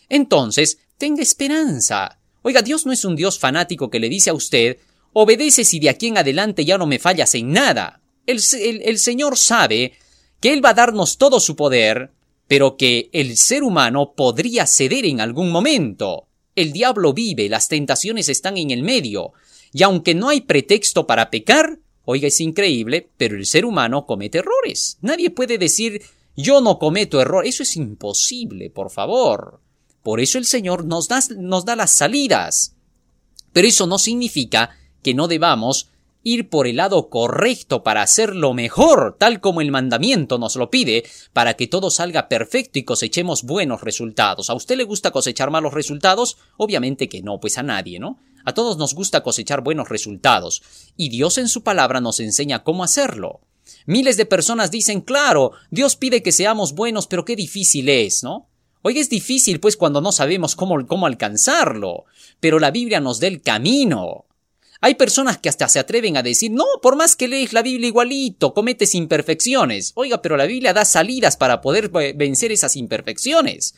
entonces 0.10 0.80
tenga 0.98 1.22
esperanza. 1.22 2.20
Oiga, 2.42 2.62
Dios 2.62 2.86
no 2.86 2.92
es 2.92 3.06
un 3.06 3.16
Dios 3.16 3.40
fanático 3.40 3.90
que 3.90 4.00
le 4.00 4.10
dice 4.10 4.32
a 4.32 4.34
usted, 4.34 4.78
obedece 5.14 5.64
si 5.64 5.80
de 5.80 5.90
aquí 5.90 6.08
en 6.08 6.18
adelante 6.18 6.66
ya 6.66 6.78
no 6.78 6.88
me 6.88 7.00
fallas 7.00 7.36
en 7.36 7.52
nada. 7.52 8.02
El, 8.26 8.40
el, 8.84 9.00
Señor 9.00 9.38
sabe 9.38 9.94
que 10.40 10.54
Él 10.54 10.64
va 10.64 10.70
a 10.70 10.76
darnos 10.76 11.18
todo 11.18 11.40
su 11.40 11.56
poder, 11.56 12.12
pero 12.48 12.78
que 12.78 13.10
el 13.14 13.38
ser 13.38 13.64
humano 13.64 14.14
podría 14.16 14.66
ceder 14.66 15.06
en 15.06 15.22
algún 15.22 15.52
momento. 15.52 16.28
El 16.56 16.74
diablo 16.74 17.14
vive, 17.14 17.48
las 17.48 17.68
tentaciones 17.68 18.30
están 18.30 18.58
en 18.58 18.72
el 18.72 18.84
medio, 18.84 19.34
y 19.74 19.84
aunque 19.84 20.16
no 20.16 20.30
hay 20.30 20.42
pretexto 20.42 21.08
para 21.08 21.30
pecar, 21.30 21.80
oiga, 22.04 22.28
es 22.28 22.42
increíble, 22.42 23.10
pero 23.18 23.36
el 23.36 23.46
ser 23.46 23.66
humano 23.66 24.06
comete 24.06 24.40
errores. 24.40 24.98
Nadie 25.02 25.30
puede 25.30 25.58
decir 25.58 26.02
yo 26.36 26.62
no 26.62 26.80
cometo 26.80 27.22
error. 27.22 27.46
Eso 27.46 27.64
es 27.64 27.76
imposible, 27.76 28.70
por 28.70 28.90
favor. 28.90 29.60
Por 30.04 30.20
eso 30.20 30.38
el 30.38 30.46
Señor 30.46 30.86
nos 30.86 31.08
da, 31.08 31.20
nos 31.38 31.66
da 31.66 31.76
las 31.76 31.92
salidas. 31.92 32.76
Pero 33.54 33.68
eso 33.68 33.86
no 33.88 33.98
significa 33.98 34.72
que 35.04 35.14
no 35.14 35.28
debamos 35.28 35.90
ir 36.24 36.50
por 36.50 36.68
el 36.68 36.78
lado 36.78 37.10
correcto 37.10 37.84
para 37.84 38.02
hacerlo 38.02 38.54
mejor, 38.54 39.16
tal 39.20 39.42
como 39.42 39.62
el 39.62 39.72
mandamiento 39.72 40.38
nos 40.38 40.56
lo 40.56 40.70
pide, 40.70 41.04
para 41.34 41.56
que 41.56 41.68
todo 41.68 41.90
salga 41.90 42.28
perfecto 42.28 42.80
y 42.80 42.84
cosechemos 42.84 43.44
buenos 43.44 43.82
resultados. 43.82 44.50
¿A 44.50 44.54
usted 44.54 44.78
le 44.78 44.84
gusta 44.84 45.12
cosechar 45.12 45.52
malos 45.52 45.74
resultados? 45.74 46.38
Obviamente 46.58 47.10
que 47.10 47.22
no, 47.22 47.40
pues 47.40 47.58
a 47.58 47.64
nadie, 47.64 48.00
¿no? 48.00 48.20
A 48.46 48.54
todos 48.54 48.78
nos 48.78 48.94
gusta 48.94 49.22
cosechar 49.22 49.62
buenos 49.62 49.90
resultados, 49.90 50.64
y 50.98 51.10
Dios 51.10 51.38
en 51.38 51.48
su 51.48 51.64
palabra 51.64 52.02
nos 52.02 52.20
enseña 52.20 52.64
cómo 52.64 52.84
hacerlo. 52.84 53.42
Miles 53.86 54.18
de 54.18 54.26
personas 54.26 54.72
dicen, 54.72 55.02
claro, 55.02 55.52
Dios 55.70 55.96
pide 55.96 56.24
que 56.24 56.32
seamos 56.32 56.74
buenos, 56.74 57.08
pero 57.08 57.26
qué 57.26 57.36
difícil 57.36 57.90
es, 57.90 58.24
¿no? 58.24 58.48
Oiga, 58.84 59.00
es 59.00 59.10
difícil 59.10 59.60
pues 59.60 59.78
cuando 59.78 60.02
no 60.02 60.12
sabemos 60.12 60.56
cómo, 60.56 60.88
cómo 60.88 61.06
alcanzarlo, 61.06 62.06
pero 62.40 62.60
la 62.60 62.72
Biblia 62.72 63.00
nos 63.00 63.20
da 63.20 63.28
el 63.28 63.42
camino. 63.42 64.26
Hay 64.84 64.96
personas 64.96 65.38
que 65.38 65.48
hasta 65.48 65.70
se 65.70 65.78
atreven 65.78 66.18
a 66.18 66.24
decir, 66.24 66.50
no, 66.50 66.66
por 66.82 66.96
más 66.96 67.16
que 67.16 67.28
lees 67.28 67.54
la 67.54 67.62
Biblia 67.62 67.88
igualito, 67.88 68.56
cometes 68.56 68.96
imperfecciones. 68.96 69.92
Oiga, 69.94 70.24
pero 70.24 70.38
la 70.38 70.48
Biblia 70.48 70.74
da 70.74 70.86
salidas 70.86 71.38
para 71.38 71.62
poder 71.62 71.90
vencer 72.16 72.52
esas 72.52 72.76
imperfecciones. 72.76 73.76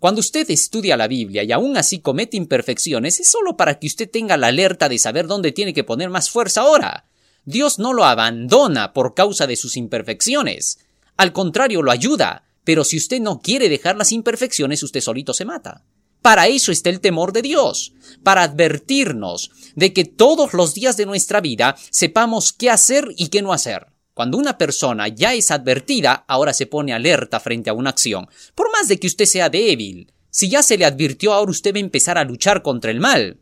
Cuando 0.00 0.18
usted 0.18 0.50
estudia 0.50 0.96
la 0.96 1.06
Biblia 1.06 1.44
y 1.44 1.52
aún 1.52 1.76
así 1.76 2.00
comete 2.00 2.36
imperfecciones, 2.36 3.20
es 3.20 3.28
solo 3.28 3.56
para 3.56 3.78
que 3.78 3.86
usted 3.86 4.10
tenga 4.10 4.36
la 4.36 4.48
alerta 4.48 4.88
de 4.88 4.98
saber 4.98 5.28
dónde 5.28 5.52
tiene 5.52 5.72
que 5.72 5.84
poner 5.84 6.10
más 6.10 6.30
fuerza 6.30 6.62
ahora. 6.62 7.06
Dios 7.44 7.78
no 7.78 7.92
lo 7.92 8.04
abandona 8.04 8.92
por 8.92 9.14
causa 9.14 9.46
de 9.46 9.54
sus 9.54 9.76
imperfecciones. 9.76 10.80
Al 11.16 11.32
contrario, 11.32 11.80
lo 11.82 11.92
ayuda. 11.92 12.44
Pero 12.64 12.84
si 12.84 12.96
usted 12.96 13.20
no 13.20 13.40
quiere 13.40 13.68
dejar 13.68 13.96
las 13.96 14.10
imperfecciones, 14.10 14.82
usted 14.82 15.00
solito 15.00 15.32
se 15.32 15.44
mata. 15.44 15.84
Para 16.22 16.48
eso 16.48 16.70
está 16.70 16.90
el 16.90 17.00
temor 17.00 17.32
de 17.32 17.42
Dios, 17.42 17.94
para 18.22 18.42
advertirnos 18.42 19.50
de 19.74 19.92
que 19.92 20.04
todos 20.04 20.52
los 20.52 20.74
días 20.74 20.96
de 20.96 21.06
nuestra 21.06 21.40
vida 21.40 21.76
sepamos 21.90 22.52
qué 22.52 22.70
hacer 22.70 23.08
y 23.16 23.28
qué 23.28 23.42
no 23.42 23.52
hacer. 23.52 23.86
Cuando 24.12 24.36
una 24.36 24.58
persona 24.58 25.08
ya 25.08 25.32
es 25.32 25.50
advertida, 25.50 26.24
ahora 26.28 26.52
se 26.52 26.66
pone 26.66 26.92
alerta 26.92 27.40
frente 27.40 27.70
a 27.70 27.72
una 27.72 27.90
acción. 27.90 28.28
Por 28.54 28.70
más 28.70 28.88
de 28.88 28.98
que 28.98 29.06
usted 29.06 29.24
sea 29.24 29.48
débil, 29.48 30.12
si 30.30 30.50
ya 30.50 30.62
se 30.62 30.76
le 30.76 30.84
advirtió, 30.84 31.32
ahora 31.32 31.50
usted 31.50 31.72
va 31.72 31.78
a 31.78 31.80
empezar 31.80 32.18
a 32.18 32.24
luchar 32.24 32.62
contra 32.62 32.90
el 32.90 33.00
mal. 33.00 33.38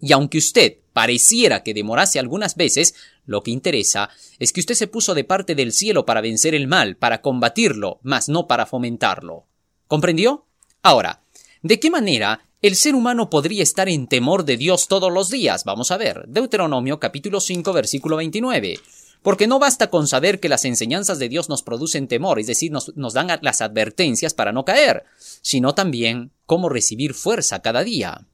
Y 0.00 0.12
aunque 0.12 0.38
usted 0.38 0.78
pareciera 0.92 1.62
que 1.62 1.74
demorase 1.74 2.18
algunas 2.18 2.54
veces, 2.54 2.94
lo 3.26 3.42
que 3.42 3.50
interesa 3.50 4.10
es 4.38 4.52
que 4.52 4.60
usted 4.60 4.74
se 4.74 4.86
puso 4.86 5.14
de 5.14 5.24
parte 5.24 5.54
del 5.54 5.72
cielo 5.72 6.06
para 6.06 6.20
vencer 6.20 6.54
el 6.54 6.68
mal, 6.68 6.96
para 6.96 7.20
combatirlo, 7.20 8.00
mas 8.02 8.28
no 8.28 8.46
para 8.46 8.66
fomentarlo. 8.66 9.46
¿Comprendió? 9.88 10.46
Ahora, 10.82 11.22
¿De 11.62 11.78
qué 11.78 11.90
manera 11.90 12.40
el 12.62 12.74
ser 12.74 12.94
humano 12.94 13.28
podría 13.28 13.62
estar 13.62 13.88
en 13.88 14.06
temor 14.06 14.44
de 14.44 14.56
Dios 14.56 14.88
todos 14.88 15.12
los 15.12 15.28
días? 15.28 15.64
Vamos 15.64 15.90
a 15.90 15.98
ver. 15.98 16.24
Deuteronomio 16.26 16.98
capítulo 16.98 17.38
5 17.40 17.72
versículo 17.74 18.16
29. 18.16 18.80
Porque 19.22 19.46
no 19.46 19.58
basta 19.58 19.90
con 19.90 20.08
saber 20.08 20.40
que 20.40 20.48
las 20.48 20.64
enseñanzas 20.64 21.18
de 21.18 21.28
Dios 21.28 21.50
nos 21.50 21.62
producen 21.62 22.08
temor, 22.08 22.40
es 22.40 22.46
decir, 22.46 22.72
nos, 22.72 23.12
dan 23.12 23.28
las 23.42 23.60
advertencias 23.60 24.32
para 24.32 24.52
no 24.52 24.64
caer, 24.64 25.04
sino 25.42 25.74
también 25.74 26.30
cómo 26.46 26.70
recibir 26.70 27.12
fuerza 27.12 27.60
cada 27.60 27.84
día. 27.84 28.26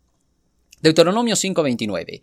Deuteronomio 0.81 1.35
5:29. 1.35 2.23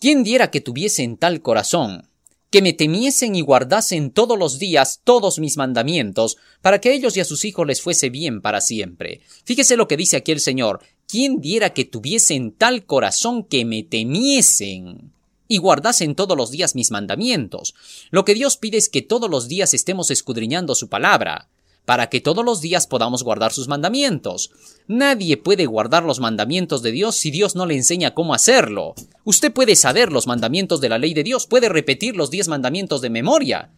¿Quién 0.00 0.24
diera 0.24 0.50
que 0.50 0.60
tuviesen 0.60 1.16
tal 1.16 1.42
corazón? 1.42 2.08
Que 2.52 2.62
me 2.62 2.74
temiesen 2.74 3.34
y 3.34 3.40
guardasen 3.40 4.10
todos 4.10 4.38
los 4.38 4.58
días 4.58 5.00
todos 5.04 5.38
mis 5.38 5.56
mandamientos, 5.56 6.36
para 6.60 6.82
que 6.82 6.92
ellos 6.92 7.16
y 7.16 7.20
a 7.20 7.24
sus 7.24 7.46
hijos 7.46 7.66
les 7.66 7.80
fuese 7.80 8.10
bien 8.10 8.42
para 8.42 8.60
siempre. 8.60 9.22
Fíjese 9.44 9.76
lo 9.76 9.88
que 9.88 9.96
dice 9.96 10.18
aquí 10.18 10.32
el 10.32 10.40
Señor, 10.40 10.80
¿quién 11.08 11.40
diera 11.40 11.72
que 11.72 11.86
tuviesen 11.86 12.52
tal 12.52 12.84
corazón 12.84 13.42
que 13.42 13.64
me 13.64 13.82
temiesen? 13.82 15.12
y 15.48 15.58
guardasen 15.58 16.14
todos 16.14 16.34
los 16.34 16.50
días 16.50 16.74
mis 16.74 16.90
mandamientos. 16.90 17.74
Lo 18.10 18.24
que 18.24 18.32
Dios 18.32 18.56
pide 18.56 18.78
es 18.78 18.88
que 18.88 19.02
todos 19.02 19.28
los 19.28 19.48
días 19.48 19.74
estemos 19.74 20.10
escudriñando 20.10 20.74
su 20.74 20.88
palabra 20.88 21.50
para 21.84 22.08
que 22.08 22.20
todos 22.20 22.44
los 22.44 22.60
días 22.60 22.86
podamos 22.86 23.22
guardar 23.22 23.52
sus 23.52 23.68
mandamientos. 23.68 24.50
Nadie 24.86 25.36
puede 25.36 25.66
guardar 25.66 26.04
los 26.04 26.20
mandamientos 26.20 26.82
de 26.82 26.92
Dios 26.92 27.16
si 27.16 27.30
Dios 27.30 27.56
no 27.56 27.66
le 27.66 27.74
enseña 27.74 28.14
cómo 28.14 28.34
hacerlo. 28.34 28.94
Usted 29.24 29.52
puede 29.52 29.76
saber 29.76 30.12
los 30.12 30.26
mandamientos 30.26 30.80
de 30.80 30.88
la 30.88 30.98
ley 30.98 31.14
de 31.14 31.24
Dios, 31.24 31.46
puede 31.46 31.68
repetir 31.68 32.16
los 32.16 32.30
diez 32.30 32.48
mandamientos 32.48 33.00
de 33.00 33.10
memoria, 33.10 33.72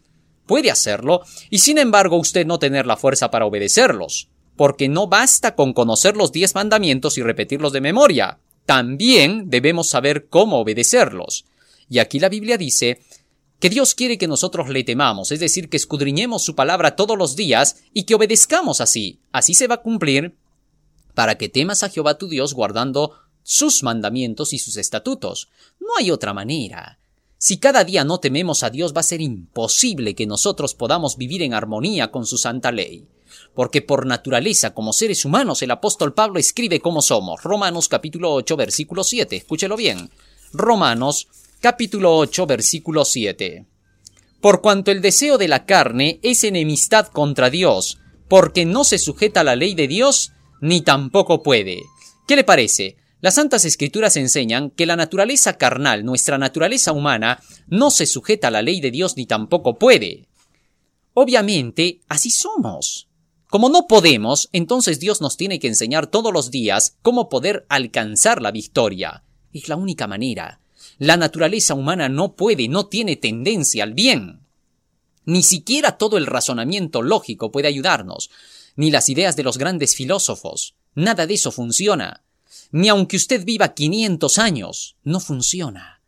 puede 0.46 0.70
hacerlo, 0.70 1.22
y 1.50 1.58
sin 1.58 1.78
embargo 1.78 2.16
usted 2.16 2.46
no 2.46 2.58
tener 2.58 2.86
la 2.86 2.96
fuerza 2.96 3.30
para 3.30 3.46
obedecerlos, 3.46 4.28
porque 4.56 4.88
no 4.88 5.06
basta 5.06 5.54
con 5.54 5.72
conocer 5.72 6.16
los 6.16 6.32
diez 6.32 6.54
mandamientos 6.54 7.18
y 7.18 7.22
repetirlos 7.22 7.72
de 7.72 7.80
memoria, 7.80 8.38
también 8.66 9.50
debemos 9.50 9.88
saber 9.88 10.26
cómo 10.28 10.58
obedecerlos. 10.60 11.44
Y 11.88 11.98
aquí 11.98 12.18
la 12.18 12.28
Biblia 12.28 12.56
dice 12.56 13.00
que 13.64 13.70
Dios 13.70 13.94
quiere 13.94 14.18
que 14.18 14.28
nosotros 14.28 14.68
le 14.68 14.84
temamos, 14.84 15.32
es 15.32 15.40
decir, 15.40 15.70
que 15.70 15.78
escudriñemos 15.78 16.44
su 16.44 16.54
palabra 16.54 16.96
todos 16.96 17.16
los 17.16 17.34
días 17.34 17.76
y 17.94 18.02
que 18.02 18.14
obedezcamos 18.14 18.82
así. 18.82 19.20
Así 19.32 19.54
se 19.54 19.68
va 19.68 19.76
a 19.76 19.80
cumplir 19.80 20.36
para 21.14 21.38
que 21.38 21.48
temas 21.48 21.82
a 21.82 21.88
Jehová 21.88 22.18
tu 22.18 22.28
Dios 22.28 22.52
guardando 22.52 23.14
sus 23.42 23.82
mandamientos 23.82 24.52
y 24.52 24.58
sus 24.58 24.76
estatutos. 24.76 25.48
No 25.80 25.86
hay 25.98 26.10
otra 26.10 26.34
manera. 26.34 26.98
Si 27.38 27.56
cada 27.56 27.84
día 27.84 28.04
no 28.04 28.20
tememos 28.20 28.62
a 28.64 28.68
Dios 28.68 28.92
va 28.94 29.00
a 29.00 29.02
ser 29.02 29.22
imposible 29.22 30.14
que 30.14 30.26
nosotros 30.26 30.74
podamos 30.74 31.16
vivir 31.16 31.40
en 31.40 31.54
armonía 31.54 32.10
con 32.10 32.26
su 32.26 32.36
santa 32.36 32.70
ley. 32.70 33.08
Porque 33.54 33.80
por 33.80 34.04
naturaleza, 34.04 34.74
como 34.74 34.92
seres 34.92 35.24
humanos, 35.24 35.62
el 35.62 35.70
apóstol 35.70 36.12
Pablo 36.12 36.38
escribe 36.38 36.80
cómo 36.80 37.00
somos. 37.00 37.42
Romanos 37.42 37.88
capítulo 37.88 38.34
8, 38.34 38.58
versículo 38.58 39.04
7. 39.04 39.36
Escúchelo 39.36 39.74
bien. 39.78 40.10
Romanos 40.52 41.28
capítulo 41.64 42.14
8, 42.18 42.46
versículo 42.46 43.06
7. 43.06 43.64
Por 44.42 44.60
cuanto 44.60 44.90
el 44.90 45.00
deseo 45.00 45.38
de 45.38 45.48
la 45.48 45.64
carne 45.64 46.20
es 46.22 46.44
enemistad 46.44 47.06
contra 47.06 47.48
Dios, 47.48 48.00
porque 48.28 48.66
no 48.66 48.84
se 48.84 48.98
sujeta 48.98 49.40
a 49.40 49.44
la 49.44 49.56
ley 49.56 49.74
de 49.74 49.88
Dios, 49.88 50.32
ni 50.60 50.82
tampoco 50.82 51.42
puede. 51.42 51.80
¿Qué 52.28 52.36
le 52.36 52.44
parece? 52.44 52.98
Las 53.22 53.36
Santas 53.36 53.64
Escrituras 53.64 54.18
enseñan 54.18 54.68
que 54.68 54.84
la 54.84 54.94
naturaleza 54.94 55.56
carnal, 55.56 56.04
nuestra 56.04 56.36
naturaleza 56.36 56.92
humana, 56.92 57.40
no 57.66 57.90
se 57.90 58.04
sujeta 58.04 58.48
a 58.48 58.50
la 58.50 58.60
ley 58.60 58.82
de 58.82 58.90
Dios 58.90 59.16
ni 59.16 59.24
tampoco 59.24 59.78
puede. 59.78 60.28
Obviamente, 61.14 62.02
así 62.10 62.28
somos. 62.28 63.08
Como 63.48 63.70
no 63.70 63.86
podemos, 63.86 64.50
entonces 64.52 65.00
Dios 65.00 65.22
nos 65.22 65.38
tiene 65.38 65.58
que 65.58 65.68
enseñar 65.68 66.08
todos 66.08 66.30
los 66.30 66.50
días 66.50 66.98
cómo 67.00 67.30
poder 67.30 67.64
alcanzar 67.70 68.42
la 68.42 68.50
victoria. 68.50 69.24
Es 69.54 69.70
la 69.70 69.76
única 69.76 70.06
manera. 70.06 70.60
La 70.98 71.16
naturaleza 71.16 71.74
humana 71.74 72.08
no 72.08 72.34
puede, 72.34 72.68
no 72.68 72.86
tiene 72.86 73.16
tendencia 73.16 73.84
al 73.84 73.94
bien. 73.94 74.40
Ni 75.24 75.42
siquiera 75.42 75.96
todo 75.98 76.16
el 76.18 76.26
razonamiento 76.26 77.02
lógico 77.02 77.50
puede 77.50 77.68
ayudarnos, 77.68 78.30
ni 78.76 78.90
las 78.90 79.08
ideas 79.08 79.36
de 79.36 79.42
los 79.42 79.58
grandes 79.58 79.96
filósofos. 79.96 80.74
Nada 80.94 81.26
de 81.26 81.34
eso 81.34 81.50
funciona. 81.50 82.22
Ni 82.70 82.88
aunque 82.88 83.16
usted 83.16 83.44
viva 83.44 83.74
500 83.74 84.38
años, 84.38 84.96
no 85.02 85.20
funciona. 85.20 86.00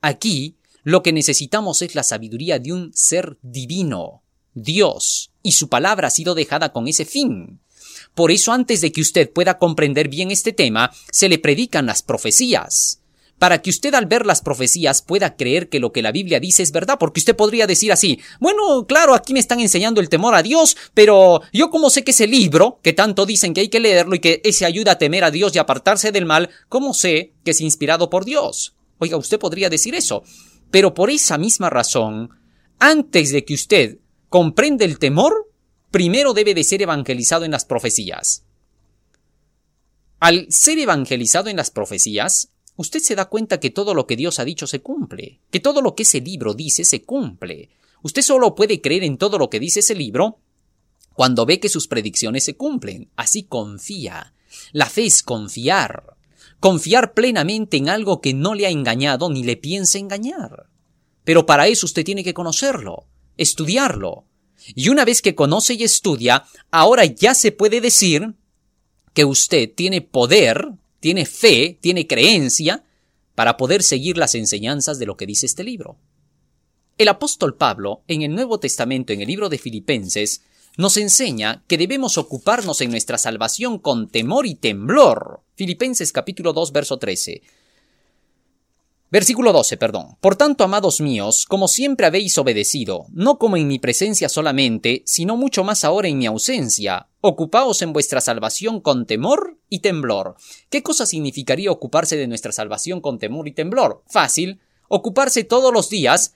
Aquí 0.00 0.56
lo 0.82 1.02
que 1.02 1.12
necesitamos 1.12 1.82
es 1.82 1.94
la 1.94 2.02
sabiduría 2.02 2.58
de 2.58 2.72
un 2.72 2.92
ser 2.94 3.38
divino, 3.42 4.22
Dios, 4.54 5.32
y 5.42 5.52
su 5.52 5.68
palabra 5.68 6.08
ha 6.08 6.10
sido 6.10 6.34
dejada 6.34 6.72
con 6.72 6.88
ese 6.88 7.04
fin. 7.04 7.60
Por 8.14 8.30
eso 8.30 8.52
antes 8.52 8.80
de 8.80 8.92
que 8.92 9.00
usted 9.00 9.30
pueda 9.30 9.58
comprender 9.58 10.08
bien 10.08 10.30
este 10.30 10.52
tema, 10.52 10.92
se 11.10 11.28
le 11.28 11.38
predican 11.38 11.86
las 11.86 12.02
profecías 12.02 13.00
para 13.38 13.60
que 13.60 13.70
usted 13.70 13.94
al 13.94 14.06
ver 14.06 14.24
las 14.24 14.40
profecías 14.40 15.02
pueda 15.02 15.36
creer 15.36 15.68
que 15.68 15.80
lo 15.80 15.92
que 15.92 16.02
la 16.02 16.12
Biblia 16.12 16.40
dice 16.40 16.62
es 16.62 16.72
verdad, 16.72 16.96
porque 16.98 17.20
usted 17.20 17.36
podría 17.36 17.66
decir 17.66 17.92
así, 17.92 18.20
bueno, 18.40 18.86
claro, 18.86 19.14
aquí 19.14 19.32
me 19.32 19.40
están 19.40 19.60
enseñando 19.60 20.00
el 20.00 20.08
temor 20.08 20.34
a 20.34 20.42
Dios, 20.42 20.76
pero 20.94 21.42
yo 21.52 21.70
como 21.70 21.90
sé 21.90 22.02
que 22.02 22.12
ese 22.12 22.26
libro, 22.26 22.80
que 22.82 22.92
tanto 22.92 23.26
dicen 23.26 23.52
que 23.52 23.60
hay 23.60 23.68
que 23.68 23.80
leerlo 23.80 24.14
y 24.14 24.20
que 24.20 24.40
ese 24.44 24.64
ayuda 24.64 24.92
a 24.92 24.98
temer 24.98 25.24
a 25.24 25.30
Dios 25.30 25.54
y 25.54 25.58
apartarse 25.58 26.12
del 26.12 26.24
mal, 26.24 26.50
¿cómo 26.68 26.94
sé 26.94 27.34
que 27.44 27.50
es 27.50 27.60
inspirado 27.60 28.08
por 28.08 28.24
Dios? 28.24 28.74
Oiga, 28.98 29.16
usted 29.18 29.38
podría 29.38 29.68
decir 29.68 29.94
eso, 29.94 30.22
pero 30.70 30.94
por 30.94 31.10
esa 31.10 31.36
misma 31.36 31.68
razón, 31.68 32.30
antes 32.78 33.32
de 33.32 33.44
que 33.44 33.54
usted 33.54 33.98
comprenda 34.30 34.84
el 34.84 34.98
temor, 34.98 35.50
primero 35.90 36.32
debe 36.32 36.54
de 36.54 36.64
ser 36.64 36.82
evangelizado 36.82 37.44
en 37.44 37.50
las 37.50 37.64
profecías. 37.64 38.44
Al 40.18 40.46
ser 40.50 40.78
evangelizado 40.78 41.50
en 41.50 41.56
las 41.56 41.70
profecías, 41.70 42.50
usted 42.76 43.00
se 43.00 43.14
da 43.14 43.26
cuenta 43.26 43.60
que 43.60 43.70
todo 43.70 43.94
lo 43.94 44.06
que 44.06 44.16
Dios 44.16 44.38
ha 44.38 44.44
dicho 44.44 44.66
se 44.66 44.80
cumple, 44.80 45.40
que 45.50 45.60
todo 45.60 45.82
lo 45.82 45.94
que 45.94 46.04
ese 46.04 46.20
libro 46.20 46.54
dice 46.54 46.84
se 46.84 47.02
cumple. 47.02 47.70
Usted 48.02 48.22
solo 48.22 48.54
puede 48.54 48.80
creer 48.80 49.04
en 49.04 49.18
todo 49.18 49.38
lo 49.38 49.50
que 49.50 49.60
dice 49.60 49.80
ese 49.80 49.94
libro 49.94 50.38
cuando 51.14 51.46
ve 51.46 51.58
que 51.58 51.70
sus 51.70 51.88
predicciones 51.88 52.44
se 52.44 52.56
cumplen. 52.56 53.10
Así 53.16 53.44
confía. 53.44 54.34
La 54.72 54.86
fe 54.86 55.06
es 55.06 55.22
confiar. 55.22 56.16
Confiar 56.60 57.14
plenamente 57.14 57.78
en 57.78 57.88
algo 57.88 58.20
que 58.20 58.34
no 58.34 58.54
le 58.54 58.66
ha 58.66 58.70
engañado 58.70 59.30
ni 59.30 59.42
le 59.42 59.56
piensa 59.56 59.98
engañar. 59.98 60.68
Pero 61.24 61.46
para 61.46 61.68
eso 61.68 61.86
usted 61.86 62.04
tiene 62.04 62.22
que 62.22 62.34
conocerlo, 62.34 63.06
estudiarlo. 63.36 64.24
Y 64.74 64.90
una 64.90 65.04
vez 65.04 65.22
que 65.22 65.34
conoce 65.34 65.74
y 65.74 65.82
estudia, 65.82 66.44
ahora 66.70 67.04
ya 67.04 67.34
se 67.34 67.50
puede 67.50 67.80
decir 67.80 68.34
que 69.14 69.24
usted 69.24 69.72
tiene 69.74 70.02
poder 70.02 70.68
tiene 71.06 71.24
fe, 71.24 71.78
tiene 71.80 72.08
creencia 72.08 72.82
para 73.36 73.56
poder 73.56 73.84
seguir 73.84 74.18
las 74.18 74.34
enseñanzas 74.34 74.98
de 74.98 75.06
lo 75.06 75.16
que 75.16 75.24
dice 75.24 75.46
este 75.46 75.62
libro. 75.62 76.00
El 76.98 77.06
apóstol 77.06 77.54
Pablo, 77.54 78.02
en 78.08 78.22
el 78.22 78.34
Nuevo 78.34 78.58
Testamento, 78.58 79.12
en 79.12 79.20
el 79.20 79.28
libro 79.28 79.48
de 79.48 79.56
Filipenses, 79.56 80.42
nos 80.76 80.96
enseña 80.96 81.62
que 81.68 81.78
debemos 81.78 82.18
ocuparnos 82.18 82.80
en 82.80 82.90
nuestra 82.90 83.18
salvación 83.18 83.78
con 83.78 84.08
temor 84.08 84.46
y 84.48 84.56
temblor. 84.56 85.42
Filipenses 85.54 86.10
capítulo 86.10 86.52
2, 86.52 86.72
verso 86.72 86.98
13. 86.98 87.40
Versículo 89.08 89.52
12, 89.52 89.76
perdón. 89.76 90.16
Por 90.20 90.34
tanto, 90.34 90.64
amados 90.64 91.00
míos, 91.00 91.46
como 91.46 91.68
siempre 91.68 92.06
habéis 92.06 92.36
obedecido, 92.36 93.06
no 93.12 93.38
como 93.38 93.56
en 93.56 93.68
mi 93.68 93.78
presencia 93.78 94.28
solamente, 94.28 95.04
sino 95.06 95.36
mucho 95.36 95.62
más 95.62 95.84
ahora 95.84 96.08
en 96.08 96.18
mi 96.18 96.26
ausencia, 96.26 97.06
ocupaos 97.26 97.82
en 97.82 97.92
vuestra 97.92 98.20
salvación 98.20 98.80
con 98.80 99.06
temor 99.06 99.58
y 99.68 99.80
temblor. 99.80 100.36
¿Qué 100.70 100.82
cosa 100.82 101.06
significaría 101.06 101.70
ocuparse 101.70 102.16
de 102.16 102.26
nuestra 102.26 102.52
salvación 102.52 103.00
con 103.00 103.18
temor 103.18 103.48
y 103.48 103.52
temblor? 103.52 104.02
Fácil, 104.06 104.60
ocuparse 104.88 105.44
todos 105.44 105.72
los 105.72 105.90
días 105.90 106.34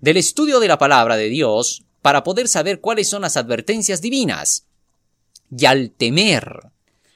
del 0.00 0.18
estudio 0.18 0.60
de 0.60 0.68
la 0.68 0.78
palabra 0.78 1.16
de 1.16 1.28
Dios 1.28 1.84
para 2.02 2.22
poder 2.22 2.48
saber 2.48 2.80
cuáles 2.80 3.08
son 3.08 3.22
las 3.22 3.36
advertencias 3.36 4.02
divinas. 4.02 4.66
Y 5.56 5.64
al 5.66 5.90
temer 5.90 6.60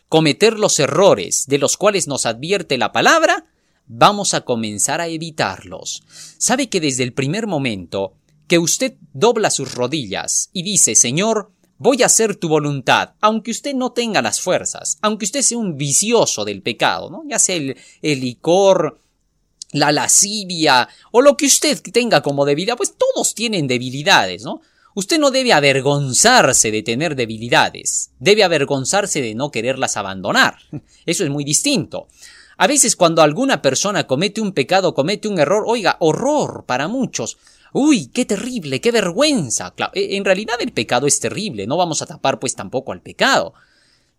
cometer 0.08 0.58
los 0.58 0.80
errores 0.80 1.44
de 1.46 1.58
los 1.58 1.76
cuales 1.76 2.08
nos 2.08 2.26
advierte 2.26 2.78
la 2.78 2.90
palabra, 2.90 3.46
vamos 3.86 4.34
a 4.34 4.40
comenzar 4.40 5.00
a 5.00 5.08
evitarlos. 5.08 6.02
Sabe 6.38 6.68
que 6.68 6.80
desde 6.80 7.04
el 7.04 7.12
primer 7.12 7.46
momento 7.46 8.14
que 8.48 8.58
usted 8.58 8.94
dobla 9.12 9.50
sus 9.50 9.74
rodillas 9.74 10.50
y 10.52 10.64
dice, 10.64 10.96
Señor, 10.96 11.52
voy 11.80 12.02
a 12.02 12.06
hacer 12.06 12.36
tu 12.36 12.48
voluntad, 12.48 13.14
aunque 13.22 13.50
usted 13.50 13.74
no 13.74 13.92
tenga 13.92 14.20
las 14.20 14.42
fuerzas, 14.42 14.98
aunque 15.00 15.24
usted 15.24 15.40
sea 15.40 15.56
un 15.56 15.78
vicioso 15.78 16.44
del 16.44 16.60
pecado, 16.60 17.08
¿no? 17.10 17.22
ya 17.26 17.38
sea 17.38 17.56
el, 17.56 17.74
licor, 18.02 19.00
la 19.72 19.90
lascivia 19.90 20.86
o 21.10 21.22
lo 21.22 21.38
que 21.38 21.46
usted 21.46 21.80
tenga 21.80 22.20
como 22.20 22.44
debilidad, 22.44 22.76
pues 22.76 22.94
todos 22.96 23.34
tienen 23.34 23.66
debilidades, 23.66 24.44
¿no? 24.44 24.60
Usted 24.94 25.18
no 25.18 25.30
debe 25.30 25.54
avergonzarse 25.54 26.70
de 26.70 26.82
tener 26.82 27.16
debilidades, 27.16 28.10
debe 28.18 28.44
avergonzarse 28.44 29.22
de 29.22 29.34
no 29.34 29.50
quererlas 29.50 29.96
abandonar. 29.96 30.58
Eso 31.06 31.24
es 31.24 31.30
muy 31.30 31.44
distinto. 31.44 32.08
A 32.58 32.66
veces 32.66 32.94
cuando 32.94 33.22
alguna 33.22 33.62
persona 33.62 34.06
comete 34.06 34.42
un 34.42 34.52
pecado, 34.52 34.92
comete 34.92 35.28
un 35.28 35.38
error, 35.38 35.64
oiga, 35.66 35.96
horror 36.00 36.64
para 36.66 36.88
muchos. 36.88 37.38
Uy, 37.72 38.08
qué 38.08 38.24
terrible, 38.24 38.80
qué 38.80 38.90
vergüenza. 38.90 39.74
E, 39.94 40.16
en 40.16 40.24
realidad 40.24 40.56
el 40.60 40.72
pecado 40.72 41.06
es 41.06 41.20
terrible, 41.20 41.66
no 41.66 41.76
vamos 41.76 42.02
a 42.02 42.06
tapar 42.06 42.38
pues 42.38 42.54
tampoco 42.54 42.92
al 42.92 43.02
pecado. 43.02 43.54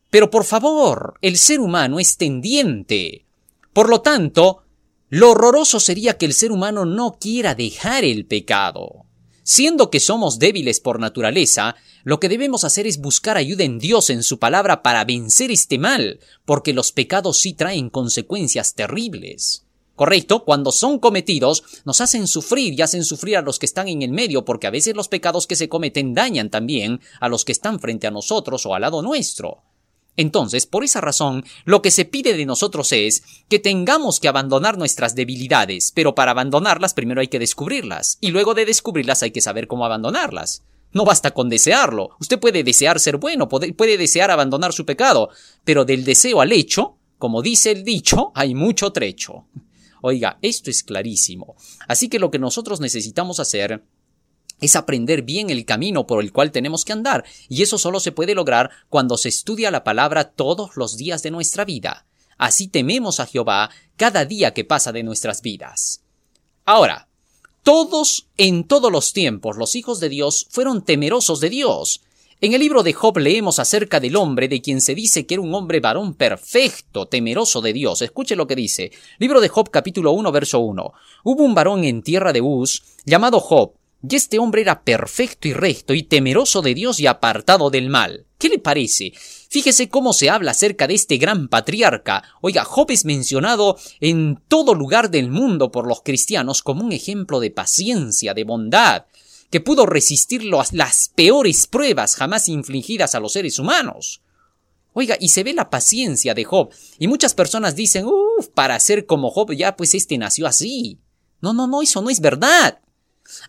Pero 0.09 0.29
por 0.29 0.43
favor, 0.43 1.15
el 1.21 1.37
ser 1.37 1.59
humano 1.59 1.99
es 1.99 2.17
tendiente. 2.17 3.25
Por 3.73 3.89
lo 3.89 4.01
tanto, 4.01 4.63
lo 5.09 5.31
horroroso 5.31 5.79
sería 5.79 6.17
que 6.17 6.25
el 6.25 6.33
ser 6.33 6.51
humano 6.51 6.85
no 6.85 7.17
quiera 7.19 7.55
dejar 7.55 8.03
el 8.03 8.25
pecado. 8.25 9.05
Siendo 9.43 9.89
que 9.89 9.99
somos 9.99 10.39
débiles 10.39 10.79
por 10.79 10.99
naturaleza, 10.99 11.75
lo 12.03 12.19
que 12.19 12.29
debemos 12.29 12.63
hacer 12.63 12.87
es 12.87 12.99
buscar 12.99 13.37
ayuda 13.37 13.63
en 13.63 13.79
Dios 13.79 14.09
en 14.09 14.23
su 14.23 14.39
palabra 14.39 14.83
para 14.83 15.03
vencer 15.03 15.51
este 15.51 15.77
mal, 15.77 16.19
porque 16.45 16.73
los 16.73 16.91
pecados 16.91 17.39
sí 17.39 17.53
traen 17.53 17.89
consecuencias 17.89 18.75
terribles. 18.75 19.65
Correcto, 20.01 20.43
cuando 20.45 20.71
son 20.71 20.97
cometidos, 20.97 21.63
nos 21.85 22.01
hacen 22.01 22.25
sufrir 22.25 22.73
y 22.73 22.81
hacen 22.81 23.05
sufrir 23.05 23.37
a 23.37 23.43
los 23.43 23.59
que 23.59 23.67
están 23.67 23.87
en 23.87 24.01
el 24.01 24.09
medio, 24.09 24.43
porque 24.43 24.65
a 24.65 24.71
veces 24.71 24.95
los 24.95 25.07
pecados 25.07 25.45
que 25.45 25.55
se 25.55 25.69
cometen 25.69 26.15
dañan 26.15 26.49
también 26.49 27.01
a 27.19 27.29
los 27.29 27.45
que 27.45 27.51
están 27.51 27.79
frente 27.79 28.07
a 28.07 28.09
nosotros 28.09 28.65
o 28.65 28.73
al 28.73 28.81
lado 28.81 29.03
nuestro. 29.03 29.59
Entonces, 30.17 30.65
por 30.65 30.83
esa 30.83 31.01
razón, 31.01 31.45
lo 31.65 31.83
que 31.83 31.91
se 31.91 32.05
pide 32.05 32.33
de 32.35 32.47
nosotros 32.47 32.91
es 32.93 33.21
que 33.47 33.59
tengamos 33.59 34.19
que 34.19 34.27
abandonar 34.27 34.75
nuestras 34.75 35.13
debilidades, 35.13 35.91
pero 35.93 36.15
para 36.15 36.31
abandonarlas 36.31 36.95
primero 36.95 37.21
hay 37.21 37.27
que 37.27 37.37
descubrirlas, 37.37 38.17
y 38.21 38.31
luego 38.31 38.55
de 38.55 38.65
descubrirlas 38.65 39.21
hay 39.21 39.29
que 39.29 39.41
saber 39.41 39.67
cómo 39.67 39.85
abandonarlas. 39.85 40.63
No 40.93 41.05
basta 41.05 41.29
con 41.29 41.47
desearlo. 41.47 42.09
Usted 42.19 42.39
puede 42.39 42.63
desear 42.63 42.99
ser 42.99 43.17
bueno, 43.17 43.47
puede, 43.47 43.71
puede 43.71 43.99
desear 43.99 44.31
abandonar 44.31 44.73
su 44.73 44.83
pecado, 44.83 45.29
pero 45.63 45.85
del 45.85 46.03
deseo 46.03 46.41
al 46.41 46.53
hecho, 46.53 46.97
como 47.19 47.43
dice 47.43 47.69
el 47.69 47.83
dicho, 47.83 48.31
hay 48.33 48.55
mucho 48.55 48.91
trecho. 48.91 49.45
Oiga, 50.01 50.37
esto 50.41 50.69
es 50.69 50.83
clarísimo. 50.83 51.55
Así 51.87 52.09
que 52.09 52.19
lo 52.19 52.31
que 52.31 52.39
nosotros 52.39 52.79
necesitamos 52.79 53.39
hacer 53.39 53.83
es 54.59 54.75
aprender 54.75 55.23
bien 55.23 55.49
el 55.49 55.65
camino 55.65 56.05
por 56.05 56.23
el 56.23 56.31
cual 56.31 56.51
tenemos 56.51 56.85
que 56.85 56.93
andar, 56.93 57.25
y 57.49 57.63
eso 57.63 57.77
solo 57.77 57.99
se 57.99 58.11
puede 58.11 58.35
lograr 58.35 58.69
cuando 58.89 59.17
se 59.17 59.29
estudia 59.29 59.71
la 59.71 59.83
palabra 59.83 60.31
todos 60.31 60.77
los 60.77 60.97
días 60.97 61.23
de 61.23 61.31
nuestra 61.31 61.65
vida. 61.65 62.05
Así 62.37 62.67
tememos 62.67 63.19
a 63.19 63.25
Jehová 63.25 63.69
cada 63.97 64.25
día 64.25 64.53
que 64.53 64.63
pasa 64.63 64.91
de 64.91 65.03
nuestras 65.03 65.41
vidas. 65.41 66.01
Ahora, 66.65 67.07
todos 67.63 68.27
en 68.37 68.63
todos 68.63 68.91
los 68.91 69.13
tiempos 69.13 69.57
los 69.57 69.75
hijos 69.75 69.99
de 69.99 70.09
Dios 70.09 70.47
fueron 70.49 70.83
temerosos 70.83 71.39
de 71.39 71.49
Dios. 71.49 72.01
En 72.43 72.53
el 72.53 72.59
libro 72.59 72.81
de 72.81 72.93
Job 72.93 73.19
leemos 73.19 73.59
acerca 73.59 73.99
del 73.99 74.15
hombre 74.15 74.47
de 74.47 74.63
quien 74.63 74.81
se 74.81 74.95
dice 74.95 75.27
que 75.27 75.35
era 75.35 75.43
un 75.43 75.53
hombre 75.53 75.79
varón 75.79 76.15
perfecto, 76.15 77.05
temeroso 77.05 77.61
de 77.61 77.71
Dios. 77.71 78.01
Escuche 78.01 78.35
lo 78.35 78.47
que 78.47 78.55
dice. 78.55 78.91
Libro 79.19 79.41
de 79.41 79.47
Job 79.47 79.69
capítulo 79.69 80.11
1 80.13 80.31
verso 80.31 80.57
1. 80.57 80.91
Hubo 81.23 81.43
un 81.43 81.53
varón 81.53 81.83
en 81.83 82.01
tierra 82.01 82.33
de 82.33 82.41
Uz 82.41 82.81
llamado 83.05 83.39
Job, 83.39 83.73
y 84.01 84.15
este 84.15 84.39
hombre 84.39 84.63
era 84.63 84.81
perfecto 84.81 85.47
y 85.47 85.53
recto 85.53 85.93
y 85.93 86.01
temeroso 86.01 86.63
de 86.63 86.73
Dios 86.73 86.99
y 86.99 87.05
apartado 87.05 87.69
del 87.69 87.89
mal. 87.89 88.25
¿Qué 88.39 88.49
le 88.49 88.57
parece? 88.57 89.13
Fíjese 89.47 89.89
cómo 89.89 90.11
se 90.11 90.31
habla 90.31 90.49
acerca 90.49 90.87
de 90.87 90.95
este 90.95 91.17
gran 91.17 91.47
patriarca. 91.47 92.23
Oiga, 92.41 92.63
Job 92.63 92.89
es 92.89 93.05
mencionado 93.05 93.77
en 93.99 94.41
todo 94.47 94.73
lugar 94.73 95.11
del 95.11 95.29
mundo 95.29 95.71
por 95.71 95.85
los 95.85 96.01
cristianos 96.01 96.63
como 96.63 96.83
un 96.83 96.91
ejemplo 96.91 97.39
de 97.39 97.51
paciencia, 97.51 98.33
de 98.33 98.45
bondad, 98.45 99.03
que 99.51 99.59
pudo 99.59 99.85
resistir 99.85 100.43
las 100.43 101.11
peores 101.13 101.67
pruebas 101.67 102.15
jamás 102.15 102.47
infligidas 102.49 103.13
a 103.13 103.19
los 103.19 103.33
seres 103.33 103.59
humanos. 103.59 104.21
Oiga, 104.93 105.17
y 105.19 105.29
se 105.29 105.43
ve 105.43 105.53
la 105.53 105.69
paciencia 105.69 106.33
de 106.33 106.43
Job. 106.43 106.69
Y 106.97 107.07
muchas 107.07 107.33
personas 107.33 107.75
dicen, 107.75 108.05
uff, 108.05 108.47
para 108.53 108.79
ser 108.79 109.05
como 109.05 109.29
Job, 109.29 109.53
ya 109.53 109.75
pues 109.75 109.93
este 109.93 110.17
nació 110.17 110.47
así. 110.47 110.99
No, 111.41 111.53
no, 111.53 111.67
no, 111.67 111.81
eso 111.81 112.01
no 112.01 112.09
es 112.09 112.19
verdad. 112.19 112.79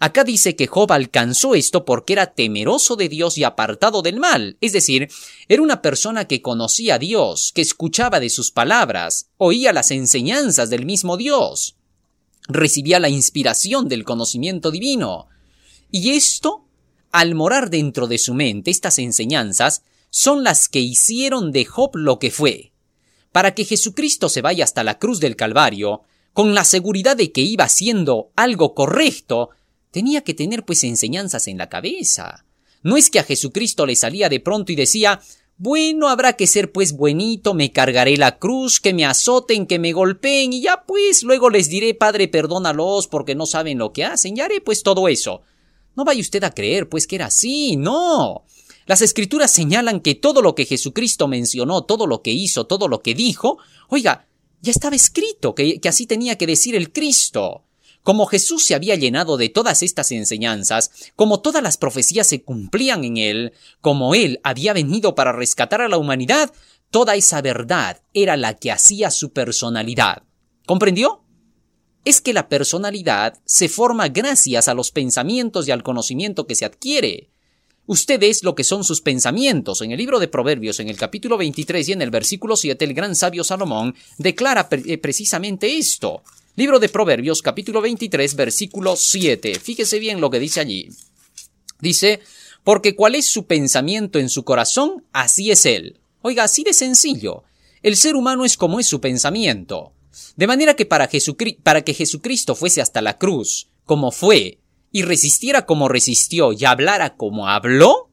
Acá 0.00 0.24
dice 0.24 0.54
que 0.54 0.66
Job 0.66 0.92
alcanzó 0.92 1.54
esto 1.54 1.84
porque 1.84 2.12
era 2.12 2.34
temeroso 2.34 2.96
de 2.96 3.08
Dios 3.08 3.38
y 3.38 3.44
apartado 3.44 4.02
del 4.02 4.20
mal, 4.20 4.56
es 4.60 4.72
decir, 4.72 5.08
era 5.48 5.62
una 5.62 5.82
persona 5.82 6.26
que 6.26 6.42
conocía 6.42 6.96
a 6.96 6.98
Dios, 6.98 7.52
que 7.54 7.62
escuchaba 7.62 8.20
de 8.20 8.30
sus 8.30 8.50
palabras, 8.50 9.30
oía 9.38 9.72
las 9.72 9.90
enseñanzas 9.90 10.70
del 10.70 10.84
mismo 10.84 11.16
Dios, 11.16 11.76
recibía 12.48 13.00
la 13.00 13.08
inspiración 13.08 13.88
del 13.88 14.04
conocimiento 14.04 14.70
divino. 14.70 15.28
Y 15.92 16.10
esto, 16.10 16.64
al 17.12 17.34
morar 17.34 17.68
dentro 17.68 18.08
de 18.08 18.16
su 18.16 18.32
mente, 18.32 18.70
estas 18.70 18.98
enseñanzas, 18.98 19.82
son 20.08 20.42
las 20.42 20.68
que 20.68 20.80
hicieron 20.80 21.52
de 21.52 21.66
Job 21.66 21.90
lo 21.94 22.18
que 22.18 22.30
fue. 22.30 22.72
Para 23.30 23.54
que 23.54 23.66
Jesucristo 23.66 24.30
se 24.30 24.40
vaya 24.40 24.64
hasta 24.64 24.84
la 24.84 24.98
cruz 24.98 25.20
del 25.20 25.36
Calvario, 25.36 26.02
con 26.32 26.54
la 26.54 26.64
seguridad 26.64 27.14
de 27.14 27.30
que 27.30 27.42
iba 27.42 27.64
haciendo 27.64 28.32
algo 28.36 28.74
correcto, 28.74 29.50
tenía 29.90 30.22
que 30.22 30.32
tener 30.32 30.64
pues 30.64 30.82
enseñanzas 30.82 31.46
en 31.46 31.58
la 31.58 31.68
cabeza. 31.68 32.46
No 32.82 32.96
es 32.96 33.10
que 33.10 33.18
a 33.18 33.24
Jesucristo 33.24 33.84
le 33.84 33.94
salía 33.94 34.30
de 34.30 34.40
pronto 34.40 34.72
y 34.72 34.76
decía, 34.76 35.20
bueno, 35.58 36.08
habrá 36.08 36.32
que 36.32 36.46
ser 36.46 36.72
pues 36.72 36.96
buenito, 36.96 37.52
me 37.52 37.70
cargaré 37.70 38.16
la 38.16 38.38
cruz, 38.38 38.80
que 38.80 38.94
me 38.94 39.04
azoten, 39.04 39.66
que 39.66 39.78
me 39.78 39.92
golpeen, 39.92 40.54
y 40.54 40.62
ya 40.62 40.84
pues 40.86 41.22
luego 41.22 41.50
les 41.50 41.68
diré, 41.68 41.92
Padre, 41.92 42.28
perdónalos 42.28 43.08
porque 43.08 43.34
no 43.34 43.44
saben 43.44 43.76
lo 43.76 43.92
que 43.92 44.04
hacen, 44.04 44.38
y 44.38 44.40
haré 44.40 44.62
pues 44.62 44.82
todo 44.82 45.06
eso. 45.06 45.42
No 45.96 46.04
vaya 46.04 46.20
usted 46.20 46.42
a 46.44 46.50
creer 46.50 46.88
pues 46.88 47.06
que 47.06 47.16
era 47.16 47.26
así, 47.26 47.76
no. 47.76 48.44
Las 48.86 49.02
escrituras 49.02 49.50
señalan 49.50 50.00
que 50.00 50.14
todo 50.14 50.42
lo 50.42 50.54
que 50.54 50.64
Jesucristo 50.64 51.28
mencionó, 51.28 51.84
todo 51.84 52.06
lo 52.06 52.22
que 52.22 52.32
hizo, 52.32 52.66
todo 52.66 52.88
lo 52.88 53.00
que 53.00 53.14
dijo, 53.14 53.58
oiga, 53.88 54.26
ya 54.60 54.70
estaba 54.70 54.96
escrito, 54.96 55.54
que, 55.54 55.80
que 55.80 55.88
así 55.88 56.06
tenía 56.06 56.36
que 56.36 56.46
decir 56.46 56.74
el 56.74 56.92
Cristo. 56.92 57.64
Como 58.02 58.26
Jesús 58.26 58.64
se 58.64 58.74
había 58.74 58.96
llenado 58.96 59.36
de 59.36 59.48
todas 59.48 59.82
estas 59.82 60.10
enseñanzas, 60.10 60.90
como 61.14 61.40
todas 61.40 61.62
las 61.62 61.76
profecías 61.76 62.26
se 62.26 62.42
cumplían 62.42 63.04
en 63.04 63.16
él, 63.16 63.52
como 63.80 64.14
él 64.14 64.40
había 64.42 64.72
venido 64.72 65.14
para 65.14 65.32
rescatar 65.32 65.80
a 65.80 65.88
la 65.88 65.98
humanidad, 65.98 66.52
toda 66.90 67.14
esa 67.14 67.40
verdad 67.40 68.02
era 68.12 68.36
la 68.36 68.54
que 68.54 68.72
hacía 68.72 69.12
su 69.12 69.32
personalidad. 69.32 70.24
¿Comprendió? 70.66 71.22
Es 72.04 72.20
que 72.20 72.32
la 72.32 72.48
personalidad 72.48 73.38
se 73.44 73.68
forma 73.68 74.08
gracias 74.08 74.68
a 74.68 74.74
los 74.74 74.90
pensamientos 74.90 75.68
y 75.68 75.70
al 75.70 75.82
conocimiento 75.82 76.46
que 76.46 76.56
se 76.56 76.64
adquiere. 76.64 77.28
Usted 77.86 78.22
es 78.22 78.42
lo 78.42 78.54
que 78.54 78.64
son 78.64 78.84
sus 78.84 79.00
pensamientos. 79.00 79.82
En 79.82 79.92
el 79.92 79.98
libro 79.98 80.18
de 80.18 80.28
Proverbios, 80.28 80.80
en 80.80 80.88
el 80.88 80.96
capítulo 80.96 81.36
23 81.36 81.88
y 81.88 81.92
en 81.92 82.02
el 82.02 82.10
versículo 82.10 82.56
7, 82.56 82.84
el 82.84 82.94
gran 82.94 83.14
sabio 83.14 83.44
Salomón 83.44 83.94
declara 84.18 84.68
eh, 84.70 84.98
precisamente 84.98 85.78
esto. 85.78 86.22
Libro 86.56 86.78
de 86.78 86.88
Proverbios, 86.88 87.40
capítulo 87.40 87.80
23, 87.80 88.34
versículo 88.36 88.96
7. 88.96 89.58
Fíjese 89.58 89.98
bien 89.98 90.20
lo 90.20 90.30
que 90.30 90.38
dice 90.38 90.60
allí. 90.60 90.88
Dice, 91.80 92.20
porque 92.62 92.94
cuál 92.94 93.14
es 93.14 93.26
su 93.26 93.46
pensamiento 93.46 94.18
en 94.18 94.28
su 94.28 94.44
corazón, 94.44 95.04
así 95.12 95.50
es 95.50 95.66
él. 95.66 96.00
Oiga, 96.20 96.44
así 96.44 96.62
de 96.62 96.74
sencillo. 96.74 97.42
El 97.82 97.96
ser 97.96 98.14
humano 98.14 98.44
es 98.44 98.56
como 98.56 98.78
es 98.78 98.86
su 98.86 99.00
pensamiento. 99.00 99.92
De 100.36 100.46
manera 100.46 100.74
que 100.74 100.86
para, 100.86 101.08
que 101.08 101.94
Jesucristo 101.94 102.54
fuese 102.54 102.80
hasta 102.80 103.02
la 103.02 103.18
cruz, 103.18 103.68
como 103.84 104.10
fue, 104.10 104.60
y 104.90 105.02
resistiera 105.02 105.64
como 105.64 105.88
resistió 105.88 106.52
y 106.52 106.64
hablara 106.64 107.16
como 107.16 107.48
habló, 107.48 108.10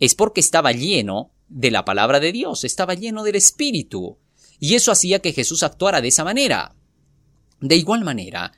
es 0.00 0.14
porque 0.14 0.40
estaba 0.40 0.72
lleno 0.72 1.32
de 1.48 1.70
la 1.70 1.84
palabra 1.84 2.20
de 2.20 2.32
Dios, 2.32 2.64
estaba 2.64 2.94
lleno 2.94 3.22
del 3.22 3.36
Espíritu. 3.36 4.18
Y 4.58 4.74
eso 4.74 4.90
hacía 4.90 5.18
que 5.18 5.32
Jesús 5.32 5.62
actuara 5.62 6.00
de 6.00 6.08
esa 6.08 6.24
manera. 6.24 6.74
De 7.60 7.76
igual 7.76 8.04
manera, 8.04 8.52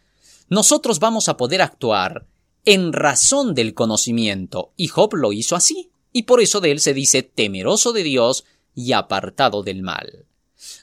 nosotros 0.49 1.01
vamos 1.01 1.29
a 1.29 1.37
poder 1.37 1.63
actuar 1.63 2.27
en 2.65 2.93
razón 2.93 3.55
del 3.55 3.75
conocimiento, 3.75 4.73
y 4.77 4.89
Job 4.89 5.15
lo 5.15 5.33
hizo 5.33 5.55
así, 5.55 5.91
y 6.13 6.25
por 6.25 6.41
eso 6.41 6.61
de 6.61 6.73
él 6.73 6.81
se 6.81 6.95
dice 6.95 7.23
temeroso 7.23 7.93
de 7.93 8.03
Dios 8.03 8.45
y 8.75 8.93
apartado 8.93 9.63
del 9.63 9.83
mal. 9.83 10.26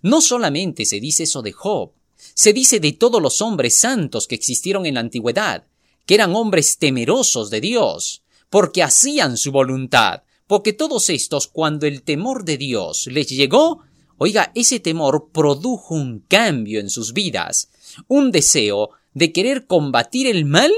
No 0.02 0.22
solamente 0.22 0.86
se 0.86 1.00
dice 1.00 1.24
eso 1.24 1.42
de 1.42 1.52
Job, 1.52 1.92
se 2.34 2.54
dice 2.54 2.80
de 2.80 2.94
todos 2.94 3.22
los 3.22 3.42
hombres 3.42 3.76
santos 3.76 4.28
que 4.28 4.36
existieron 4.36 4.86
en 4.86 4.96
la 4.96 5.02
antigüedad, 5.02 5.66
que 6.06 6.16
eran 6.16 6.36
hombres 6.36 6.78
temerosos 6.78 7.50
de 7.50 7.62
Dios, 7.62 8.24
porque 8.50 8.84
hacían 8.84 9.38
su 9.38 9.52
voluntad, 9.52 10.24
porque 10.48 10.74
todos 10.74 11.10
estos, 11.10 11.48
cuando 11.48 11.86
el 11.86 12.04
temor 12.04 12.46
de 12.46 12.58
Dios 12.58 13.08
les 13.08 13.30
llegó, 13.30 13.82
oiga, 14.18 14.52
ese 14.56 14.80
temor 14.80 15.30
produjo 15.32 15.96
un 15.96 16.20
cambio 16.20 16.80
en 16.80 16.90
sus 16.90 17.14
vidas, 17.14 17.70
un 18.08 18.32
deseo 18.32 18.92
de 19.14 19.32
querer 19.32 19.68
combatir 19.68 20.28
el 20.28 20.46
mal 20.46 20.72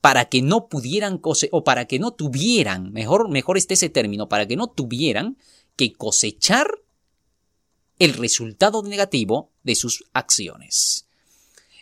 para 0.00 0.26
que 0.26 0.42
no 0.42 0.68
pudieran 0.68 1.18
cose 1.18 1.48
o 1.52 1.62
para 1.62 1.84
que 1.84 1.98
no 1.98 2.12
tuvieran, 2.12 2.92
mejor, 2.92 3.28
mejor 3.28 3.58
esté 3.58 3.74
ese 3.74 3.90
término, 3.90 4.28
para 4.28 4.46
que 4.46 4.56
no 4.56 4.68
tuvieran 4.68 5.36
que 5.76 5.92
cosechar 5.92 6.70
el 8.00 8.14
resultado 8.14 8.82
negativo 8.82 9.52
de 9.62 9.76
sus 9.76 10.04
acciones. 10.14 11.06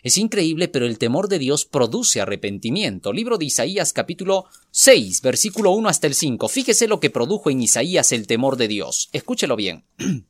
Es 0.03 0.17
increíble, 0.17 0.67
pero 0.67 0.85
el 0.85 0.97
temor 0.97 1.29
de 1.29 1.39
Dios 1.39 1.65
produce 1.65 2.19
arrepentimiento. 2.21 3.11
Libro 3.13 3.37
de 3.37 3.45
Isaías 3.45 3.93
capítulo 3.93 4.45
6, 4.71 5.21
versículo 5.21 5.71
1 5.71 5.89
hasta 5.89 6.07
el 6.07 6.13
5. 6.13 6.47
Fíjese 6.49 6.87
lo 6.87 6.99
que 6.99 7.09
produjo 7.09 7.49
en 7.49 7.61
Isaías 7.61 8.11
el 8.11 8.27
temor 8.27 8.57
de 8.57 8.67
Dios. 8.67 9.09
Escúchelo 9.13 9.55
bien. 9.55 9.85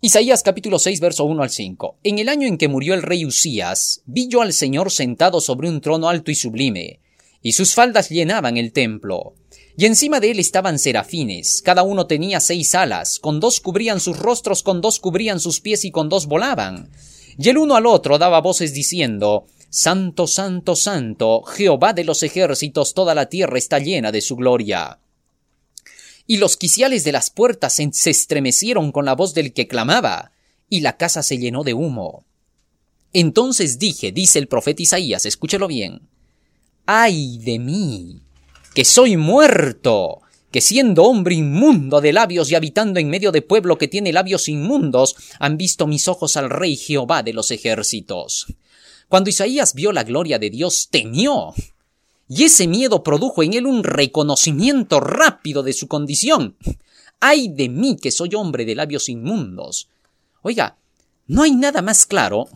Isaías 0.00 0.42
capítulo 0.44 0.78
6 0.78 1.00
verso 1.00 1.24
1 1.24 1.42
al 1.42 1.50
5. 1.50 1.98
En 2.04 2.20
el 2.20 2.28
año 2.28 2.46
en 2.46 2.58
que 2.58 2.68
murió 2.68 2.94
el 2.94 3.02
rey 3.02 3.24
Usías, 3.24 4.02
vi 4.06 4.28
yo 4.28 4.42
al 4.42 4.52
Señor 4.52 4.92
sentado 4.92 5.40
sobre 5.40 5.68
un 5.68 5.80
trono 5.80 6.08
alto 6.08 6.30
y 6.30 6.36
sublime, 6.36 7.00
y 7.40 7.52
sus 7.52 7.74
faldas 7.74 8.08
llenaban 8.08 8.56
el 8.56 8.72
templo. 8.72 9.34
Y 9.76 9.86
encima 9.86 10.20
de 10.20 10.30
él 10.32 10.38
estaban 10.38 10.78
serafines, 10.78 11.62
cada 11.62 11.82
uno 11.82 12.06
tenía 12.06 12.40
seis 12.40 12.74
alas, 12.74 13.18
con 13.18 13.40
dos 13.40 13.60
cubrían 13.60 14.00
sus 14.00 14.18
rostros, 14.18 14.62
con 14.62 14.80
dos 14.80 15.00
cubrían 15.00 15.40
sus 15.40 15.60
pies 15.60 15.84
y 15.84 15.90
con 15.90 16.08
dos 16.08 16.26
volaban. 16.26 16.90
Y 17.38 17.48
el 17.48 17.58
uno 17.58 17.76
al 17.76 17.86
otro 17.86 18.18
daba 18.18 18.40
voces 18.40 18.74
diciendo, 18.74 19.46
Santo, 19.70 20.26
Santo, 20.26 20.76
Santo, 20.76 21.42
Jehová 21.42 21.94
de 21.94 22.04
los 22.04 22.22
ejércitos, 22.22 22.92
toda 22.92 23.14
la 23.14 23.26
tierra 23.26 23.56
está 23.56 23.78
llena 23.78 24.12
de 24.12 24.20
su 24.20 24.36
gloria 24.36 24.98
y 26.26 26.38
los 26.38 26.56
quiciales 26.56 27.04
de 27.04 27.12
las 27.12 27.30
puertas 27.30 27.74
se 27.74 28.10
estremecieron 28.10 28.92
con 28.92 29.04
la 29.04 29.14
voz 29.14 29.34
del 29.34 29.52
que 29.52 29.66
clamaba, 29.68 30.32
y 30.68 30.80
la 30.80 30.96
casa 30.96 31.22
se 31.22 31.38
llenó 31.38 31.64
de 31.64 31.74
humo. 31.74 32.24
Entonces 33.12 33.78
dije, 33.78 34.12
dice 34.12 34.38
el 34.38 34.48
profeta 34.48 34.82
Isaías, 34.82 35.26
escúchelo 35.26 35.66
bien, 35.66 36.08
ay 36.86 37.38
de 37.38 37.58
mí, 37.58 38.22
que 38.74 38.84
soy 38.84 39.16
muerto, 39.16 40.22
que 40.50 40.60
siendo 40.60 41.04
hombre 41.04 41.34
inmundo 41.34 42.00
de 42.00 42.12
labios 42.12 42.50
y 42.50 42.54
habitando 42.54 43.00
en 43.00 43.08
medio 43.08 43.32
de 43.32 43.42
pueblo 43.42 43.78
que 43.78 43.88
tiene 43.88 44.12
labios 44.12 44.48
inmundos, 44.48 45.16
han 45.38 45.56
visto 45.56 45.86
mis 45.86 46.08
ojos 46.08 46.36
al 46.36 46.50
rey 46.50 46.76
Jehová 46.76 47.22
de 47.22 47.32
los 47.32 47.50
ejércitos. 47.50 48.46
Cuando 49.08 49.30
Isaías 49.30 49.74
vio 49.74 49.92
la 49.92 50.04
gloria 50.04 50.38
de 50.38 50.50
Dios, 50.50 50.88
temió, 50.90 51.54
y 52.28 52.44
ese 52.44 52.66
miedo 52.66 53.02
produjo 53.02 53.42
en 53.42 53.54
él 53.54 53.66
un 53.66 53.84
reconocimiento 53.84 55.00
rápido 55.00 55.62
de 55.62 55.74
su 55.74 55.86
condición. 55.86 56.56
¡Ay 57.20 57.48
de 57.48 57.68
mí 57.68 57.96
que 58.00 58.10
soy 58.10 58.34
hombre 58.34 58.64
de 58.64 58.74
labios 58.74 59.08
inmundos! 59.10 59.88
Oiga, 60.40 60.78
no 61.26 61.42
hay 61.42 61.52
nada 61.52 61.82
más 61.82 62.06
claro 62.06 62.48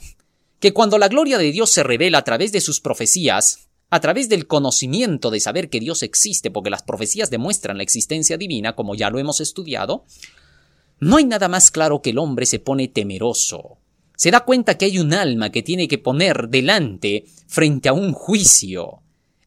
que 0.60 0.72
cuando 0.72 0.96
la 0.96 1.08
gloria 1.08 1.36
de 1.36 1.52
Dios 1.52 1.70
se 1.70 1.82
revela 1.82 2.18
a 2.18 2.24
través 2.24 2.52
de 2.52 2.62
sus 2.62 2.80
profecías, 2.80 3.68
a 3.90 4.00
través 4.00 4.28
del 4.28 4.46
conocimiento 4.46 5.30
de 5.30 5.40
saber 5.40 5.70
que 5.70 5.80
Dios 5.80 6.02
existe, 6.02 6.50
porque 6.50 6.70
las 6.70 6.82
profecías 6.82 7.30
demuestran 7.30 7.76
la 7.76 7.82
existencia 7.82 8.36
divina, 8.36 8.74
como 8.74 8.94
ya 8.94 9.10
lo 9.10 9.18
hemos 9.18 9.40
estudiado, 9.40 10.04
no 10.98 11.18
hay 11.18 11.24
nada 11.24 11.48
más 11.48 11.70
claro 11.70 12.02
que 12.02 12.10
el 12.10 12.18
hombre 12.18 12.46
se 12.46 12.58
pone 12.58 12.88
temeroso. 12.88 13.78
Se 14.16 14.30
da 14.30 14.40
cuenta 14.40 14.78
que 14.78 14.86
hay 14.86 14.98
un 14.98 15.12
alma 15.12 15.52
que 15.52 15.62
tiene 15.62 15.88
que 15.88 15.98
poner 15.98 16.48
delante 16.48 17.26
frente 17.46 17.88
a 17.88 17.92
un 17.92 18.12
juicio. 18.12 19.02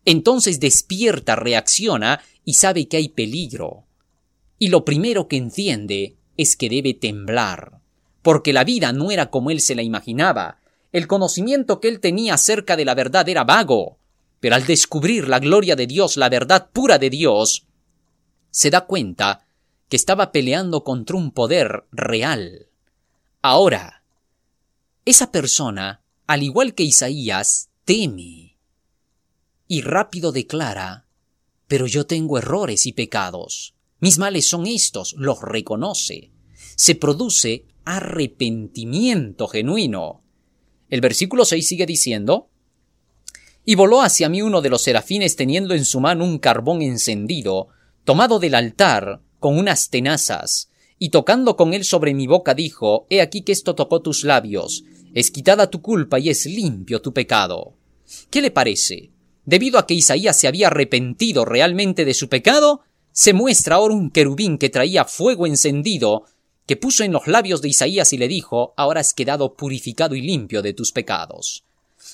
Entonces 0.05 0.59
despierta, 0.59 1.36
reacciona 1.36 2.22
y 2.45 2.53
sabe 2.53 2.88
que 2.88 2.97
hay 2.97 3.09
peligro. 3.09 3.86
Y 4.59 4.70
lo 4.70 4.86
primero 4.86 5.28
que 5.28 5.38
entiende 5.38 6.18
es 6.38 6.55
que 6.55 6.70
debe 6.70 6.93
temblar, 6.93 7.82
porque 8.22 8.53
la 8.53 8.64
vida 8.64 8.93
no 8.93 9.11
era 9.11 9.30
como 9.30 9.49
él 9.51 9.59
se 9.59 9.76
la 9.76 9.82
imaginaba. 9.82 10.59
El 10.91 11.07
conocimiento 11.07 11.80
que 11.80 11.88
él 11.88 11.99
tenía 11.99 12.36
acerca 12.36 12.76
de 12.76 12.86
la 12.86 12.95
verdad 12.95 13.28
era 13.28 13.43
vago, 13.43 13.99
pero 14.40 14.56
al 14.56 14.66
descubrir 14.66 15.28
la 15.28 15.40
gloria 15.40 15.76
de 15.76 15.88
Dios, 15.88 16.18
la 16.18 16.30
verdad 16.30 16.70
pura 16.72 16.98
de 16.98 17.10
Dios, 17.10 17.66
se 18.52 18.70
da 18.70 18.86
cuenta 18.86 19.46
que 19.90 19.96
estaba 19.96 20.32
peleando 20.32 20.84
contra 20.84 21.18
un 21.18 21.32
poder 21.32 21.86
real. 21.92 22.68
Ahora, 23.42 24.04
esa 25.06 25.32
persona, 25.32 26.04
al 26.28 26.44
igual 26.44 26.74
que 26.74 26.84
Isaías, 26.84 27.70
teme 27.86 28.58
y 29.68 29.82
rápido 29.82 30.32
declara, 30.32 31.06
pero 31.68 31.86
yo 31.86 32.06
tengo 32.06 32.38
errores 32.38 32.86
y 32.86 32.94
pecados. 32.94 33.76
Mis 34.00 34.18
males 34.18 34.46
son 34.46 34.66
estos, 34.66 35.14
los 35.18 35.42
reconoce. 35.42 36.32
Se 36.76 36.96
produce 36.96 37.66
arrepentimiento 37.86 39.48
genuino. 39.48 40.24
El 40.90 41.02
versículo 41.02 41.46
6 41.46 41.68
sigue 41.68 41.86
diciendo, 41.86 42.50
Y 43.66 43.76
voló 43.76 44.01
hacia 44.01 44.30
mí 44.30 44.41
uno 44.41 44.62
de 44.62 44.70
los 44.70 44.84
serafines 44.84 45.36
teniendo 45.36 45.74
en 45.74 45.86
su 45.86 45.99
mano 45.99 46.24
un 46.24 46.39
carbón 46.39 46.82
encendido, 46.82 47.68
tomado 48.03 48.39
del 48.39 48.55
altar, 48.55 49.22
con 49.39 49.57
unas 49.57 49.89
tenazas, 49.89 50.70
y 50.97 51.10
tocando 51.10 51.55
con 51.55 51.74
él 51.74 51.84
sobre 51.84 52.14
mi 52.14 52.28
boca 52.28 52.53
dijo, 52.53 53.05
He 53.10 53.22
aquí 53.22 53.41
que 53.41 53.51
esto 53.51 53.76
tocó 53.76 54.01
tus 54.01 54.24
labios, 54.24 54.84
es 55.14 55.32
quitada 55.32 55.70
tu 55.70 55.82
culpa 55.82 56.20
y 56.20 56.30
es 56.30 56.45
limpio 56.45 57.01
tu 57.01 57.14
pecado. 57.14 57.76
¿Qué 58.30 58.41
le 58.41 58.51
parece? 58.51 59.12
Debido 59.45 59.80
a 59.80 59.88
que 59.88 59.93
Isaías 59.93 60.38
se 60.38 60.47
había 60.47 60.68
arrepentido 60.68 61.45
realmente 61.45 62.05
de 62.05 62.14
su 62.14 62.30
pecado, 62.30 62.82
se 63.12 63.34
muestra 63.34 63.76
ahora 63.76 63.95
un 63.95 64.12
querubín 64.12 64.57
que 64.57 64.70
traía 64.70 65.05
fuego 65.05 65.47
encendido, 65.47 66.26
que 66.66 66.78
puso 66.78 67.03
en 67.03 67.12
los 67.12 67.28
labios 67.28 67.62
de 67.62 67.70
Isaías 67.70 68.14
y 68.14 68.18
le 68.18 68.28
dijo, 68.28 68.74
ahora 68.78 69.01
has 69.01 69.14
quedado 69.14 69.55
purificado 69.55 70.16
y 70.16 70.22
limpio 70.22 70.62
de 70.62 70.74
tus 70.74 70.91
pecados. 70.91 71.64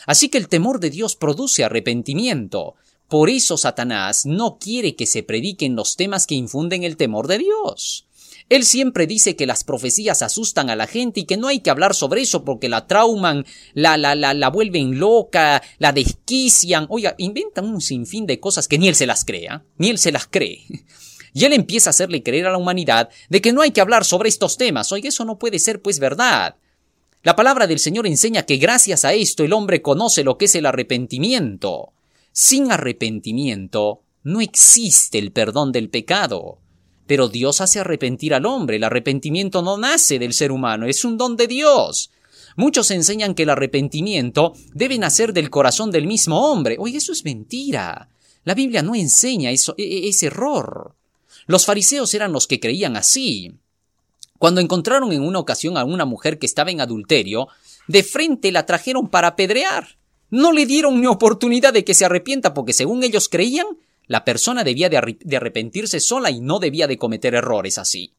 Así 0.05 0.29
que 0.29 0.37
el 0.37 0.47
temor 0.47 0.79
de 0.79 0.89
Dios 0.89 1.15
produce 1.15 1.63
arrepentimiento. 1.63 2.75
Por 3.07 3.29
eso 3.29 3.57
Satanás 3.57 4.25
no 4.25 4.57
quiere 4.59 4.95
que 4.95 5.05
se 5.05 5.23
prediquen 5.23 5.75
los 5.75 5.95
temas 5.95 6.25
que 6.25 6.35
infunden 6.35 6.83
el 6.83 6.97
temor 6.97 7.27
de 7.27 7.37
Dios. 7.37 8.07
Él 8.47 8.63
siempre 8.63 9.07
dice 9.07 9.35
que 9.35 9.47
las 9.47 9.63
profecías 9.63 10.21
asustan 10.21 10.69
a 10.69 10.75
la 10.75 10.85
gente 10.85 11.21
y 11.21 11.25
que 11.25 11.37
no 11.37 11.47
hay 11.47 11.59
que 11.61 11.71
hablar 11.71 11.95
sobre 11.95 12.21
eso 12.21 12.43
porque 12.43 12.69
la 12.69 12.85
trauman, 12.85 13.45
la, 13.73 13.97
la, 13.97 14.13
la, 14.13 14.35
la 14.35 14.49
vuelven 14.49 14.99
loca, 14.99 15.63
la 15.79 15.91
desquician. 15.91 16.85
Oiga, 16.89 17.15
inventan 17.17 17.65
un 17.65 17.81
sinfín 17.81 18.27
de 18.27 18.39
cosas 18.39 18.67
que 18.67 18.77
ni 18.77 18.87
él 18.87 18.95
se 18.95 19.07
las 19.07 19.25
crea, 19.25 19.63
ni 19.77 19.89
él 19.89 19.97
se 19.97 20.11
las 20.11 20.27
cree. 20.27 20.63
Y 21.33 21.43
él 21.43 21.53
empieza 21.53 21.89
a 21.89 21.91
hacerle 21.91 22.23
creer 22.23 22.45
a 22.47 22.51
la 22.51 22.57
humanidad 22.57 23.09
de 23.29 23.41
que 23.41 23.51
no 23.51 23.61
hay 23.61 23.71
que 23.71 23.81
hablar 23.81 24.05
sobre 24.05 24.29
estos 24.29 24.57
temas. 24.57 24.91
Oiga, 24.91 25.09
eso 25.09 25.25
no 25.25 25.37
puede 25.37 25.59
ser 25.59 25.81
pues 25.81 25.99
verdad. 25.99 26.55
La 27.25 27.35
palabra 27.35 27.65
del 27.65 27.79
Señor 27.79 28.05
enseña 28.05 28.43
que 28.43 28.57
gracias 28.57 29.03
a 29.03 29.15
esto 29.15 29.43
el 29.43 29.53
hombre 29.53 29.81
conoce 29.81 30.23
lo 30.23 30.37
que 30.37 30.45
es 30.45 30.53
el 30.53 30.67
arrepentimiento. 30.67 31.91
Sin 32.31 32.71
arrepentimiento 32.71 34.03
no 34.21 34.41
existe 34.41 35.17
el 35.17 35.31
perdón 35.31 35.71
del 35.71 35.89
pecado. 35.89 36.59
Pero 37.07 37.27
Dios 37.27 37.61
hace 37.61 37.79
arrepentir 37.79 38.35
al 38.35 38.45
hombre. 38.45 38.75
El 38.75 38.83
arrepentimiento 38.83 39.63
no 39.63 39.75
nace 39.75 40.19
del 40.19 40.33
ser 40.33 40.51
humano, 40.51 40.85
es 40.85 41.03
un 41.03 41.17
don 41.17 41.35
de 41.35 41.47
Dios. 41.47 42.11
Muchos 42.57 42.91
enseñan 42.91 43.33
que 43.33 43.41
el 43.41 43.49
arrepentimiento 43.49 44.53
debe 44.75 44.99
nacer 44.99 45.33
del 45.33 45.49
corazón 45.49 45.89
del 45.89 46.05
mismo 46.05 46.51
hombre. 46.51 46.77
Oye, 46.77 46.99
eso 46.99 47.11
es 47.11 47.25
mentira. 47.25 48.07
La 48.43 48.53
Biblia 48.53 48.83
no 48.83 48.93
enseña 48.93 49.49
eso, 49.49 49.73
e, 49.79 49.83
e, 49.83 50.09
ese 50.09 50.27
error. 50.27 50.95
Los 51.47 51.65
fariseos 51.65 52.13
eran 52.13 52.31
los 52.31 52.45
que 52.45 52.59
creían 52.59 52.95
así. 52.95 53.55
Cuando 54.45 54.61
encontraron 54.61 55.11
en 55.11 55.23
una 55.23 55.39
ocasión 55.39 55.75
a 55.75 55.83
una 55.83 56.05
mujer 56.05 56.37
que 56.37 56.45
estaba 56.45 56.69
en 56.69 56.79
adulterio, 56.79 57.47
de 57.87 58.03
frente 58.03 58.51
la 58.51 58.67
trajeron 58.67 59.09
para 59.09 59.29
apedrear. 59.29 59.97
No 60.29 60.51
le 60.51 60.67
dieron 60.67 61.01
ni 61.01 61.07
oportunidad 61.07 61.73
de 61.73 61.83
que 61.83 61.95
se 61.95 62.05
arrepienta 62.05 62.53
porque 62.53 62.71
según 62.71 63.03
ellos 63.03 63.27
creían, 63.27 63.65
la 64.05 64.23
persona 64.23 64.63
debía 64.63 64.87
de, 64.87 64.97
arrepentirse 65.35 65.99
sola 65.99 66.29
y 66.29 66.41
no 66.41 66.59
debía 66.59 66.85
de 66.85 66.99
cometer 66.99 67.33
errores 67.33 67.79
así. 67.79 68.13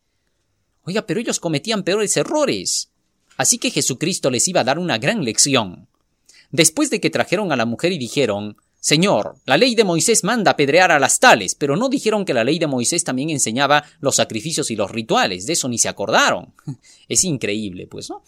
Oiga, 0.82 1.06
pero 1.06 1.20
ellos 1.20 1.38
cometían 1.38 1.84
peores 1.84 2.16
errores. 2.16 2.90
Así 3.36 3.58
que 3.58 3.70
Jesucristo 3.70 4.28
les 4.28 4.48
iba 4.48 4.62
a 4.62 4.64
dar 4.64 4.80
una 4.80 4.98
gran 4.98 5.24
lección. 5.24 5.86
Después 6.50 6.90
de 6.90 7.00
que 7.00 7.10
trajeron 7.10 7.52
a 7.52 7.56
la 7.56 7.66
mujer 7.66 7.92
y 7.92 7.98
dijeron, 7.98 8.56
Señor, 8.86 9.34
la 9.46 9.56
ley 9.56 9.74
de 9.74 9.82
Moisés 9.82 10.22
manda 10.22 10.52
apedrear 10.52 10.92
a 10.92 11.00
las 11.00 11.18
tales, 11.18 11.56
pero 11.56 11.74
no 11.74 11.88
dijeron 11.88 12.24
que 12.24 12.32
la 12.32 12.44
ley 12.44 12.60
de 12.60 12.68
Moisés 12.68 13.02
también 13.02 13.30
enseñaba 13.30 13.82
los 13.98 14.14
sacrificios 14.14 14.70
y 14.70 14.76
los 14.76 14.92
rituales, 14.92 15.44
de 15.44 15.54
eso 15.54 15.66
ni 15.66 15.76
se 15.76 15.88
acordaron. 15.88 16.54
Es 17.08 17.24
increíble, 17.24 17.88
pues, 17.88 18.08
¿no? 18.08 18.22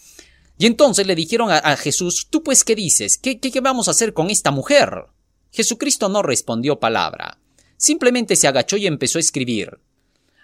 Y 0.59 0.67
entonces 0.67 1.07
le 1.07 1.15
dijeron 1.15 1.53
a, 1.53 1.77
Jesús, 1.77 2.27
¿tú 2.29 2.43
pues 2.43 2.65
qué 2.65 2.75
dices? 2.75 3.19
¿Qué, 3.19 3.39
qué 3.39 3.61
vamos 3.61 3.87
a 3.87 3.93
hacer 3.93 4.13
con 4.15 4.31
esta 4.31 4.51
mujer? 4.51 5.05
Jesucristo 5.53 6.09
no 6.09 6.23
respondió 6.25 6.81
palabra. 6.81 7.39
Simplemente 7.77 8.35
se 8.35 8.49
agachó 8.49 8.77
y 8.77 8.89
empezó 8.89 9.19
a 9.19 9.21
escribir. 9.21 9.79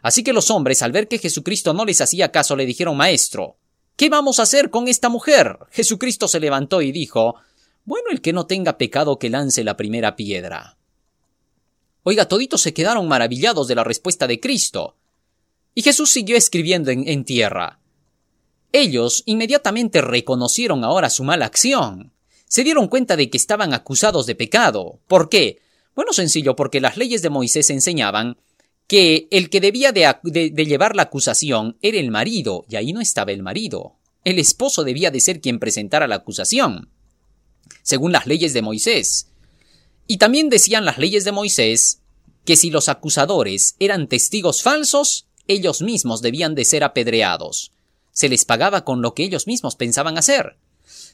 Así 0.00 0.22
que 0.22 0.32
los 0.32 0.48
hombres, 0.52 0.82
al 0.82 0.92
ver 0.92 1.08
que 1.08 1.18
Jesucristo 1.18 1.74
no 1.74 1.84
les 1.84 2.00
hacía 2.00 2.30
caso, 2.30 2.54
le 2.54 2.66
dijeron 2.66 2.96
Maestro, 2.96 3.56
¿qué 3.96 4.10
vamos 4.10 4.38
a 4.38 4.44
hacer 4.44 4.70
con 4.70 4.86
esta 4.86 5.08
mujer? 5.08 5.58
Jesucristo 5.72 6.28
se 6.28 6.38
levantó 6.38 6.82
y 6.82 6.92
dijo 6.92 7.34
Bueno, 7.85 8.09
el 8.11 8.20
que 8.20 8.32
no 8.32 8.47
tenga 8.47 8.78
pecado 8.78 9.18
que 9.18 9.30
lance 9.30 9.62
la 9.62 9.76
primera 9.76 10.16
piedra. 10.16 10.78
Oiga, 12.03 12.26
toditos 12.26 12.61
se 12.61 12.74
quedaron 12.74 13.09
maravillados 13.09 13.68
de 13.68 13.74
la 13.74 13.85
respuesta 13.85 14.26
de 14.26 14.41
Cristo. 14.41 14.97
Y 15.74 15.82
Jesús 15.82 16.11
siguió 16.11 16.37
escribiendo 16.37 16.91
en, 16.91 17.24
tierra. 17.24 17.80
Ellos 18.72 19.22
inmediatamente 19.26 20.01
reconocieron 20.01 20.85
ahora 20.85 21.11
su 21.11 21.24
mala 21.24 21.47
acción. 21.47 22.12
Se 22.47 22.62
dieron 22.62 22.89
cuenta 22.89 23.16
de 23.16 23.28
que 23.30 23.37
estaban 23.37 23.74
acusados 23.74 24.26
de 24.26 24.35
pecado. 24.35 25.01
¿Por 25.09 25.28
qué? 25.28 25.61
Bueno, 25.95 26.12
sencillo, 26.12 26.57
porque 26.57 26.80
las 26.80 26.97
leyes 26.97 27.22
de 27.22 27.30
Moisés 27.30 27.70
enseñaban 27.70 28.37
que 28.87 29.28
el 29.30 29.51
que 29.51 29.61
debía 29.61 29.93
de, 29.93 30.55
llevar 30.66 30.95
la 30.95 31.05
acusación 31.05 31.78
era 31.82 31.99
el 31.99 32.11
marido, 32.11 32.64
y 32.68 32.76
ahí 32.76 32.93
no 32.93 33.01
estaba 33.01 33.32
el 33.32 33.43
marido. 33.43 33.97
El 34.24 34.39
esposo 34.39 34.85
debía 34.85 35.11
de 35.11 35.20
ser 35.20 35.41
quien 35.41 35.59
presentara 35.59 36.07
la 36.07 36.16
acusación, 36.16 36.91
según 37.85 38.11
las 38.11 38.26
leyes 38.26 38.53
de 38.53 38.62
Moisés. 38.62 39.28
Y 40.09 40.16
también 40.16 40.49
decían 40.49 40.85
las 40.85 40.99
leyes 40.99 41.24
de 41.24 41.30
Moisés 41.30 42.01
que 42.45 42.57
si 42.57 42.70
los 42.70 42.89
acusadores 42.89 43.76
eran 43.78 44.09
testigos 44.09 44.62
falsos, 44.62 45.26
ellos 45.47 45.82
mismos 45.82 46.20
debían 46.20 46.57
de 46.57 46.64
ser 46.64 46.82
apedreados. 46.82 47.70
Se 48.11 48.28
les 48.28 48.45
pagaba 48.45 48.85
con 48.85 49.03
lo 49.03 49.14
que 49.14 49.22
ellos 49.24 49.47
mismos 49.47 49.76
pensaban 49.76 50.18
hacer. 50.18 50.57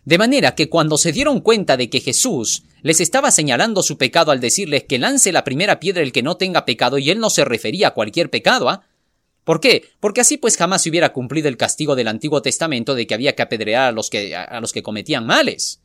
De 0.04 0.18
manera 0.18 0.54
que 0.54 0.68
cuando 0.68 0.96
se 0.96 1.12
dieron 1.12 1.40
cuenta 1.40 1.76
de 1.76 1.90
que 1.90 2.00
Jesús 2.00 2.62
les 2.82 3.00
estaba 3.00 3.30
señalando 3.30 3.82
su 3.82 3.98
pecado 3.98 4.32
al 4.32 4.40
decirles 4.40 4.84
que 4.84 4.98
lance 4.98 5.32
la 5.32 5.44
primera 5.44 5.78
piedra 5.78 6.02
el 6.02 6.12
que 6.12 6.22
no 6.22 6.36
tenga 6.36 6.64
pecado 6.64 6.98
y 6.98 7.10
él 7.10 7.18
no 7.18 7.30
se 7.30 7.44
refería 7.44 7.88
a 7.88 7.94
cualquier 7.94 8.30
pecado, 8.30 8.68
¿ah? 8.70 8.86
¿Por 9.44 9.60
qué? 9.60 9.90
Porque 10.00 10.20
así 10.20 10.36
pues 10.36 10.56
jamás 10.56 10.82
se 10.82 10.90
hubiera 10.90 11.12
cumplido 11.12 11.48
el 11.48 11.56
castigo 11.56 11.96
del 11.96 12.08
Antiguo 12.08 12.42
Testamento 12.42 12.94
de 12.94 13.06
que 13.06 13.14
había 13.14 13.34
que 13.34 13.42
apedrear 13.42 13.88
a 13.88 13.92
los 13.92 14.10
que, 14.10 14.34
a 14.34 14.60
los 14.60 14.72
que 14.72 14.82
cometían 14.82 15.26
males. 15.26 15.80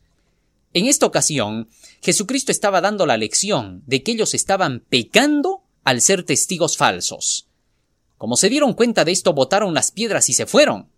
En 0.76 0.84
esta 0.84 1.06
ocasión, 1.06 1.70
Jesucristo 2.02 2.52
estaba 2.52 2.82
dando 2.82 3.06
la 3.06 3.16
lección 3.16 3.82
de 3.86 4.02
que 4.02 4.12
ellos 4.12 4.34
estaban 4.34 4.84
pecando 4.86 5.62
al 5.84 6.02
ser 6.02 6.22
testigos 6.22 6.76
falsos. 6.76 7.48
Como 8.18 8.36
se 8.36 8.50
dieron 8.50 8.74
cuenta 8.74 9.02
de 9.02 9.12
esto, 9.12 9.32
botaron 9.32 9.72
las 9.72 9.90
piedras 9.90 10.28
y 10.28 10.34
se 10.34 10.44
fueron. 10.44 10.90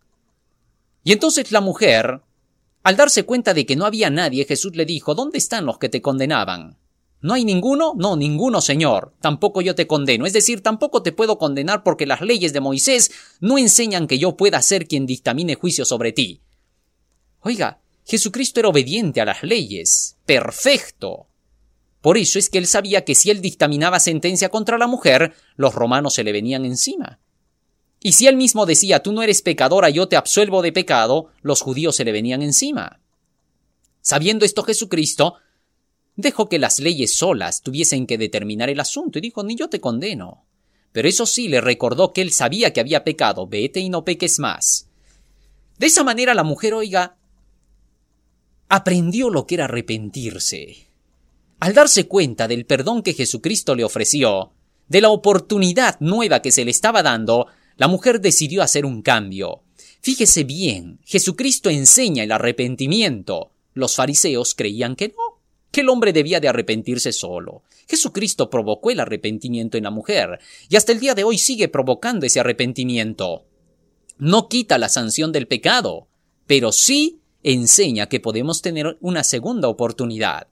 Y 1.04 1.12
entonces 1.12 1.52
la 1.52 1.60
mujer, 1.60 2.22
al 2.82 2.96
darse 2.96 3.22
cuenta 3.22 3.54
de 3.54 3.66
que 3.66 3.76
no 3.76 3.86
había 3.86 4.10
nadie, 4.10 4.46
Jesús 4.46 4.74
le 4.74 4.84
dijo, 4.84 5.14
¿Dónde 5.14 5.38
están 5.38 5.64
los 5.64 5.78
que 5.78 5.88
te 5.88 6.02
condenaban? 6.02 6.76
¿No 7.20 7.34
hay 7.34 7.44
ninguno? 7.44 7.92
No, 7.96 8.16
ninguno, 8.16 8.60
Señor. 8.60 9.14
Tampoco 9.20 9.60
yo 9.60 9.76
te 9.76 9.86
condeno. 9.86 10.26
Es 10.26 10.32
decir, 10.32 10.60
tampoco 10.60 11.04
te 11.04 11.12
puedo 11.12 11.38
condenar 11.38 11.84
porque 11.84 12.04
las 12.04 12.20
leyes 12.20 12.52
de 12.52 12.58
Moisés 12.60 13.12
no 13.38 13.58
enseñan 13.58 14.08
que 14.08 14.18
yo 14.18 14.36
pueda 14.36 14.60
ser 14.60 14.88
quien 14.88 15.06
dictamine 15.06 15.54
juicio 15.54 15.84
sobre 15.84 16.10
ti. 16.10 16.40
Oiga, 17.42 17.80
Jesucristo 18.09 18.61
era 18.61 18.70
obediente 18.70 19.20
a 19.20 19.26
las 19.26 19.42
leyes. 19.42 20.16
Perfecto. 20.24 21.26
Por 22.00 22.16
eso 22.16 22.38
es 22.38 22.48
que 22.48 22.56
él 22.56 22.66
sabía 22.66 23.04
que 23.04 23.14
si 23.14 23.28
él 23.28 23.42
dictaminaba 23.42 24.00
sentencia 24.00 24.48
contra 24.48 24.78
la 24.78 24.86
mujer, 24.86 25.34
los 25.56 25.74
romanos 25.74 26.14
se 26.14 26.24
le 26.24 26.32
venían 26.32 26.64
encima. 26.64 27.20
Y 28.00 28.12
si 28.12 28.26
él 28.26 28.36
mismo 28.36 28.64
decía, 28.64 29.02
tú 29.02 29.12
no 29.12 29.22
eres 29.22 29.42
pecadora, 29.42 29.90
yo 29.90 30.09
te 30.09 30.16
absuelvo 30.16 30.62
de 30.62 30.72
pecado, 30.72 31.28
los 31.42 31.61
judíos 31.61 31.96
se 31.96 32.04
le 32.06 32.12
venían 32.12 32.40
encima. 32.40 33.00
Sabiendo 34.00 34.46
esto 34.46 34.62
Jesucristo, 34.62 35.34
dejó 36.16 36.48
que 36.48 36.59
las 36.59 36.78
leyes 36.78 37.14
solas 37.14 37.61
tuviesen 37.61 38.06
que 38.06 38.16
determinar 38.16 38.70
el 38.70 38.80
asunto 38.80 39.18
y 39.18 39.22
dijo, 39.22 39.42
ni 39.42 39.54
yo 39.54 39.68
te 39.68 39.80
condeno. 39.80 40.46
Pero 40.92 41.09
eso 41.09 41.26
sí, 41.26 41.48
le 41.48 41.61
recordó 41.61 42.14
que 42.14 42.22
él 42.22 42.32
sabía 42.32 42.72
que 42.72 42.80
había 42.80 43.04
pecado, 43.04 43.46
vete 43.46 43.80
y 43.80 43.90
no 43.90 44.04
peques 44.04 44.38
más. 44.38 44.88
De 45.76 45.88
esa 45.88 46.04
manera 46.04 46.32
la 46.32 46.42
mujer, 46.42 46.72
oiga, 46.72 47.17
aprendió 48.68 49.30
lo 49.30 49.46
que 49.46 49.56
era 49.56 49.64
arrepentirse. 49.64 50.88
Al 51.60 51.74
darse 51.74 52.06
cuenta 52.06 52.46
del 52.46 52.66
perdón 52.66 53.02
que 53.02 53.14
Jesucristo 53.14 53.74
le 53.74 53.84
ofreció, 53.84 54.52
de 54.88 55.00
la 55.00 55.10
oportunidad 55.10 55.98
nueva 56.00 56.40
que 56.40 56.52
se 56.52 56.64
le 56.64 56.70
estaba 56.70 57.02
dando, 57.02 57.46
la 57.76 57.88
mujer 57.88 58.20
decidió 58.20 58.62
hacer 58.62 58.86
un 58.86 59.02
cambio. 59.02 59.62
Fíjese 60.00 60.44
bien, 60.44 61.00
Jesucristo 61.04 61.70
enseña 61.70 62.22
el 62.22 62.32
arrepentimiento. 62.32 63.52
Los 63.74 63.96
fariseos 63.96 64.54
creían 64.54 64.96
que 64.96 65.08
no, 65.08 65.40
que 65.70 65.82
el 65.82 65.88
hombre 65.88 66.12
debía 66.12 66.40
de 66.40 66.48
arrepentirse 66.48 67.12
solo. 67.12 67.62
Jesucristo 67.88 68.50
provocó 68.50 68.90
el 68.90 69.00
arrepentimiento 69.00 69.76
en 69.76 69.84
la 69.84 69.90
mujer, 69.90 70.38
y 70.68 70.76
hasta 70.76 70.92
el 70.92 71.00
día 71.00 71.14
de 71.14 71.24
hoy 71.24 71.38
sigue 71.38 71.68
provocando 71.68 72.26
ese 72.26 72.40
arrepentimiento. 72.40 73.46
No 74.18 74.48
quita 74.48 74.78
la 74.78 74.88
sanción 74.88 75.32
del 75.32 75.46
pecado, 75.46 76.08
pero 76.46 76.72
sí 76.72 77.20
enseña 77.43 78.09
que 78.09 78.20
podemos 78.20 78.62
tener 78.62 78.99
una 79.01 79.24
segunda 79.24 79.68
oportunidad. 79.68 80.49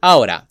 Ahora, 0.00 0.48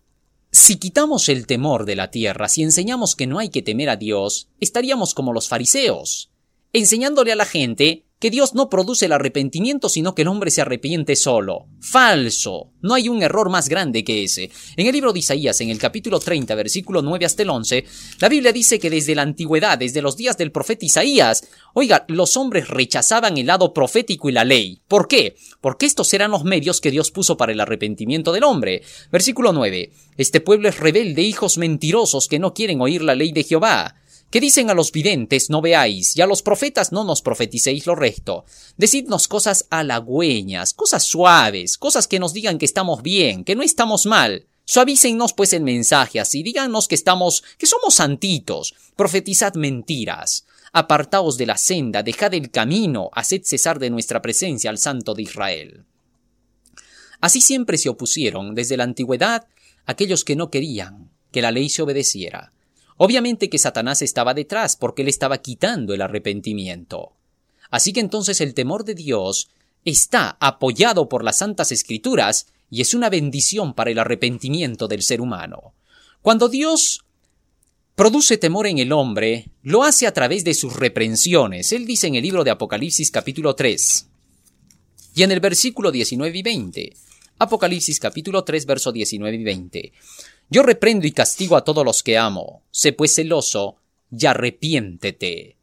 Si 0.54 0.76
quitamos 0.76 1.30
el 1.30 1.48
temor 1.48 1.86
de 1.86 1.96
la 1.96 2.12
tierra, 2.12 2.50
si 2.50 2.62
enseñamos 2.62 3.16
que 3.16 3.26
no 3.26 3.40
hay 3.40 3.48
que 3.48 3.62
temer 3.62 3.90
a 3.90 3.96
Dios, 3.96 4.50
estaríamos 4.60 5.14
como 5.14 5.32
los 5.32 5.48
fariseos, 5.48 6.30
enseñándole 6.74 7.32
a 7.32 7.38
la 7.38 7.46
gente 7.46 8.04
que 8.22 8.30
Dios 8.30 8.54
no 8.54 8.70
produce 8.70 9.08
el 9.08 9.14
arrepentimiento, 9.14 9.90
sino 9.90 10.14
que 10.14 10.22
el 10.22 10.28
hombre 10.28 10.52
se 10.52 10.62
arrepiente 10.62 11.16
solo. 11.16 11.66
Falso. 11.80 12.70
No 12.84 12.94
hay 12.94 13.10
un 13.10 13.24
error 13.24 13.50
más 13.50 13.68
grande 13.68 14.04
que 14.04 14.24
ese. 14.24 14.52
En 14.78 14.86
el 14.86 14.94
libro 14.94 15.12
de 15.12 15.20
Isaías, 15.20 15.60
en 15.60 15.72
el 15.72 15.80
capítulo 15.80 16.20
30, 16.20 16.54
versículo 16.54 17.02
9 17.02 17.26
hasta 17.26 17.42
el 17.42 17.50
11, 17.50 17.84
la 18.20 18.30
Biblia 18.30 18.54
dice 18.54 18.78
que 18.78 18.92
desde 18.92 19.16
la 19.16 19.24
antigüedad, 19.24 19.80
desde 19.80 20.04
los 20.04 20.18
días 20.18 20.38
del 20.38 20.52
profeta 20.52 20.86
Isaías, 20.86 21.48
oiga, 21.74 22.06
los 22.10 22.38
hombres 22.38 22.68
rechazaban 22.68 23.40
el 23.40 23.48
lado 23.48 23.74
profético 23.74 24.30
y 24.30 24.34
la 24.34 24.46
ley. 24.46 24.84
¿Por 24.88 25.08
qué? 25.08 25.36
Porque 25.60 25.88
estos 25.88 26.14
eran 26.14 26.30
los 26.30 26.44
medios 26.44 26.80
que 26.80 26.92
Dios 26.92 27.10
puso 27.10 27.38
para 27.38 27.54
el 27.54 27.60
arrepentimiento 27.60 28.32
del 28.32 28.44
hombre. 28.44 28.84
Versículo 29.12 29.52
9. 29.52 29.92
Este 30.18 30.42
pueblo 30.42 30.70
es 30.70 30.80
rebelde, 30.80 31.24
hijos 31.24 31.58
mentirosos 31.58 32.28
que 32.28 32.38
no 32.38 32.54
quieren 32.54 32.82
oír 32.82 33.02
la 33.02 33.16
ley 33.16 33.32
de 33.32 33.44
Jehová. 33.44 33.96
¿Qué 34.32 34.40
dicen 34.40 34.70
a 34.70 34.74
los 34.74 34.94
videntes 34.94 35.50
no 35.50 35.62
veáis, 35.62 36.16
y 36.16 36.22
a 36.22 36.26
los 36.26 36.42
profetas 36.42 36.94
no 36.94 37.04
nos 37.04 37.22
profeticéis 37.22 37.86
lo 37.86 37.96
recto. 37.96 38.46
Decidnos 38.78 39.28
cosas 39.28 39.68
halagüeñas, 39.70 40.74
cosas 40.74 41.04
suaves, 41.04 41.78
cosas 41.78 42.08
que 42.08 42.18
nos 42.18 42.32
digan 42.32 42.58
que 42.58 42.64
estamos 42.64 43.04
bien, 43.04 43.44
que 43.44 43.56
no 43.56 43.62
estamos 43.62 44.06
mal. 44.06 44.48
Suavícennos 44.64 45.34
pues 45.34 45.52
el 45.52 45.64
mensaje 45.64 46.22
así, 46.22 46.44
díganos 46.44 46.88
que 46.88 46.96
estamos, 46.96 47.44
que 47.58 47.68
somos 47.68 47.96
santitos, 47.96 48.74
profetizad 48.96 49.56
mentiras. 49.56 50.46
Apartaos 50.72 51.38
de 51.38 51.48
la 51.48 51.58
senda, 51.58 52.02
dejad 52.02 52.34
el 52.34 52.52
camino, 52.52 53.10
haced 53.12 53.42
cesar 53.44 53.80
de 53.80 53.90
nuestra 53.90 54.22
presencia 54.22 54.70
al 54.70 54.78
Santo 54.78 55.14
de 55.14 55.24
Israel. 55.24 55.84
Así 57.20 57.42
siempre 57.42 57.78
se 57.78 57.90
opusieron 57.90 58.56
desde 58.56 58.78
la 58.78 58.86
antigüedad 58.86 59.46
aquellos 59.86 60.24
que 60.24 60.38
no 60.38 60.50
querían 60.50 61.12
que 61.34 61.42
la 61.42 61.52
ley 61.52 61.68
se 61.68 61.82
obedeciera. 61.82 62.54
Obviamente 63.04 63.50
que 63.50 63.58
Satanás 63.58 64.04
estaba 64.04 64.36
detrás 64.36 64.76
porque 64.76 65.02
él 65.02 65.08
estaba 65.08 65.40
quitando 65.40 65.96
el 65.96 66.04
arrepentimiento. 66.04 67.14
Así 67.72 67.94
que 67.94 68.00
entonces 68.00 68.42
el 68.42 68.54
temor 68.54 68.86
de 68.86 68.94
Dios 68.94 69.50
está 69.84 70.38
apoyado 70.40 71.10
por 71.10 71.24
las 71.24 71.40
santas 71.40 71.72
escrituras 71.72 72.46
y 72.70 72.82
es 72.82 72.94
una 72.94 73.10
bendición 73.10 73.74
para 73.74 73.90
el 73.90 73.98
arrepentimiento 73.98 74.88
del 74.88 75.02
ser 75.02 75.20
humano. 75.20 75.74
Cuando 76.22 76.48
Dios 76.48 77.04
produce 77.96 78.38
temor 78.38 78.68
en 78.68 78.78
el 78.78 78.92
hombre, 78.92 79.50
lo 79.64 79.82
hace 79.82 80.06
a 80.06 80.14
través 80.14 80.44
de 80.44 80.54
sus 80.54 80.76
reprensiones. 80.76 81.72
Él 81.72 81.88
dice 81.88 82.06
en 82.06 82.14
el 82.14 82.22
libro 82.22 82.44
de 82.44 82.52
Apocalipsis 82.52 83.10
capítulo 83.10 83.56
3 83.56 84.08
y 85.16 85.24
en 85.24 85.32
el 85.32 85.40
versículo 85.40 85.92
19 85.92 86.38
y 86.38 86.44
20. 86.44 86.94
Apocalipsis 87.40 88.00
capítulo 88.00 88.44
3 88.44 88.64
verso 88.68 88.92
19 88.92 89.38
y 89.38 89.44
20. 89.44 89.92
Yo 90.54 90.64
reprendo 90.64 91.08
y 91.08 91.12
castigo 91.14 91.56
a 91.56 91.64
todos 91.64 91.86
los 91.86 92.04
que 92.04 92.18
amo. 92.18 92.62
Sé 92.72 92.92
pues 92.92 93.16
celoso 93.16 93.78
y 94.12 94.26
arrepiéntete. 94.26 95.56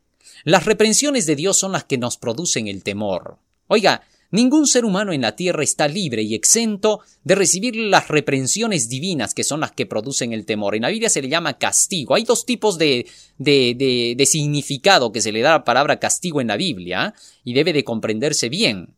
Las 0.44 0.64
reprensiones 0.64 1.26
de 1.26 1.36
Dios 1.36 1.58
son 1.58 1.72
las 1.72 1.84
que 1.84 1.98
nos 1.98 2.16
producen 2.16 2.68
el 2.68 2.82
temor. 2.82 3.36
Oiga, 3.66 4.02
ningún 4.30 4.66
ser 4.66 4.86
humano 4.86 5.12
en 5.12 5.20
la 5.20 5.36
tierra 5.36 5.62
está 5.62 5.88
libre 5.88 6.22
y 6.22 6.34
exento 6.34 7.00
de 7.22 7.34
recibir 7.34 7.76
las 7.76 8.08
reprensiones 8.08 8.88
divinas 8.88 9.34
que 9.34 9.44
son 9.44 9.60
las 9.60 9.72
que 9.72 9.84
producen 9.84 10.32
el 10.32 10.46
temor. 10.46 10.74
En 10.74 10.82
la 10.82 10.88
Biblia 10.88 11.10
se 11.10 11.20
le 11.20 11.28
llama 11.28 11.58
castigo. 11.58 12.14
Hay 12.14 12.24
dos 12.24 12.46
tipos 12.46 12.78
de, 12.78 13.04
significado 14.24 15.12
que 15.12 15.20
se 15.20 15.32
le 15.32 15.42
da 15.42 15.50
a 15.50 15.58
la 15.58 15.64
palabra 15.64 16.00
castigo 16.00 16.40
en 16.40 16.46
la 16.46 16.56
Biblia 16.56 17.12
y 17.44 17.52
debe 17.52 17.74
de 17.74 17.84
comprenderse 17.84 18.48
bien. 18.48 18.94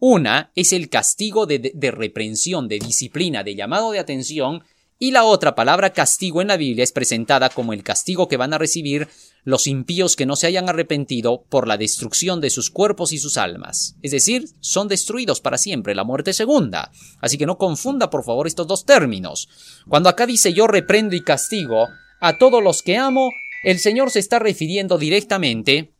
Una 0.00 0.50
es 0.54 0.74
el 0.74 0.90
castigo 0.90 1.46
de 1.46 1.90
reprensión, 1.96 2.68
de 2.68 2.78
disciplina, 2.78 3.42
de 3.42 3.54
llamado 3.54 3.90
de 3.92 4.00
atención 4.00 4.64
y 5.02 5.12
la 5.12 5.24
otra 5.24 5.54
palabra 5.54 5.94
castigo 5.94 6.42
en 6.42 6.48
la 6.48 6.58
Biblia 6.58 6.84
es 6.84 6.92
presentada 6.92 7.48
como 7.48 7.72
el 7.72 7.82
castigo 7.82 8.28
que 8.28 8.36
van 8.36 8.52
a 8.52 8.58
recibir 8.58 9.08
los 9.44 9.66
impíos 9.66 10.14
que 10.14 10.26
no 10.26 10.36
se 10.36 10.46
hayan 10.46 10.68
arrepentido 10.68 11.42
por 11.48 11.66
la 11.66 11.78
destrucción 11.78 12.42
de 12.42 12.50
sus 12.50 12.70
cuerpos 12.70 13.14
y 13.14 13.18
sus 13.18 13.38
almas. 13.38 13.96
Es 14.02 14.10
decir, 14.10 14.44
son 14.60 14.88
destruidos 14.88 15.40
para 15.40 15.56
siempre, 15.56 15.94
la 15.94 16.04
muerte 16.04 16.34
segunda. 16.34 16.92
Así 17.22 17.38
que 17.38 17.46
no 17.46 17.56
confunda 17.56 18.10
por 18.10 18.24
favor 18.24 18.46
estos 18.46 18.66
dos 18.66 18.84
términos. 18.84 19.48
Cuando 19.88 20.10
acá 20.10 20.26
dice 20.26 20.52
yo 20.52 20.66
reprendo 20.66 21.16
y 21.16 21.24
castigo 21.24 21.88
a 22.20 22.36
todos 22.36 22.62
los 22.62 22.82
que 22.82 22.98
amo, 22.98 23.30
el 23.64 23.78
Señor 23.78 24.10
se 24.10 24.18
está 24.18 24.38
refiriendo 24.38 24.98
directamente 24.98 25.94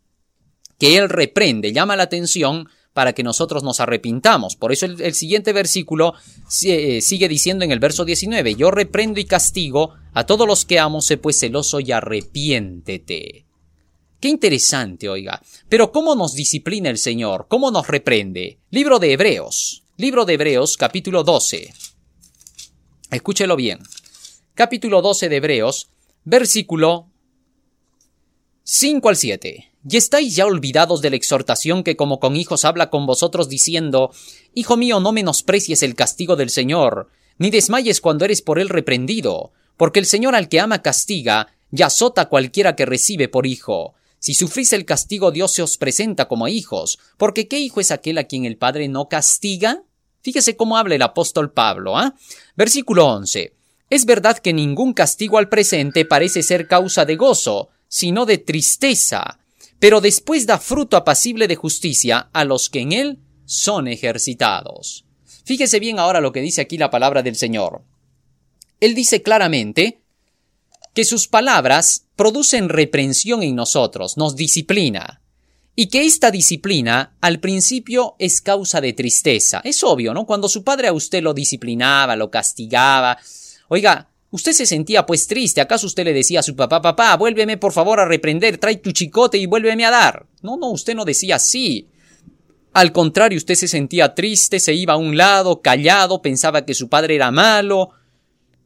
que 0.79 0.99
Él 0.99 1.09
reprende, 1.09 1.73
llama 1.73 1.97
la 1.97 2.03
atención 2.03 2.69
para 2.93 3.13
que 3.13 3.23
nosotros 3.23 3.63
nos 3.63 3.81
arrepintamos. 3.81 4.57
Por 4.57 4.73
eso 4.73 4.87
el, 4.87 5.15
siguiente 5.15 5.53
versículo 5.53 6.15
eh, 6.65 7.01
sigue 7.01 7.29
diciendo 7.29 7.65
en 7.65 7.73
el 7.73 7.79
verso 7.79 8.05
19, 8.05 8.55
yo 8.57 8.71
reprendo 8.71 9.21
y 9.21 9.25
castigo 9.25 9.95
a 10.13 10.27
todos 10.27 10.47
los 10.47 10.65
que 10.65 10.79
amo, 10.79 11.01
sé 11.01 11.17
pues 11.17 11.39
celoso 11.39 11.81
y 11.81 11.93
arrepiéntete. 11.93 13.47
Qué 14.21 14.29
interesante, 14.29 15.09
oiga. 15.09 15.41
Pero 15.69 15.93
¿cómo 15.93 16.15
nos 16.15 16.35
disciplina 16.35 16.91
el 16.91 16.99
Señor? 16.99 17.47
¿Cómo 17.49 17.71
nos 17.71 17.87
reprende? 17.87 18.59
Libro 18.71 18.99
de 18.99 19.13
Hebreos. 19.13 19.85
Libro 19.97 20.25
de 20.25 20.35
Hebreos, 20.35 20.77
capítulo 20.77 21.25
12. 21.25 21.73
Escúchelo 23.11 23.57
bien. 23.57 23.79
Capítulo 24.55 25.01
12 25.01 25.29
de 25.31 25.37
Hebreos, 25.37 25.89
versículo 26.25 27.09
5 28.63 29.09
al 29.09 29.17
7. 29.17 29.70
¿Y 29.89 29.97
estáis 29.97 30.37
ya 30.37 30.47
olvidados 30.47 31.01
de 31.01 31.11
la 31.11 31.17
exhortación 31.17 31.83
que 31.83 31.97
como 31.97 32.21
con 32.21 32.37
hijos 32.37 32.65
habla 32.65 32.91
con 32.91 33.07
vosotros 33.07 33.49
diciendo, 33.49 34.13
Hijo 34.55 34.77
mío, 34.77 35.01
no 35.01 35.13
menosprecies 35.13 35.83
el 35.83 35.95
castigo 35.95 36.37
del 36.37 36.51
Señor, 36.51 37.09
ni 37.39 37.51
desmayes 37.51 38.01
cuando 38.01 38.27
eres 38.27 38.43
por 38.43 38.59
él 38.59 38.69
reprendido, 38.69 39.53
porque 39.79 39.99
el 39.99 40.07
Señor 40.07 40.35
al 40.35 40.49
que 40.49 40.61
ama 40.61 40.83
castiga, 40.83 41.49
y 41.73 41.83
azota 41.83 42.29
cualquiera 42.29 42.77
que 42.77 42.85
recibe 42.85 43.29
por 43.29 43.47
hijo. 43.47 43.95
Si 44.19 44.35
sufrís 44.35 44.75
el 44.75 44.85
castigo, 44.85 45.31
Dios 45.31 45.53
se 45.53 45.63
os 45.63 45.79
presenta 45.79 46.29
como 46.29 46.47
hijos, 46.49 46.99
porque 47.17 47.49
¿qué 47.49 47.59
hijo 47.59 47.81
es 47.81 47.91
aquel 47.91 48.19
a 48.19 48.25
quien 48.25 48.45
el 48.45 48.59
Padre 48.59 48.89
no 48.89 49.09
castiga? 49.09 49.83
Fíjese 50.21 50.57
cómo 50.57 50.77
habla 50.77 50.97
el 50.97 51.03
apóstol 51.03 51.53
Pablo, 51.53 51.97
¿ah? 51.97 52.15
Versículo 52.55 53.07
11. 53.07 53.55
Es 53.89 54.05
verdad 54.05 54.37
que 54.37 54.53
ningún 54.53 54.93
castigo 54.93 55.39
al 55.39 55.49
presente 55.49 56.05
parece 56.05 56.43
ser 56.43 56.69
causa 56.69 57.07
de 57.07 57.17
gozo, 57.17 57.71
sino 57.89 58.27
de 58.27 58.37
tristeza, 58.37 59.41
pero 59.81 60.01
después 60.01 60.47
da 60.47 60.59
fruto 60.59 60.97
apacible 60.97 61.49
de 61.49 61.57
justicia 61.57 62.31
a 62.33 62.45
los 62.45 62.71
que 62.71 62.81
en 62.81 62.93
él 62.93 63.19
son 63.47 63.89
ejercitados. 63.89 65.05
Fíjese 65.45 65.81
bien 65.81 65.99
ahora 65.99 66.21
lo 66.21 66.31
que 66.31 66.43
dice 66.43 66.61
aquí 66.61 66.79
la 66.79 66.91
palabra 66.91 67.23
del 67.23 67.35
Señor. 67.35 67.83
Él 68.79 68.95
dice 68.95 69.23
claramente 69.23 70.03
que 70.95 71.05
sus 71.05 71.27
palabras 71.27 72.07
producen 72.15 72.69
reprensión 72.69 73.43
en 73.43 73.57
nosotros, 73.57 74.17
nos 74.17 74.37
disciplina, 74.37 75.23
y 75.75 75.87
que 75.87 76.05
esta 76.05 76.31
disciplina 76.31 77.17
al 77.21 77.41
principio 77.41 78.17
es 78.19 78.43
causa 78.43 78.81
de 78.83 78.93
tristeza. 78.93 79.63
Es 79.65 79.83
obvio, 79.83 80.13
¿no? 80.13 80.27
Cuando 80.27 80.49
su 80.49 80.63
padre 80.63 80.89
a 80.89 80.93
usted 80.93 81.23
lo 81.23 81.33
disciplinaba, 81.33 82.17
lo 82.17 82.31
castigaba, 82.31 83.19
oiga, 83.69 84.10
Usted 84.31 84.53
se 84.53 84.67
sentía 84.67 85.07
pues 85.07 85.27
triste. 85.27 85.61
¿Acaso 85.61 85.87
usted 85.87 86.05
le 86.05 86.13
decía 86.13 86.41
a 86.41 86.45
su 86.45 86.55
papá, 86.55 86.81
papá, 86.81 87.17
vuélveme 87.17 87.57
por 87.57 87.73
favor 87.73 87.99
a 87.99 88.05
reprender, 88.05 88.59
trae 88.59 88.77
tu 88.77 88.93
chicote 88.93 89.39
y 89.39 89.47
vuélveme 89.47 89.85
a 89.85 89.91
dar? 89.91 90.27
No, 90.43 90.57
no, 90.57 90.71
usted 90.71 90.95
no 90.95 91.05
decía 91.05 91.37
así. 91.37 91.89
Al 92.73 92.93
contrario, 92.93 93.39
usted 93.39 93.57
se 93.57 93.67
sentía 93.67 94.15
triste, 94.15 94.61
se 94.61 94.75
iba 94.75 94.93
a 94.93 94.99
un 94.99 95.17
lado, 95.17 95.61
callado, 95.61 96.23
pensaba 96.23 96.65
que 96.65 96.75
su 96.75 96.89
padre 96.89 97.17
era 97.17 97.33
malo. 97.33 97.91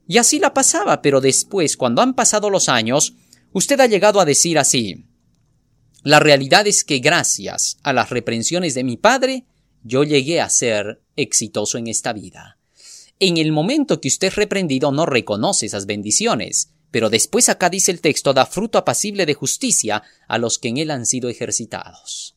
Y 0.07 0.19
así 0.19 0.39
la 0.39 0.53
pasaba, 0.53 1.01
pero 1.01 1.23
después, 1.23 1.79
cuando 1.79 2.03
han 2.03 2.12
pasado 2.12 2.51
los 2.51 2.69
años, 2.69 3.15
usted 3.53 3.81
ha 3.81 3.87
llegado 3.87 4.21
a 4.21 4.27
decir 4.27 4.59
así. 4.59 5.07
La 6.03 6.21
realidad 6.21 6.67
es 6.67 6.85
que 6.85 6.99
gracias 6.99 7.79
a 7.83 7.95
las 7.95 8.11
reprensiones 8.11 8.75
de 8.75 8.85
mi 8.85 8.99
padre, 8.99 9.47
yo 9.83 10.05
llegué 10.05 10.43
a 10.43 10.51
ser 10.51 11.01
exitoso 11.17 11.79
en 11.79 11.87
esta 11.87 12.12
vida. 12.12 12.59
En 13.21 13.37
el 13.37 13.53
momento 13.53 14.01
que 14.01 14.09
usted 14.09 14.29
es 14.29 14.37
reprendido 14.37 14.91
no 14.91 15.07
reconoce 15.07 15.67
esas 15.67 15.87
bendiciones, 15.87 16.71
pero 16.91 17.11
después 17.11 17.49
acá 17.49 17.71
dice 17.71 17.93
el 17.93 18.01
texto 18.01 18.33
da 18.33 18.45
fruto 18.45 18.79
apacible 18.79 19.25
de 19.25 19.35
justicia 19.35 20.03
a 20.27 20.39
los 20.39 20.59
que 20.59 20.69
en 20.69 20.79
él 20.79 20.91
han 20.91 21.07
sido 21.07 21.29
ejercitados. 21.29 22.35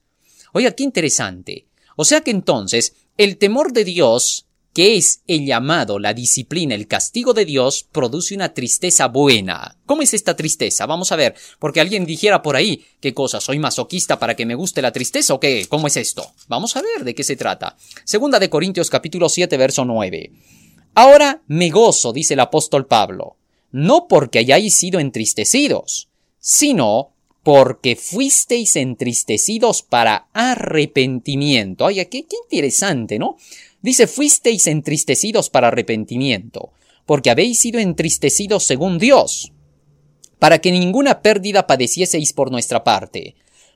Oiga, 0.54 0.72
qué 0.72 0.84
interesante. 0.84 1.68
O 1.96 2.06
sea 2.06 2.22
que 2.22 2.32
entonces 2.32 2.94
el 3.18 3.38
temor 3.38 3.74
de 3.74 3.86
Dios, 3.86 4.46
que 4.74 4.98
es 4.98 5.22
el 5.26 5.48
llamado, 5.48 5.98
la 5.98 6.14
disciplina, 6.14 6.76
el 6.76 6.88
castigo 6.88 7.34
de 7.34 7.46
Dios, 7.46 7.88
produce 7.92 8.36
una 8.36 8.54
tristeza 8.54 9.08
buena. 9.08 9.78
¿Cómo 9.88 10.04
es 10.04 10.14
esta 10.14 10.36
tristeza? 10.36 10.86
Vamos 10.86 11.12
a 11.12 11.16
ver, 11.16 11.34
porque 11.58 11.82
alguien 11.82 12.06
dijera 12.06 12.44
por 12.44 12.56
ahí, 12.56 12.86
¿qué 13.00 13.16
cosa? 13.16 13.42
¿Soy 13.42 13.58
masoquista 13.58 14.20
para 14.20 14.36
que 14.36 14.46
me 14.46 14.54
guste 14.54 14.84
la 14.84 14.92
tristeza 14.92 15.34
o 15.34 15.40
qué? 15.40 15.66
¿Cómo 15.68 15.88
es 15.88 15.98
esto? 15.98 16.32
Vamos 16.48 16.76
a 16.76 16.84
ver 16.84 17.04
de 17.04 17.16
qué 17.16 17.24
se 17.24 17.36
trata. 17.36 17.76
Segunda 18.04 18.40
de 18.40 18.52
Corintios 18.52 18.92
capítulo 18.92 19.28
7 19.30 19.58
verso 19.58 19.84
9. 19.84 20.32
Ahora 21.00 21.44
me 21.46 21.70
gozo, 21.70 22.12
dice 22.12 22.34
el 22.34 22.40
apóstol 22.40 22.88
Pablo, 22.88 23.36
no 23.72 24.08
porque 24.08 24.40
hayáis 24.40 24.74
sido 24.74 25.00
entristecidos, 25.00 26.10
sino 26.40 27.12
porque 27.44 27.96
fuisteis 27.96 28.76
entristecidos 28.76 29.84
para 29.84 30.28
arrepentimiento. 30.34 31.86
Oye, 31.86 32.10
qué, 32.10 32.24
qué 32.26 32.36
interesante, 32.44 33.20
¿no? 33.20 33.38
Dice, 33.80 34.08
fuisteis 34.08 34.66
entristecidos 34.66 35.52
para 35.52 35.68
arrepentimiento. 35.68 36.72
porque 37.06 37.30
habéis 37.30 37.60
sido 37.60 37.80
entristecidos 37.80 38.64
según 38.64 38.98
Dios, 38.98 39.54
para 40.40 40.60
que 40.62 40.72
ninguna 40.72 41.22
pérdida 41.22 41.68
padecieseis 41.68 42.34
por 42.34 42.50
nuestra 42.50 42.84
parte, 42.84 43.36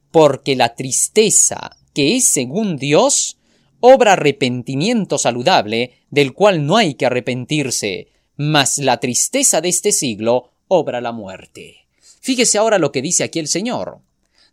porque 0.09 0.55
la 0.55 0.74
tristeza 0.74 1.78
que 1.93 2.15
es 2.15 2.26
según 2.26 2.78
Dios 2.78 3.38
obra 3.82 4.14
arrepentimiento 4.14 5.18
saludable, 5.18 5.94
del 6.10 6.34
cual 6.34 6.66
no 6.66 6.78
hay 6.78 6.94
que 6.94 7.06
arrepentirse, 7.06 8.08
mas 8.38 8.78
la 8.78 9.00
tristeza 9.00 9.62
de 9.62 9.70
este 9.70 9.92
siglo 9.92 10.52
obra 10.68 11.02
la 11.02 11.12
muerte. 11.12 11.88
Fíjese 12.22 12.58
ahora 12.58 12.78
lo 12.78 12.92
que 12.92 13.02
dice 13.02 13.24
aquí 13.24 13.40
el 13.40 13.48
Señor. 13.48 14.00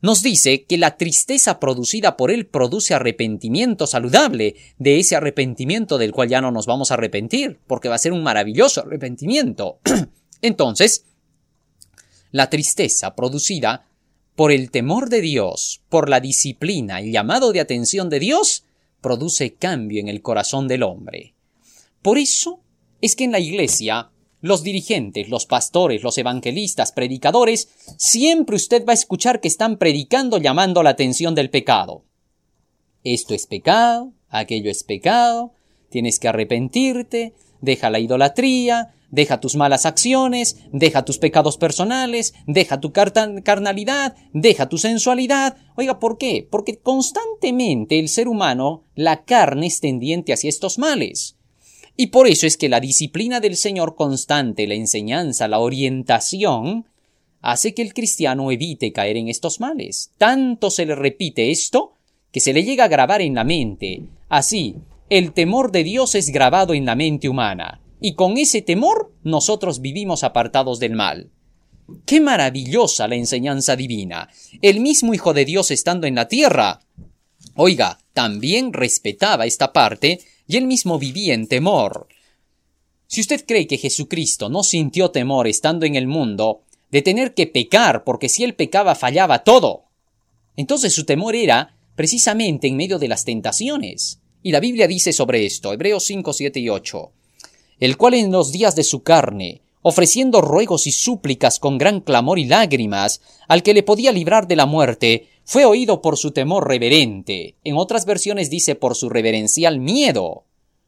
Nos 0.01 0.23
dice 0.23 0.65
que 0.65 0.79
la 0.79 0.97
tristeza 0.97 1.59
producida 1.59 2.17
por 2.17 2.31
Él 2.31 2.47
produce 2.47 2.95
arrepentimiento 2.95 3.87
saludable, 3.87 4.55
de 4.79 5.01
ese 5.01 5.17
arrepentimiento 5.17 5.99
del 5.99 6.13
cual 6.13 6.29
ya 6.29 6.41
no 6.41 6.51
nos 6.51 6.67
vamos 6.67 6.91
a 6.91 6.95
arrepentir, 6.95 7.59
porque 7.67 7.89
va 7.89 7.97
a 7.97 7.99
ser 7.99 8.13
un 8.13 8.23
maravilloso 8.23 8.83
arrepentimiento. 8.83 9.81
Entonces, 10.43 11.05
la 12.31 12.49
tristeza 12.49 13.17
producida 13.17 13.87
por 14.37 14.53
el 14.53 14.71
temor 14.71 15.09
de 15.09 15.21
Dios, 15.21 15.83
por 15.89 16.09
la 16.09 16.21
disciplina 16.21 17.03
y 17.03 17.11
llamado 17.11 17.53
de 17.53 17.61
atención 17.61 18.09
de 18.09 18.21
Dios, 18.21 18.65
produce 19.01 19.55
cambio 19.55 20.01
en 20.01 20.09
el 20.09 20.23
corazón 20.23 20.69
del 20.69 20.83
hombre. 20.83 21.35
Por 22.03 22.19
eso 22.19 22.61
es 23.01 23.17
que 23.17 23.25
en 23.25 23.33
la 23.33 23.41
iglesia, 23.41 24.11
los 24.41 24.63
dirigentes, 24.63 25.29
los 25.29 25.47
pastores, 25.47 26.03
los 26.03 26.19
evangelistas, 26.19 26.93
predicadores, 26.93 27.69
siempre 27.97 28.57
usted 28.57 28.85
va 28.87 28.93
a 28.93 28.95
escuchar 28.95 29.41
que 29.41 29.49
están 29.49 29.79
predicando 29.79 30.39
llamando 30.39 30.83
la 30.83 30.91
atención 30.91 31.35
del 31.35 31.51
pecado. 31.51 32.05
Esto 33.05 33.35
es 33.35 33.47
pecado, 33.47 34.13
aquello 34.29 34.71
es 34.71 34.85
pecado, 34.85 35.53
tienes 35.91 36.19
que 36.19 36.29
arrepentirte, 36.29 37.35
deja 37.61 37.91
la 37.91 38.01
idolatría, 38.01 38.95
Deja 39.11 39.41
tus 39.41 39.57
malas 39.57 39.87
acciones, 39.87 40.57
deja 40.71 41.05
tus 41.05 41.19
pecados 41.19 41.57
personales, 41.57 42.35
deja 42.47 42.79
tu 42.79 42.93
carnalidad, 42.93 44.15
deja 44.35 44.69
tu 44.69 44.77
sensualidad. 44.77 45.57
Oiga, 45.77 45.99
¿por 45.99 46.19
qué? 46.19 46.47
Porque 46.49 46.79
constantemente 46.79 47.99
el 47.99 48.09
ser 48.09 48.29
humano, 48.29 48.83
la 48.95 49.25
carne 49.25 49.67
es 49.67 49.81
tendiente 49.81 50.35
hacia 50.35 50.51
estos 50.51 50.79
males. 50.79 51.37
Y 51.97 52.09
por 52.09 52.29
eso 52.29 52.47
es 52.47 52.59
que 52.59 52.69
la 52.69 52.81
disciplina 52.81 53.41
del 53.41 53.57
Señor 53.57 53.97
constante, 53.97 54.67
la 54.67 54.75
enseñanza, 54.75 55.49
la 55.49 55.59
orientación, 55.59 56.87
hace 57.41 57.73
que 57.73 57.83
el 57.83 57.95
cristiano 57.95 58.53
evite 58.53 58.93
caer 58.93 59.17
en 59.17 59.29
estos 59.29 59.59
males. 59.59 60.13
Tanto 60.19 60.71
se 60.71 60.85
le 60.85 60.95
repite 60.95 61.51
esto 61.51 61.95
que 62.31 62.41
se 62.41 62.53
le 62.53 62.63
llega 62.63 62.85
a 62.85 62.89
grabar 62.89 63.23
en 63.23 63.35
la 63.35 63.45
mente. 63.45 64.03
Así, 64.29 64.77
el 65.09 65.33
temor 65.33 65.73
de 65.73 65.83
Dios 65.83 66.15
es 66.15 66.29
grabado 66.29 66.75
en 66.75 66.85
la 66.85 66.95
mente 66.95 67.31
humana 67.31 67.81
y 68.01 68.15
con 68.15 68.39
ese 68.39 68.63
temor 68.63 69.13
nosotros 69.23 69.81
vivimos 69.81 70.25
apartados 70.25 70.79
del 70.79 70.93
mal. 70.93 71.31
Qué 72.05 72.21
maravillosa 72.21 73.09
la 73.09 73.17
enseñanza 73.17 73.75
divina. 73.75 74.29
El 74.61 74.81
mismo 74.81 75.15
Hijo 75.15 75.33
de 75.33 75.45
Dios 75.45 75.71
estando 75.71 76.07
en 76.07 76.15
la 76.15 76.29
tierra. 76.29 76.81
Oiga, 77.55 77.99
también 78.13 78.73
respetaba 78.73 79.47
esta 79.47 79.73
parte 79.73 80.21
y 80.47 80.57
él 80.57 80.67
mismo 80.67 80.99
vivía 80.99 81.35
en 81.35 81.49
temor. 81.49 82.09
Si 83.07 83.23
usted 83.23 83.45
cree 83.47 83.67
que 83.67 83.79
Jesucristo 83.79 84.51
no 84.51 84.63
sintió 84.63 85.11
temor 85.11 85.49
estando 85.49 85.87
en 85.87 85.97
el 85.97 86.07
mundo, 86.07 86.63
de 86.91 87.03
tener 87.03 87.35
que 87.35 87.47
pecar 87.47 88.05
porque 88.05 88.29
si 88.29 88.45
él 88.45 88.55
pecaba 88.55 88.95
fallaba 88.95 89.45
todo, 89.45 89.85
entonces 90.57 90.93
su 90.95 91.05
temor 91.05 91.35
era 91.35 91.75
precisamente 91.97 92.69
en 92.69 92.77
medio 92.77 92.99
de 92.99 93.09
las 93.09 93.25
tentaciones. 93.25 94.21
Y 94.43 94.53
la 94.53 94.61
Biblia 94.61 94.87
dice 94.87 95.13
sobre 95.13 95.45
esto, 95.47 95.73
Hebreos 95.73 96.05
5, 96.05 96.33
7 96.33 96.61
y 96.61 96.69
8 96.69 97.13
el 97.81 97.97
cual 97.97 98.15
en 98.15 98.33
los 98.33 98.51
días 98.51 98.75
de 98.75 98.83
su 98.83 99.03
carne, 99.03 99.63
ofreciendo 99.83 100.41
ruegos 100.41 100.87
y 100.87 100.93
súplicas 100.93 101.59
con 101.59 101.79
gran 101.79 102.01
clamor 102.01 102.39
y 102.39 102.45
lágrimas, 102.45 103.21
al 103.47 103.63
que 103.63 103.75
le 103.75 103.83
podía 103.83 104.13
librar 104.13 104.49
de 104.49 104.57
la 104.57 104.67
muerte, 104.67 105.29
fue 105.45 105.65
oído 105.65 106.03
por 106.03 106.17
su 106.17 106.33
temor 106.33 106.69
reverente. 106.69 107.55
En 107.65 107.77
otras 107.77 108.05
versiones 108.05 108.51
dice 108.51 108.75
por 108.75 108.97
su 108.97 109.09
reverencial 109.09 109.79
miedo. 109.79 110.45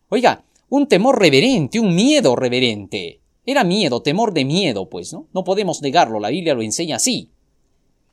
Oiga, 0.08 0.44
un 0.68 0.86
temor 0.86 1.18
reverente, 1.18 1.80
un 1.80 1.94
miedo 1.94 2.36
reverente. 2.36 3.20
Era 3.46 3.64
miedo, 3.64 4.02
temor 4.02 4.34
de 4.34 4.44
miedo, 4.44 4.88
pues, 4.88 5.12
¿no? 5.12 5.26
No 5.32 5.44
podemos 5.44 5.80
negarlo, 5.82 6.20
la 6.20 6.28
Biblia 6.28 6.54
lo 6.54 6.62
enseña 6.62 6.96
así. 6.96 7.30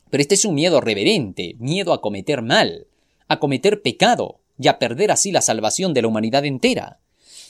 Pero 0.10 0.22
este 0.22 0.36
es 0.36 0.46
un 0.46 0.56
miedo 0.56 0.80
reverente, 0.80 1.56
miedo 1.60 1.92
a 1.92 2.02
cometer 2.02 2.42
mal, 2.42 2.88
a 3.28 3.40
cometer 3.40 3.82
pecado 3.82 4.40
y 4.58 4.70
a 4.70 4.80
perder 4.80 5.12
así 5.12 5.32
la 5.32 5.42
salvación 5.42 5.94
de 5.94 6.02
la 6.04 6.08
humanidad 6.08 6.46
entera 6.46 7.00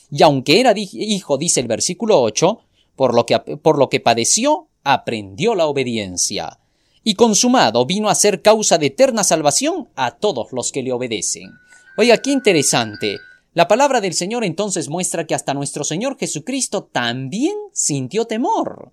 y 0.10 0.24
aunque 0.24 0.60
era 0.60 0.74
hijo, 0.76 1.38
dice 1.38 1.60
el 1.60 1.68
versículo 1.68 2.22
8, 2.22 2.60
por 2.96 3.14
lo, 3.14 3.26
que, 3.26 3.40
por 3.40 3.78
lo 3.78 3.90
que 3.90 4.00
padeció, 4.00 4.68
aprendió 4.84 5.54
la 5.56 5.68
obediencia. 5.68 6.60
Y 7.04 7.16
consumado 7.16 7.86
vino 7.86 8.10
a 8.10 8.16
ser 8.16 8.42
causa 8.42 8.78
de 8.78 8.88
eterna 8.88 9.24
salvación 9.24 9.90
a 9.96 10.12
todos 10.18 10.52
los 10.52 10.72
que 10.72 10.84
le 10.84 10.92
obedecen. 10.92 11.52
Oiga, 11.98 12.18
qué 12.18 12.32
interesante. 12.32 13.18
La 13.54 13.68
palabra 13.68 14.02
del 14.02 14.14
Señor 14.14 14.44
entonces 14.44 14.90
muestra 14.90 15.26
que 15.26 15.36
hasta 15.36 15.54
nuestro 15.54 15.84
Señor 15.84 16.18
Jesucristo 16.18 16.84
también 16.84 17.56
sintió 17.74 18.26
temor. 18.26 18.92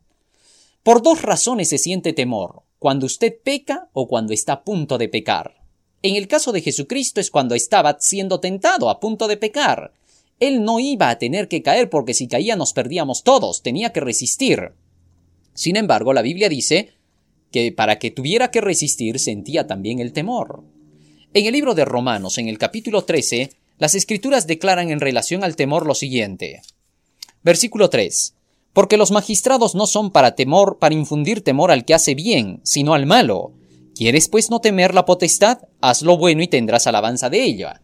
Por 0.83 1.03
dos 1.03 1.23
razones 1.23 1.69
se 1.69 1.79
siente 1.79 2.13
temor, 2.13 2.63
cuando 2.79 3.07
usted 3.07 3.35
peca 3.43 3.89
o 3.93 4.09
cuando 4.09 4.33
está 4.33 4.55
a 4.55 4.65
punto 4.65 4.99
de 4.99 5.09
pecar. 5.09 5.63
En 6.03 6.17
el 6.17 6.29
caso 6.29 6.53
de 6.53 6.61
Jesucristo 6.61 7.21
es 7.21 7.31
cuando 7.31 7.55
estaba 7.55 7.97
siendo 7.99 8.41
tentado, 8.41 8.91
a 8.91 9.01
punto 9.01 9.27
de 9.27 9.39
pecar. 9.39 9.93
Él 10.41 10.65
no 10.65 10.81
iba 10.81 11.11
a 11.11 11.19
tener 11.19 11.49
que 11.49 11.63
caer 11.63 11.91
porque 11.91 12.15
si 12.15 12.29
caía 12.29 12.57
nos 12.57 12.73
perdíamos 12.73 13.23
todos, 13.23 13.63
tenía 13.63 13.93
que 13.93 14.01
resistir. 14.01 14.73
Sin 15.55 15.77
embargo, 15.77 16.13
la 16.13 16.23
Biblia 16.23 16.49
dice 16.49 16.95
que 17.51 17.71
para 17.73 17.99
que 17.99 18.11
tuviera 18.11 18.51
que 18.51 18.61
resistir 18.61 19.19
sentía 19.19 19.67
también 19.67 20.01
el 20.01 20.13
temor. 20.13 20.65
En 21.33 21.47
el 21.47 21.53
libro 21.53 21.75
de 21.75 21.85
Romanos, 21.85 22.39
en 22.39 22.49
el 22.49 22.59
capítulo 22.59 23.05
13, 23.05 23.51
las 23.79 23.95
escrituras 23.95 24.47
declaran 24.47 24.91
en 24.91 25.01
relación 25.01 25.45
al 25.45 25.57
temor 25.57 25.87
lo 25.87 25.95
siguiente. 25.95 26.63
Versículo 27.43 27.91
3. 27.91 28.35
Porque 28.73 28.97
los 28.97 29.13
magistrados 29.13 29.75
no 29.75 29.87
son 29.87 30.11
para 30.11 30.35
temor, 30.35 30.79
para 30.79 30.95
infundir 30.95 31.43
temor 31.43 31.71
al 31.71 31.85
que 31.85 31.95
hace 31.95 32.15
bien, 32.15 32.61
sino 32.65 32.95
al 32.95 33.07
malo. 33.07 33.53
¿Quieres 33.95 34.29
pues 34.29 34.51
no 34.51 34.61
temer 34.61 34.95
la 34.95 35.05
potestad? 35.05 35.59
Haz 35.81 36.03
lo 36.03 36.17
bueno 36.17 36.43
y 36.43 36.49
tendrás 36.49 36.89
alabanza 36.89 37.31
de 37.31 37.45
ella. 37.45 37.83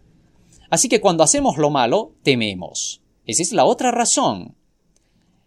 Así 0.70 0.88
que 0.88 1.00
cuando 1.00 1.24
hacemos 1.24 1.58
lo 1.58 1.70
malo, 1.70 2.12
tememos. 2.22 3.02
Esa 3.26 3.42
es 3.42 3.52
la 3.52 3.64
otra 3.64 3.90
razón. 3.90 4.54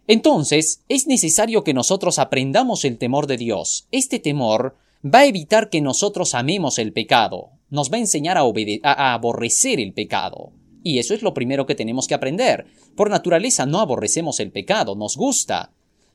Entonces, 0.06 0.82
es 0.88 1.06
necesario 1.06 1.64
que 1.64 1.74
nosotros 1.74 2.18
aprendamos 2.18 2.84
el 2.84 2.98
temor 2.98 3.26
de 3.26 3.38
Dios. 3.38 3.88
Este 3.90 4.18
temor 4.18 4.76
va 5.04 5.20
a 5.20 5.26
evitar 5.26 5.70
que 5.70 5.80
nosotros 5.80 6.34
amemos 6.34 6.78
el 6.78 6.92
pecado, 6.92 7.50
nos 7.70 7.90
va 7.90 7.96
a 7.96 8.00
enseñar 8.00 8.36
a, 8.36 9.14
aborrecer 9.14 9.80
el 9.80 9.92
pecado. 9.92 10.52
Y 10.82 10.98
eso 10.98 11.14
es 11.14 11.22
lo 11.22 11.32
primero 11.32 11.64
que 11.64 11.74
tenemos 11.74 12.06
que 12.06 12.14
aprender. 12.14 12.66
Por 12.94 13.08
naturaleza 13.08 13.64
no 13.64 13.80
aborrecemos 13.80 14.40
el 14.40 14.50
pecado, 14.50 14.94
nos 14.94 15.16
gusta. 15.16 15.72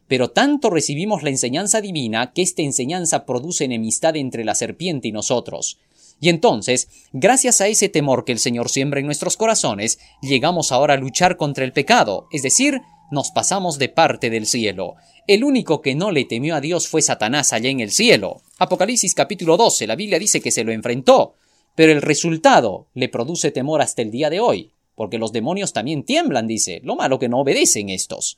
Pero 0.07 0.29
tanto 0.29 0.69
recibimos 0.69 1.23
la 1.23 1.31
enseñanza 1.31 1.81
divina 1.81 2.31
que 2.33 2.43
esta 2.43 2.61
enseñanza 2.61 3.25
produce 3.25 3.65
enemistad 3.65 4.15
entre 4.15 4.45
la 4.45 4.53
serpiente 4.53 5.07
y 5.07 5.11
nosotros. 5.11 5.79
Y 6.19 6.29
entonces, 6.29 6.89
gracias 7.13 7.61
a 7.61 7.67
ese 7.67 7.89
temor 7.89 8.25
que 8.25 8.31
el 8.31 8.39
Señor 8.39 8.69
siembra 8.69 8.99
en 8.99 9.05
nuestros 9.05 9.37
corazones, 9.37 9.99
llegamos 10.21 10.71
ahora 10.71 10.95
a 10.95 10.97
luchar 10.97 11.37
contra 11.37 11.63
el 11.63 11.73
pecado, 11.73 12.27
es 12.31 12.41
decir, 12.41 12.81
nos 13.11 13.31
pasamos 13.31 13.79
de 13.79 13.89
parte 13.89 14.29
del 14.29 14.45
cielo. 14.45 14.95
El 15.27 15.43
único 15.43 15.81
que 15.81 15.95
no 15.95 16.11
le 16.11 16.25
temió 16.25 16.55
a 16.55 16.61
Dios 16.61 16.87
fue 16.87 17.01
Satanás 17.01 17.53
allá 17.53 17.69
en 17.69 17.79
el 17.79 17.91
cielo. 17.91 18.41
Apocalipsis 18.57 19.13
capítulo 19.13 19.57
12, 19.57 19.87
la 19.87 19.95
Biblia 19.95 20.19
dice 20.19 20.41
que 20.41 20.51
se 20.51 20.63
lo 20.63 20.71
enfrentó, 20.71 21.35
pero 21.75 21.91
el 21.91 22.01
resultado 22.01 22.87
le 22.93 23.09
produce 23.09 23.51
temor 23.51 23.81
hasta 23.81 24.01
el 24.01 24.11
día 24.11 24.29
de 24.29 24.39
hoy, 24.39 24.71
porque 24.95 25.17
los 25.17 25.31
demonios 25.31 25.71
también 25.71 26.03
tiemblan, 26.03 26.47
dice, 26.47 26.81
lo 26.83 26.95
malo 26.95 27.19
que 27.19 27.29
no 27.29 27.39
obedecen 27.39 27.89
estos. 27.89 28.37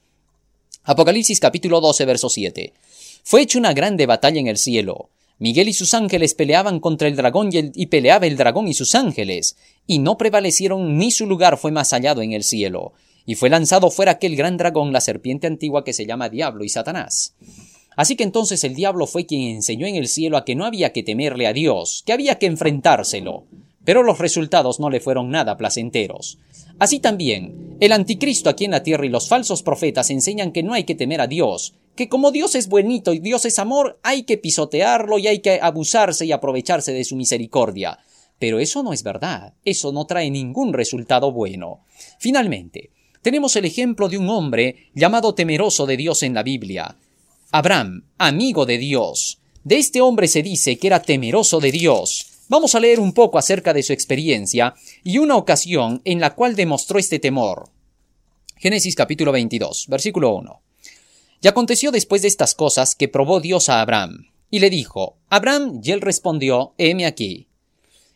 Apocalipsis 0.84 1.40
capítulo 1.40 1.82
12, 1.82 2.06
verso 2.06 2.30
7. 2.30 2.74
Fue 3.24 3.42
hecha 3.42 3.60
una 3.60 3.74
grande 3.74 4.06
batalla 4.06 4.40
en 4.40 4.48
el 4.48 4.58
cielo. 4.58 5.10
Miguel 5.42 5.70
y 5.70 5.74
sus 5.74 5.96
ángeles 5.96 6.36
peleaban 6.36 6.80
contra 6.80 7.08
el 7.08 7.16
dragón 7.16 7.50
y, 7.52 7.88
peleaba 7.88 8.28
el 8.28 8.38
dragón 8.38 8.68
y 8.68 8.76
sus 8.76 8.94
ángeles, 8.94 9.58
y 9.88 9.98
no 9.98 10.16
prevalecieron 10.16 11.00
ni 11.00 11.10
su 11.10 11.26
lugar 11.26 11.58
fue 11.58 11.72
más 11.72 11.90
hallado 11.94 12.22
en 12.22 12.34
el 12.34 12.44
cielo, 12.44 12.94
y 13.26 13.34
fue 13.34 13.50
lanzado 13.50 13.90
fuera 13.90 14.12
aquel 14.12 14.36
gran 14.36 14.58
dragón, 14.58 14.94
la 14.94 15.02
serpiente 15.02 15.48
antigua 15.48 15.84
que 15.84 15.94
se 15.94 16.06
llama 16.06 16.30
Diablo 16.30 16.64
y 16.64 16.70
Satanás. 16.70 17.34
Así 17.96 18.16
que 18.16 18.24
entonces 18.24 18.64
el 18.64 18.76
diablo 18.76 19.08
fue 19.08 19.26
quien 19.26 19.56
enseñó 19.56 19.88
en 19.88 19.96
el 19.96 20.08
cielo 20.08 20.38
a 20.38 20.46
que 20.46 20.54
no 20.54 20.64
había 20.64 20.94
que 20.94 21.02
temerle 21.02 21.48
a 21.48 21.54
Dios, 21.54 22.04
que 22.06 22.14
había 22.14 22.38
que 22.38 22.46
enfrentárselo. 22.46 23.46
Pero 23.84 24.04
los 24.04 24.20
resultados 24.20 24.80
no 24.80 24.92
le 24.92 25.00
fueron 25.00 25.32
nada 25.32 25.58
placenteros. 25.58 26.38
Así 26.78 27.00
también, 27.00 27.78
el 27.80 27.94
anticristo 27.94 28.48
aquí 28.52 28.66
en 28.66 28.72
la 28.72 28.84
tierra 28.84 29.08
y 29.08 29.10
los 29.10 29.28
falsos 29.28 29.64
profetas 29.64 30.12
enseñan 30.12 30.52
que 30.52 30.62
no 30.62 30.74
hay 30.74 30.84
que 30.84 30.94
temer 30.94 31.20
a 31.20 31.26
Dios, 31.26 31.74
que 31.96 32.10
como 32.10 32.32
Dios 32.32 32.56
es 32.56 32.68
buenito 32.68 33.14
y 33.14 33.20
Dios 33.20 33.46
es 33.46 33.60
amor, 33.60 34.00
hay 34.04 34.24
que 34.24 34.38
pisotearlo 34.38 35.18
y 35.20 35.28
hay 35.28 35.40
que 35.40 35.60
abusarse 35.62 36.26
y 36.26 36.32
aprovecharse 36.32 36.94
de 36.94 37.04
su 37.04 37.16
misericordia. 37.16 38.00
Pero 38.40 38.60
eso 38.60 38.82
no 38.82 38.94
es 38.94 39.04
verdad, 39.04 39.54
eso 39.64 39.92
no 39.92 40.06
trae 40.06 40.32
ningún 40.32 40.74
resultado 40.74 41.32
bueno. 41.32 41.82
Finalmente, 42.20 42.90
tenemos 43.22 43.56
el 43.56 43.66
ejemplo 43.66 44.10
de 44.10 44.18
un 44.18 44.30
hombre 44.30 44.90
llamado 44.96 45.36
temeroso 45.36 45.86
de 45.86 45.98
Dios 45.98 46.24
en 46.24 46.34
la 46.34 46.42
Biblia. 46.42 46.98
Abraham, 47.52 48.06
amigo 48.18 48.66
de 48.66 48.78
Dios. 48.78 49.40
De 49.64 49.78
este 49.78 50.02
hombre 50.02 50.28
se 50.28 50.42
dice 50.42 50.78
que 50.78 50.88
era 50.88 51.04
temeroso 51.04 51.60
de 51.60 51.72
Dios. 51.72 52.26
Vamos 52.48 52.74
a 52.74 52.80
leer 52.80 53.00
un 53.00 53.14
poco 53.14 53.38
acerca 53.38 53.74
de 53.74 53.84
su 53.84 53.94
experiencia 53.94 54.74
y 55.04 55.20
una 55.20 55.36
ocasión 55.36 56.02
en 56.04 56.20
la 56.20 56.34
cual 56.34 56.56
demostró 56.56 56.98
este 56.98 57.20
temor. 57.20 57.70
Génesis 58.58 58.96
capítulo 58.96 59.32
22, 59.32 59.86
versículo 59.88 60.36
1. 60.36 60.62
Y 61.42 61.48
aconteció 61.48 61.92
después 61.92 62.22
de 62.22 62.28
estas 62.28 62.54
cosas 62.54 62.94
que 62.94 63.08
probó 63.08 63.40
Dios 63.40 63.68
a 63.70 63.82
Abraham, 63.82 64.28
y 64.52 64.60
le 64.60 64.70
dijo, 64.70 65.18
Abraham, 65.28 65.82
y 65.84 65.92
él 65.92 66.02
respondió, 66.02 66.74
heme 66.78 67.08
aquí. 67.08 67.48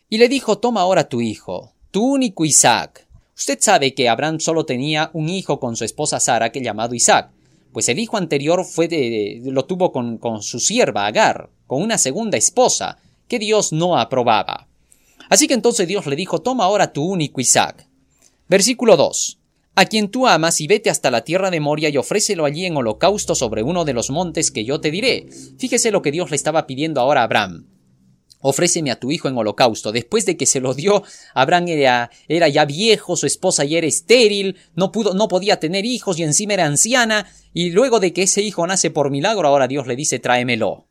Y 0.08 0.18
le 0.18 0.28
dijo, 0.28 0.58
toma 0.58 0.82
ahora 0.82 1.08
tu 1.08 1.20
hijo, 1.20 1.72
tu 1.90 2.04
único 2.04 2.44
Isaac. 2.44 3.08
Usted 3.36 3.58
sabe 3.60 3.94
que 3.94 4.08
Abraham 4.08 4.38
solo 4.38 4.64
tenía 4.64 5.10
un 5.12 5.28
hijo 5.28 5.58
con 5.58 5.76
su 5.76 5.84
esposa 5.84 6.20
Sara, 6.20 6.52
que 6.52 6.62
llamado 6.62 6.94
Isaac, 6.94 7.30
pues 7.72 7.88
el 7.88 7.98
hijo 7.98 8.16
anterior 8.16 8.64
fue 8.64 8.86
de, 8.86 9.40
lo 9.44 9.64
tuvo 9.64 9.90
con, 9.90 10.18
con 10.18 10.42
su 10.42 10.60
sierva 10.60 11.06
Agar, 11.06 11.50
con 11.66 11.82
una 11.82 11.98
segunda 11.98 12.38
esposa, 12.38 12.98
que 13.26 13.40
Dios 13.40 13.72
no 13.72 13.98
aprobaba. 13.98 14.68
Así 15.28 15.48
que 15.48 15.54
entonces 15.54 15.88
Dios 15.88 16.06
le 16.06 16.14
dijo, 16.14 16.42
toma 16.42 16.64
ahora 16.64 16.92
tu 16.92 17.04
único 17.04 17.40
Isaac. 17.40 17.88
Versículo 18.48 18.96
2 18.96 19.38
a 19.76 19.84
quien 19.84 20.08
tú 20.08 20.26
amas 20.26 20.60
y 20.62 20.66
vete 20.66 20.88
hasta 20.88 21.10
la 21.10 21.22
tierra 21.22 21.50
de 21.50 21.60
Moria 21.60 21.90
y 21.90 21.98
ofrécelo 21.98 22.46
allí 22.46 22.64
en 22.64 22.76
holocausto 22.76 23.34
sobre 23.34 23.62
uno 23.62 23.84
de 23.84 23.92
los 23.92 24.10
montes 24.10 24.50
que 24.50 24.64
yo 24.64 24.80
te 24.80 24.90
diré. 24.90 25.28
Fíjese 25.58 25.90
lo 25.90 26.00
que 26.00 26.10
Dios 26.10 26.30
le 26.30 26.36
estaba 26.36 26.66
pidiendo 26.66 27.00
ahora 27.00 27.20
a 27.20 27.24
Abraham. 27.24 27.66
Ofréceme 28.40 28.90
a 28.90 28.98
tu 28.98 29.10
hijo 29.10 29.28
en 29.28 29.36
holocausto. 29.36 29.92
Después 29.92 30.24
de 30.24 30.38
que 30.38 30.46
se 30.46 30.60
lo 30.60 30.72
dio, 30.72 31.02
Abraham 31.34 31.68
era, 31.68 32.10
era, 32.26 32.48
ya 32.48 32.64
viejo, 32.64 33.16
su 33.16 33.26
esposa 33.26 33.64
ya 33.64 33.76
era 33.76 33.86
estéril, 33.86 34.56
no 34.74 34.92
pudo, 34.92 35.12
no 35.12 35.28
podía 35.28 35.60
tener 35.60 35.84
hijos 35.84 36.18
y 36.18 36.22
encima 36.22 36.54
era 36.54 36.64
anciana, 36.64 37.30
y 37.52 37.70
luego 37.70 38.00
de 38.00 38.14
que 38.14 38.22
ese 38.22 38.40
hijo 38.40 38.66
nace 38.66 38.90
por 38.90 39.10
milagro, 39.10 39.46
ahora 39.46 39.68
Dios 39.68 39.86
le 39.86 39.96
dice 39.96 40.18
tráemelo. 40.18 40.86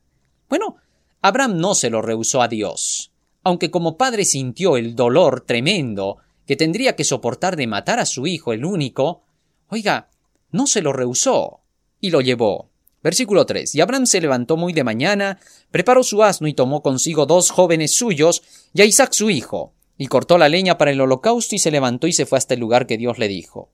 Bueno, 0.47 0.77
Abraham 1.21 1.57
no 1.57 1.73
se 1.73 1.89
lo 1.89 2.03
rehusó 2.03 2.43
a 2.43 2.47
Dios. 2.47 3.13
Aunque 3.43 3.71
como 3.71 3.97
padre 3.97 4.25
sintió 4.25 4.77
el 4.77 4.95
dolor 4.95 5.41
tremendo 5.41 6.17
que 6.45 6.55
tendría 6.55 6.95
que 6.95 7.03
soportar 7.03 7.55
de 7.55 7.67
matar 7.67 7.99
a 7.99 8.05
su 8.05 8.27
hijo, 8.27 8.53
el 8.53 8.65
único, 8.65 9.23
oiga, 9.69 10.09
no 10.51 10.67
se 10.67 10.81
lo 10.81 10.93
rehusó 10.93 11.61
y 11.99 12.09
lo 12.09 12.21
llevó. 12.21 12.69
Versículo 13.03 13.45
3. 13.45 13.75
Y 13.75 13.81
Abraham 13.81 14.07
se 14.07 14.19
levantó 14.19 14.57
muy 14.57 14.73
de 14.73 14.83
mañana, 14.83 15.39
preparó 15.69 16.03
su 16.03 16.23
asno 16.23 16.47
y 16.47 16.53
tomó 16.53 16.81
consigo 16.81 17.25
dos 17.25 17.51
jóvenes 17.51 17.95
suyos 17.95 18.41
y 18.73 18.81
a 18.81 18.85
Isaac 18.85 19.13
su 19.13 19.29
hijo, 19.29 19.73
y 19.97 20.07
cortó 20.07 20.37
la 20.37 20.49
leña 20.49 20.77
para 20.77 20.91
el 20.91 21.01
holocausto 21.01 21.55
y 21.55 21.59
se 21.59 21.71
levantó 21.71 22.07
y 22.07 22.13
se 22.13 22.25
fue 22.25 22.37
hasta 22.37 22.55
el 22.55 22.59
lugar 22.59 22.87
que 22.87 22.97
Dios 22.97 23.19
le 23.19 23.27
dijo. 23.27 23.69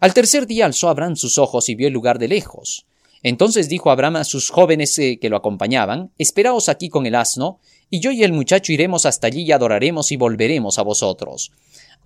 Al 0.00 0.14
tercer 0.14 0.46
día 0.46 0.66
alzó 0.66 0.88
Abraham 0.88 1.16
sus 1.16 1.38
ojos 1.38 1.68
y 1.68 1.74
vio 1.74 1.88
el 1.88 1.92
lugar 1.92 2.18
de 2.20 2.28
lejos. 2.28 2.86
Entonces 3.22 3.68
dijo 3.68 3.90
Abraham 3.90 4.16
a 4.16 4.24
sus 4.24 4.50
jóvenes 4.50 4.96
eh, 4.98 5.18
que 5.20 5.28
lo 5.28 5.36
acompañaban, 5.36 6.12
Esperaos 6.18 6.68
aquí 6.68 6.88
con 6.88 7.04
el 7.06 7.16
asno, 7.16 7.58
y 7.90 8.00
yo 8.00 8.12
y 8.12 8.22
el 8.22 8.32
muchacho 8.32 8.72
iremos 8.72 9.06
hasta 9.06 9.26
allí 9.26 9.42
y 9.42 9.52
adoraremos 9.52 10.12
y 10.12 10.16
volveremos 10.16 10.78
a 10.78 10.82
vosotros. 10.82 11.50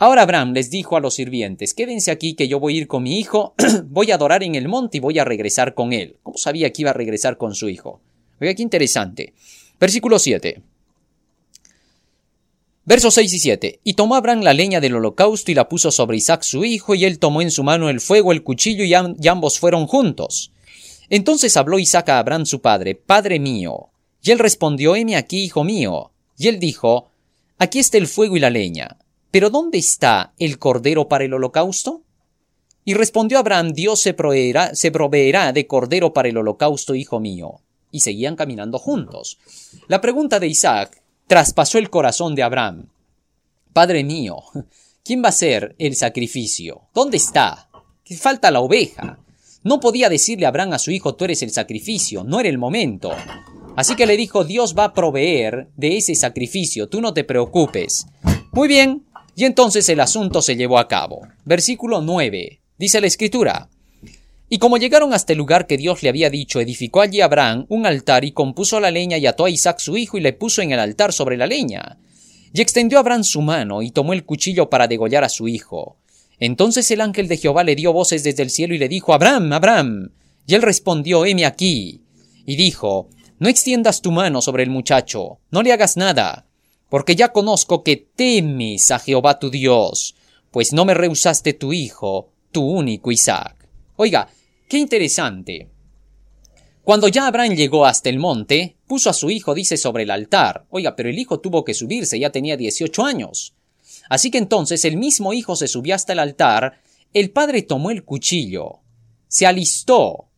Ahora 0.02 0.22
Abraham 0.22 0.52
les 0.52 0.68
dijo 0.68 0.96
a 0.96 1.00
los 1.00 1.14
sirvientes, 1.14 1.74
quédense 1.74 2.10
aquí 2.10 2.34
que 2.34 2.48
yo 2.48 2.58
voy 2.58 2.74
a 2.74 2.78
ir 2.78 2.88
con 2.88 3.04
mi 3.04 3.20
hijo, 3.20 3.54
voy 3.84 4.10
a 4.10 4.16
adorar 4.16 4.42
en 4.42 4.56
el 4.56 4.66
monte 4.66 4.96
y 4.96 5.00
voy 5.00 5.20
a 5.20 5.24
regresar 5.24 5.74
con 5.74 5.92
él. 5.92 6.16
¿Cómo 6.24 6.36
sabía 6.36 6.72
que 6.72 6.82
iba 6.82 6.90
a 6.90 6.92
regresar 6.92 7.38
con 7.38 7.54
su 7.54 7.68
hijo? 7.68 8.00
Oiga, 8.40 8.52
qué 8.52 8.62
interesante. 8.64 9.32
Versículo 9.78 10.18
7. 10.18 10.60
Versos 12.84 13.14
6 13.14 13.32
y 13.32 13.38
7. 13.38 13.80
Y 13.84 13.94
tomó 13.94 14.16
Abraham 14.16 14.40
la 14.40 14.54
leña 14.54 14.80
del 14.80 14.96
holocausto 14.96 15.52
y 15.52 15.54
la 15.54 15.68
puso 15.68 15.92
sobre 15.92 16.16
Isaac 16.16 16.42
su 16.42 16.64
hijo, 16.64 16.96
y 16.96 17.04
él 17.04 17.20
tomó 17.20 17.40
en 17.40 17.52
su 17.52 17.62
mano 17.62 17.88
el 17.88 18.00
fuego, 18.00 18.32
el 18.32 18.42
cuchillo, 18.42 18.82
y, 18.82 18.94
y 19.22 19.28
ambos 19.28 19.60
fueron 19.60 19.86
juntos. 19.86 20.50
Entonces 21.10 21.56
habló 21.56 21.78
Isaac 21.78 22.08
a 22.08 22.18
Abraham 22.18 22.44
su 22.44 22.60
padre, 22.60 22.96
Padre 22.96 23.38
mío. 23.38 23.90
Y 24.20 24.32
él 24.32 24.40
respondió, 24.40 24.96
heme 24.96 25.14
aquí, 25.14 25.44
hijo 25.44 25.62
mío. 25.62 26.10
Y 26.36 26.48
él 26.48 26.58
dijo, 26.58 27.12
Aquí 27.56 27.78
está 27.78 27.98
el 27.98 28.08
fuego 28.08 28.36
y 28.36 28.40
la 28.40 28.50
leña 28.50 28.98
pero 29.32 29.50
¿dónde 29.50 29.78
está 29.78 30.34
el 30.38 30.58
cordero 30.58 31.08
para 31.08 31.24
el 31.24 31.32
holocausto? 31.34 32.02
Y 32.84 32.94
respondió 32.94 33.38
Abraham, 33.38 33.72
Dios 33.72 34.00
se 34.00 34.12
proveerá, 34.12 34.74
se 34.74 34.90
proveerá 34.90 35.52
de 35.52 35.66
cordero 35.66 36.12
para 36.12 36.28
el 36.28 36.36
holocausto, 36.36 36.94
hijo 36.94 37.18
mío. 37.18 37.62
Y 37.90 38.00
seguían 38.00 38.36
caminando 38.36 38.78
juntos. 38.78 39.38
La 39.88 40.00
pregunta 40.00 40.38
de 40.38 40.48
Isaac 40.48 41.02
traspasó 41.26 41.78
el 41.78 41.88
corazón 41.88 42.34
de 42.34 42.42
Abraham. 42.42 42.90
Padre 43.72 44.04
mío, 44.04 44.36
¿quién 45.04 45.24
va 45.24 45.30
a 45.30 45.32
ser 45.32 45.74
el 45.78 45.96
sacrificio? 45.96 46.82
¿Dónde 46.94 47.16
está? 47.16 47.70
¿Qué 48.04 48.16
falta 48.16 48.50
la 48.50 48.60
oveja? 48.60 49.18
No 49.62 49.80
podía 49.80 50.10
decirle 50.10 50.44
Abraham 50.44 50.74
a 50.74 50.78
su 50.78 50.90
hijo, 50.90 51.14
tú 51.14 51.24
eres 51.24 51.42
el 51.42 51.52
sacrificio, 51.52 52.22
no 52.22 52.38
era 52.38 52.50
el 52.50 52.58
momento. 52.58 53.12
Así 53.76 53.96
que 53.96 54.04
le 54.04 54.18
dijo, 54.18 54.44
Dios 54.44 54.74
va 54.76 54.84
a 54.84 54.92
proveer 54.92 55.68
de 55.76 55.96
ese 55.96 56.14
sacrificio, 56.14 56.88
tú 56.88 57.00
no 57.00 57.14
te 57.14 57.24
preocupes. 57.24 58.06
Muy 58.50 58.68
bien, 58.68 59.06
y 59.34 59.44
entonces 59.44 59.88
el 59.88 60.00
asunto 60.00 60.42
se 60.42 60.56
llevó 60.56 60.78
a 60.78 60.88
cabo. 60.88 61.22
Versículo 61.44 62.00
9. 62.00 62.60
Dice 62.78 63.00
la 63.00 63.06
escritura. 63.06 63.68
Y 64.48 64.58
como 64.58 64.76
llegaron 64.76 65.14
hasta 65.14 65.32
el 65.32 65.38
lugar 65.38 65.66
que 65.66 65.78
Dios 65.78 66.02
le 66.02 66.10
había 66.10 66.28
dicho, 66.28 66.60
edificó 66.60 67.00
allí 67.00 67.22
Abraham 67.22 67.64
un 67.70 67.86
altar 67.86 68.24
y 68.24 68.32
compuso 68.32 68.80
la 68.80 68.90
leña 68.90 69.16
y 69.16 69.26
ató 69.26 69.46
a 69.46 69.50
Isaac 69.50 69.78
su 69.78 69.96
hijo 69.96 70.18
y 70.18 70.20
le 70.20 70.34
puso 70.34 70.60
en 70.60 70.72
el 70.72 70.78
altar 70.78 71.14
sobre 71.14 71.38
la 71.38 71.46
leña. 71.46 71.98
Y 72.52 72.60
extendió 72.60 72.98
Abraham 72.98 73.24
su 73.24 73.40
mano 73.40 73.80
y 73.80 73.90
tomó 73.90 74.12
el 74.12 74.24
cuchillo 74.24 74.68
para 74.68 74.88
degollar 74.88 75.24
a 75.24 75.30
su 75.30 75.48
hijo. 75.48 75.96
Entonces 76.38 76.90
el 76.90 77.00
ángel 77.00 77.28
de 77.28 77.38
Jehová 77.38 77.64
le 77.64 77.76
dio 77.76 77.94
voces 77.94 78.24
desde 78.24 78.42
el 78.42 78.50
cielo 78.50 78.74
y 78.74 78.78
le 78.78 78.88
dijo, 78.88 79.14
Abraham, 79.14 79.54
Abraham. 79.54 80.10
Y 80.46 80.54
él 80.54 80.60
respondió, 80.60 81.24
heme 81.24 81.46
aquí. 81.46 82.02
Y 82.44 82.56
dijo, 82.56 83.08
no 83.38 83.48
extiendas 83.48 84.02
tu 84.02 84.12
mano 84.12 84.42
sobre 84.42 84.64
el 84.64 84.70
muchacho, 84.70 85.38
no 85.50 85.62
le 85.62 85.72
hagas 85.72 85.96
nada, 85.96 86.46
porque 86.92 87.16
ya 87.16 87.32
conozco 87.32 87.82
que 87.82 87.96
temes 87.96 88.90
a 88.90 88.98
Jehová 88.98 89.38
tu 89.38 89.48
Dios, 89.48 90.14
pues 90.50 90.74
no 90.74 90.84
me 90.84 90.92
rehusaste 90.92 91.54
tu 91.54 91.72
hijo, 91.72 92.28
tu 92.50 92.62
único 92.66 93.10
Isaac. 93.10 93.66
Oiga, 93.96 94.28
qué 94.68 94.76
interesante. 94.76 95.70
Cuando 96.84 97.08
ya 97.08 97.26
Abraham 97.26 97.54
llegó 97.54 97.86
hasta 97.86 98.10
el 98.10 98.18
monte, 98.18 98.76
puso 98.86 99.08
a 99.08 99.14
su 99.14 99.30
hijo, 99.30 99.54
dice, 99.54 99.78
sobre 99.78 100.02
el 100.02 100.10
altar. 100.10 100.66
Oiga, 100.68 100.94
pero 100.94 101.08
el 101.08 101.18
hijo 101.18 101.40
tuvo 101.40 101.64
que 101.64 101.72
subirse, 101.72 102.18
ya 102.18 102.28
tenía 102.28 102.58
18 102.58 103.02
años. 103.06 103.54
Así 104.10 104.30
que 104.30 104.36
entonces 104.36 104.84
el 104.84 104.98
mismo 104.98 105.32
hijo 105.32 105.56
se 105.56 105.68
subió 105.68 105.94
hasta 105.94 106.12
el 106.12 106.18
altar, 106.18 106.82
el 107.14 107.30
padre 107.30 107.62
tomó 107.62 107.90
el 107.90 108.04
cuchillo, 108.04 108.80
se 109.28 109.46
alistó, 109.46 110.28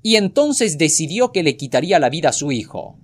y 0.00 0.14
entonces 0.14 0.78
decidió 0.78 1.32
que 1.32 1.42
le 1.42 1.56
quitaría 1.56 1.98
la 1.98 2.08
vida 2.08 2.28
a 2.28 2.32
su 2.32 2.52
hijo 2.52 2.98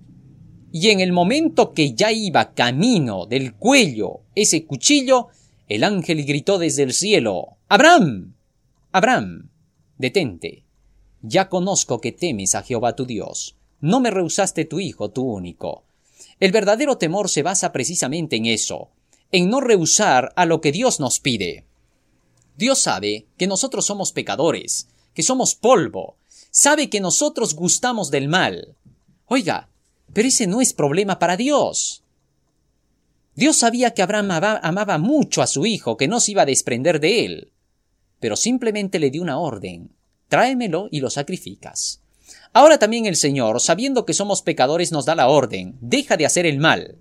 y 0.71 0.89
en 0.89 0.99
el 0.99 1.11
momento 1.11 1.73
que 1.73 1.93
ya 1.93 2.11
iba 2.11 2.53
camino 2.53 3.25
del 3.25 3.55
cuello 3.55 4.21
ese 4.35 4.65
cuchillo, 4.65 5.27
el 5.67 5.83
ángel 5.83 6.25
gritó 6.25 6.57
desde 6.57 6.83
el 6.83 6.93
cielo 6.93 7.57
Abraham. 7.67 8.35
Abraham. 8.91 9.49
detente. 9.97 10.63
Ya 11.21 11.49
conozco 11.49 11.99
que 11.99 12.11
temes 12.11 12.55
a 12.55 12.63
Jehová 12.63 12.95
tu 12.95 13.05
Dios. 13.05 13.55
No 13.81 13.99
me 13.99 14.11
rehusaste 14.11 14.65
tu 14.65 14.79
hijo, 14.79 15.09
tu 15.09 15.23
único. 15.23 15.83
El 16.39 16.51
verdadero 16.51 16.97
temor 16.97 17.29
se 17.29 17.43
basa 17.43 17.71
precisamente 17.71 18.37
en 18.37 18.45
eso, 18.45 18.89
en 19.31 19.49
no 19.49 19.61
rehusar 19.61 20.31
a 20.35 20.45
lo 20.45 20.61
que 20.61 20.71
Dios 20.71 20.99
nos 20.99 21.19
pide. 21.19 21.65
Dios 22.55 22.79
sabe 22.79 23.25
que 23.37 23.47
nosotros 23.47 23.85
somos 23.85 24.11
pecadores, 24.11 24.87
que 25.13 25.23
somos 25.23 25.55
polvo, 25.55 26.15
sabe 26.51 26.89
que 26.89 26.99
nosotros 26.99 27.55
gustamos 27.55 28.11
del 28.11 28.27
mal. 28.27 28.75
Oiga, 29.27 29.69
pero 30.13 30.27
ese 30.27 30.47
no 30.47 30.61
es 30.61 30.73
problema 30.73 31.19
para 31.19 31.37
Dios. 31.37 32.03
Dios 33.35 33.55
sabía 33.55 33.91
que 33.91 34.01
Abraham 34.01 34.31
amaba, 34.31 34.97
mucho 34.97 35.41
a 35.41 35.47
su 35.47 35.65
hijo, 35.65 35.95
que 35.95 36.09
no 36.09 36.19
se 36.19 36.31
iba 36.31 36.41
a 36.41 36.45
desprender 36.45 36.99
de 36.99 37.23
él. 37.25 37.53
Pero 38.19 38.35
simplemente 38.35 38.99
le 38.99 39.11
dio 39.11 39.21
una 39.21 39.39
orden. 39.39 39.95
Tráemelo 40.27 40.89
y 40.91 40.99
lo 40.99 41.09
sacrificas. 41.09 42.01
Ahora 42.51 42.79
también 42.79 43.05
el 43.05 43.15
Señor, 43.15 43.61
sabiendo 43.61 44.05
que 44.05 44.13
somos 44.13 44.41
pecadores, 44.41 44.91
nos 44.91 45.05
da 45.05 45.15
la 45.15 45.29
orden. 45.29 45.77
Deja 45.79 46.17
de 46.17 46.25
hacer 46.25 46.45
el 46.45 46.59
mal. 46.59 46.97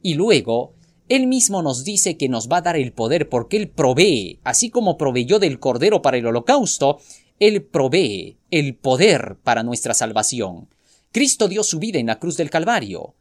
Y 0.00 0.14
luego, 0.14 0.74
Él 1.10 1.26
mismo 1.26 1.60
nos 1.60 1.84
dice 1.84 2.16
que 2.16 2.30
nos 2.30 2.48
va 2.48 2.58
a 2.58 2.62
dar 2.62 2.76
el 2.76 2.92
poder 2.92 3.28
porque 3.28 3.58
Él 3.58 3.68
provee, 3.68 4.40
así 4.44 4.70
como 4.70 4.96
proveyó 4.96 5.38
del 5.38 5.58
Cordero 5.58 6.00
para 6.00 6.16
el 6.16 6.26
holocausto, 6.26 7.00
Él 7.38 7.64
provee 7.64 8.38
el 8.50 8.76
poder 8.76 9.36
para 9.42 9.62
nuestra 9.62 9.92
salvación. 9.92 10.68
Cristo 11.12 11.46
dio 11.46 11.62
su 11.62 11.78
vida 11.78 11.98
en 11.98 12.06
la 12.06 12.18
cruz 12.18 12.38
del 12.38 12.48
Calvario. 12.48 13.14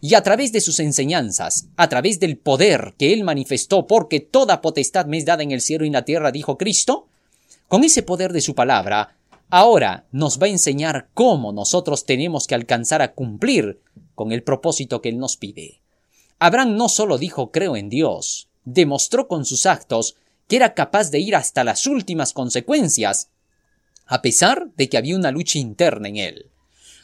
Y 0.00 0.14
a 0.14 0.22
través 0.22 0.52
de 0.52 0.60
sus 0.60 0.80
enseñanzas, 0.80 1.68
a 1.76 1.88
través 1.88 2.20
del 2.20 2.36
poder 2.36 2.94
que 2.98 3.14
Él 3.14 3.24
manifestó, 3.24 3.86
porque 3.86 4.20
toda 4.20 4.60
potestad 4.60 5.06
me 5.06 5.16
es 5.16 5.24
dada 5.24 5.42
en 5.42 5.50
el 5.50 5.62
cielo 5.62 5.84
y 5.84 5.88
en 5.88 5.94
la 5.94 6.04
tierra, 6.04 6.30
dijo 6.30 6.58
Cristo, 6.58 7.08
con 7.68 7.84
ese 7.84 8.02
poder 8.02 8.32
de 8.32 8.42
su 8.42 8.54
palabra, 8.54 9.16
ahora 9.50 10.06
nos 10.12 10.40
va 10.40 10.46
a 10.46 10.50
enseñar 10.50 11.08
cómo 11.14 11.52
nosotros 11.52 12.04
tenemos 12.04 12.46
que 12.46 12.54
alcanzar 12.54 13.00
a 13.00 13.12
cumplir 13.12 13.80
con 14.14 14.32
el 14.32 14.42
propósito 14.42 15.00
que 15.00 15.08
Él 15.08 15.18
nos 15.18 15.36
pide. 15.36 15.80
Abraham 16.38 16.76
no 16.76 16.88
solo 16.88 17.18
dijo 17.18 17.50
creo 17.50 17.76
en 17.76 17.88
Dios, 17.88 18.48
demostró 18.64 19.26
con 19.26 19.44
sus 19.44 19.64
actos 19.64 20.16
que 20.48 20.56
era 20.56 20.74
capaz 20.74 21.10
de 21.10 21.20
ir 21.20 21.34
hasta 21.34 21.64
las 21.64 21.86
últimas 21.86 22.32
consecuencias, 22.32 23.30
a 24.06 24.22
pesar 24.22 24.70
de 24.76 24.88
que 24.88 24.98
había 24.98 25.16
una 25.16 25.30
lucha 25.30 25.58
interna 25.58 26.08
en 26.08 26.16
él. 26.16 26.50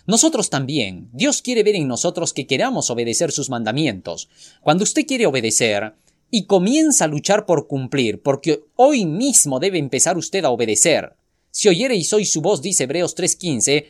Nosotros 0.06 0.50
también, 0.50 1.08
Dios 1.12 1.40
quiere 1.40 1.62
ver 1.62 1.76
en 1.76 1.88
nosotros 1.88 2.32
que 2.32 2.46
queramos 2.46 2.90
obedecer 2.90 3.32
sus 3.32 3.48
mandamientos. 3.48 4.28
Cuando 4.60 4.84
usted 4.84 5.06
quiere 5.06 5.26
obedecer 5.26 5.94
y 6.30 6.44
comienza 6.44 7.06
a 7.06 7.08
luchar 7.08 7.46
por 7.46 7.66
cumplir, 7.66 8.20
porque 8.20 8.64
hoy 8.76 9.06
mismo 9.06 9.60
debe 9.60 9.78
empezar 9.78 10.18
usted 10.18 10.44
a 10.44 10.50
obedecer. 10.50 11.16
Si 11.50 11.68
oyereis 11.68 12.12
hoy 12.12 12.26
su 12.26 12.42
voz, 12.42 12.60
dice 12.60 12.84
Hebreos 12.84 13.14
3:15, 13.14 13.86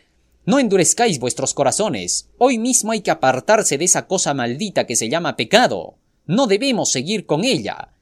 no 0.46 0.58
endurezcáis 0.58 1.18
vuestros 1.18 1.54
corazones. 1.54 2.28
Hoy 2.38 2.58
mismo 2.58 2.92
hay 2.92 3.00
que 3.00 3.10
apartarse 3.10 3.78
de 3.78 3.86
esa 3.86 4.06
cosa 4.06 4.34
maldita 4.34 4.86
que 4.86 4.94
se 4.94 5.08
llama 5.08 5.36
pecado. 5.36 5.96
No 6.26 6.46
debemos 6.46 6.92
seguir 6.92 7.24
con 7.24 7.44
ella. 7.44 7.94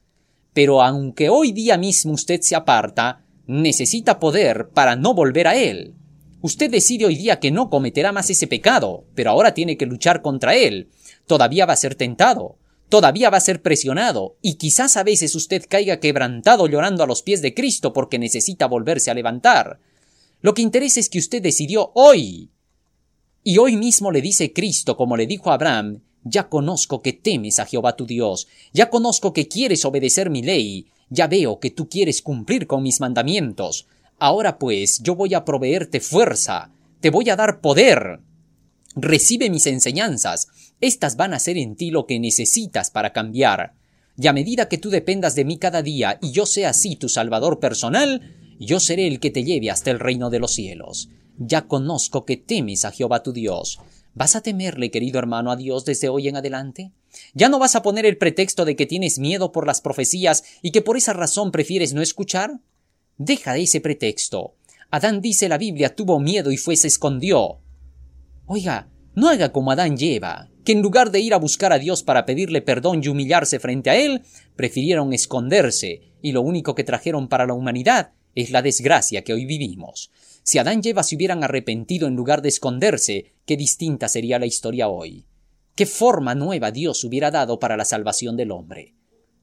Pero 0.53 0.81
aunque 0.81 1.29
hoy 1.29 1.51
día 1.51 1.77
mismo 1.77 2.11
usted 2.11 2.41
se 2.41 2.55
aparta, 2.55 3.23
necesita 3.47 4.19
poder 4.19 4.69
para 4.69 4.95
no 4.95 5.13
volver 5.13 5.47
a 5.47 5.55
él. 5.55 5.95
Usted 6.43 6.69
decide 6.69 7.05
hoy 7.05 7.15
día 7.15 7.39
que 7.39 7.51
no 7.51 7.69
cometerá 7.69 8.11
más 8.11 8.29
ese 8.29 8.47
pecado, 8.47 9.05
pero 9.15 9.29
ahora 9.29 9.53
tiene 9.53 9.77
que 9.77 9.85
luchar 9.85 10.21
contra 10.21 10.55
él. 10.55 10.89
Todavía 11.25 11.65
va 11.65 11.71
a 11.71 11.77
ser 11.77 11.95
tentado, 11.95 12.57
todavía 12.89 13.29
va 13.29 13.37
a 13.37 13.39
ser 13.39 13.61
presionado, 13.61 14.35
y 14.41 14.55
quizás 14.55 14.97
a 14.97 15.03
veces 15.03 15.35
usted 15.35 15.63
caiga 15.69 16.01
quebrantado 16.01 16.67
llorando 16.67 17.01
a 17.01 17.07
los 17.07 17.21
pies 17.21 17.41
de 17.41 17.53
Cristo 17.53 17.93
porque 17.93 18.19
necesita 18.19 18.67
volverse 18.67 19.09
a 19.09 19.13
levantar. 19.13 19.79
Lo 20.41 20.53
que 20.53 20.61
interesa 20.61 20.99
es 20.99 21.07
que 21.07 21.19
usted 21.19 21.41
decidió 21.41 21.91
hoy. 21.95 22.49
Y 23.41 23.57
hoy 23.57 23.77
mismo 23.77 24.11
le 24.11 24.21
dice 24.21 24.51
Cristo, 24.51 24.97
como 24.97 25.15
le 25.15 25.27
dijo 25.27 25.49
Abraham, 25.49 26.01
ya 26.25 26.49
conozco 26.49 27.01
que 27.01 27.13
temes 27.13 27.59
a 27.59 27.65
Jehová 27.65 27.95
tu 27.95 28.05
Dios, 28.05 28.49
ya 28.73 28.89
conozco 28.89 29.31
que 29.31 29.47
quieres 29.47 29.85
obedecer 29.85 30.29
mi 30.29 30.41
ley, 30.41 30.87
ya 31.09 31.27
veo 31.27 31.61
que 31.61 31.71
tú 31.71 31.87
quieres 31.87 32.21
cumplir 32.21 32.67
con 32.67 32.83
mis 32.83 32.99
mandamientos. 32.99 33.87
Ahora 34.23 34.57
pues 34.57 35.01
yo 35.03 35.15
voy 35.15 35.33
a 35.33 35.43
proveerte 35.43 35.99
fuerza, 35.99 36.71
te 37.01 37.09
voy 37.09 37.29
a 37.29 37.35
dar 37.35 37.59
poder. 37.59 38.21
Recibe 38.95 39.49
mis 39.49 39.67
enseñanzas, 39.67 40.47
estas 40.79 41.17
van 41.17 41.33
a 41.33 41.39
ser 41.39 41.57
en 41.57 41.75
ti 41.75 41.91
lo 41.91 42.05
que 42.05 42.21
necesitas 42.21 42.89
para 42.89 43.11
cambiar. 43.11 43.73
Y 44.17 44.27
a 44.27 44.31
medida 44.31 44.69
que 44.69 44.77
tú 44.77 44.89
dependas 44.89 45.35
de 45.35 45.43
mí 45.43 45.57
cada 45.57 45.81
día 45.81 46.19
y 46.21 46.31
yo 46.31 46.45
sea 46.45 46.69
así 46.69 46.95
tu 46.95 47.09
Salvador 47.09 47.59
personal, 47.59 48.21
yo 48.61 48.79
seré 48.79 49.07
el 49.07 49.19
que 49.19 49.29
te 49.29 49.43
lleve 49.43 49.69
hasta 49.69 49.91
el 49.91 49.99
reino 49.99 50.29
de 50.29 50.39
los 50.39 50.53
cielos. 50.53 51.09
Ya 51.37 51.63
conozco 51.67 52.23
que 52.23 52.37
temes 52.37 52.85
a 52.85 52.91
Jehová 52.91 53.23
tu 53.23 53.33
Dios. 53.33 53.81
¿Vas 54.13 54.37
a 54.37 54.41
temerle, 54.41 54.89
querido 54.89 55.19
hermano, 55.19 55.51
a 55.51 55.57
Dios 55.57 55.83
desde 55.83 56.07
hoy 56.07 56.29
en 56.29 56.37
adelante? 56.37 56.93
¿Ya 57.33 57.49
no 57.49 57.59
vas 57.59 57.75
a 57.75 57.81
poner 57.81 58.05
el 58.05 58.17
pretexto 58.17 58.63
de 58.63 58.77
que 58.77 58.85
tienes 58.85 59.19
miedo 59.19 59.51
por 59.51 59.67
las 59.67 59.81
profecías 59.81 60.45
y 60.61 60.71
que 60.71 60.81
por 60.81 60.95
esa 60.95 61.11
razón 61.11 61.51
prefieres 61.51 61.93
no 61.93 62.01
escuchar? 62.01 62.61
Deja 63.17 63.57
ese 63.57 63.81
pretexto. 63.81 64.55
Adán 64.89 65.21
dice 65.21 65.49
la 65.49 65.57
Biblia 65.57 65.95
tuvo 65.95 66.19
miedo 66.19 66.51
y 66.51 66.57
fue 66.57 66.75
se 66.75 66.87
escondió. 66.87 67.59
Oiga, 68.45 68.89
no 69.15 69.29
haga 69.29 69.51
como 69.51 69.71
Adán 69.71 69.97
lleva, 69.97 70.49
que 70.63 70.71
en 70.71 70.81
lugar 70.81 71.11
de 71.11 71.19
ir 71.19 71.33
a 71.33 71.37
buscar 71.37 71.73
a 71.73 71.79
Dios 71.79 72.03
para 72.03 72.25
pedirle 72.25 72.61
perdón 72.61 73.01
y 73.03 73.07
humillarse 73.07 73.59
frente 73.59 73.89
a 73.89 73.95
Él, 73.95 74.23
prefirieron 74.55 75.13
esconderse, 75.13 76.01
y 76.21 76.31
lo 76.31 76.41
único 76.41 76.73
que 76.75 76.83
trajeron 76.83 77.27
para 77.27 77.45
la 77.45 77.53
humanidad 77.53 78.13
es 78.35 78.49
la 78.49 78.61
desgracia 78.61 79.23
que 79.23 79.33
hoy 79.33 79.45
vivimos. 79.45 80.11
Si 80.43 80.57
Adán 80.57 80.81
y 80.83 80.89
Eva 80.89 81.03
se 81.03 81.15
hubieran 81.15 81.43
arrepentido 81.43 82.07
en 82.07 82.15
lugar 82.15 82.41
de 82.41 82.49
esconderse, 82.49 83.33
qué 83.45 83.57
distinta 83.57 84.07
sería 84.07 84.39
la 84.39 84.45
historia 84.45 84.87
hoy. 84.87 85.27
¿Qué 85.75 85.85
forma 85.85 86.35
nueva 86.35 86.71
Dios 86.71 87.03
hubiera 87.03 87.31
dado 87.31 87.59
para 87.59 87.77
la 87.77 87.85
salvación 87.85 88.35
del 88.37 88.51
hombre? 88.51 88.95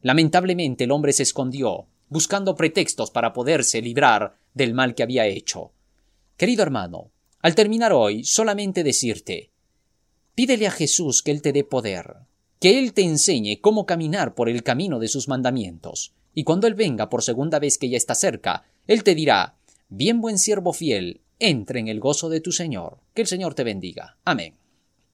Lamentablemente 0.03 0.85
el 0.85 0.93
hombre 0.93 1.12
se 1.12 1.23
escondió, 1.23 1.89
buscando 2.11 2.55
pretextos 2.55 3.11
para 3.11 3.33
poderse 3.33 3.81
librar 3.81 4.37
del 4.53 4.75
mal 4.75 4.95
que 4.95 5.03
había 5.03 5.27
hecho. 5.27 5.73
Querido 6.37 6.63
hermano, 6.63 7.11
al 7.41 7.55
terminar 7.55 7.95
hoy, 7.95 8.25
solamente 8.25 8.85
decirte, 8.85 9.51
pídele 10.35 10.67
a 10.67 10.71
Jesús 10.71 11.23
que 11.23 11.31
Él 11.31 11.41
te 11.41 11.53
dé 11.53 11.65
poder, 11.65 12.17
que 12.61 12.79
Él 12.79 12.93
te 12.93 13.03
enseñe 13.03 13.63
cómo 13.63 13.87
caminar 13.87 14.35
por 14.35 14.51
el 14.51 14.63
camino 14.63 14.99
de 14.99 15.09
sus 15.09 15.29
mandamientos, 15.29 16.13
y 16.35 16.45
cuando 16.45 16.67
Él 16.67 16.75
venga 16.75 17.09
por 17.09 17.23
segunda 17.23 17.59
vez 17.59 17.79
que 17.79 17.89
ya 17.89 17.97
está 17.97 18.15
cerca, 18.15 18.67
él 18.91 19.05
te 19.05 19.15
dirá, 19.15 19.55
bien 19.89 20.21
buen 20.21 20.37
siervo 20.37 20.73
fiel, 20.73 21.21
entre 21.39 21.79
en 21.79 21.87
el 21.87 22.01
gozo 22.01 22.29
de 22.29 22.41
tu 22.41 22.51
Señor. 22.51 22.99
Que 23.15 23.23
el 23.23 23.29
Señor 23.29 23.55
te 23.55 23.63
bendiga. 23.63 24.17
Amén. 24.25 24.60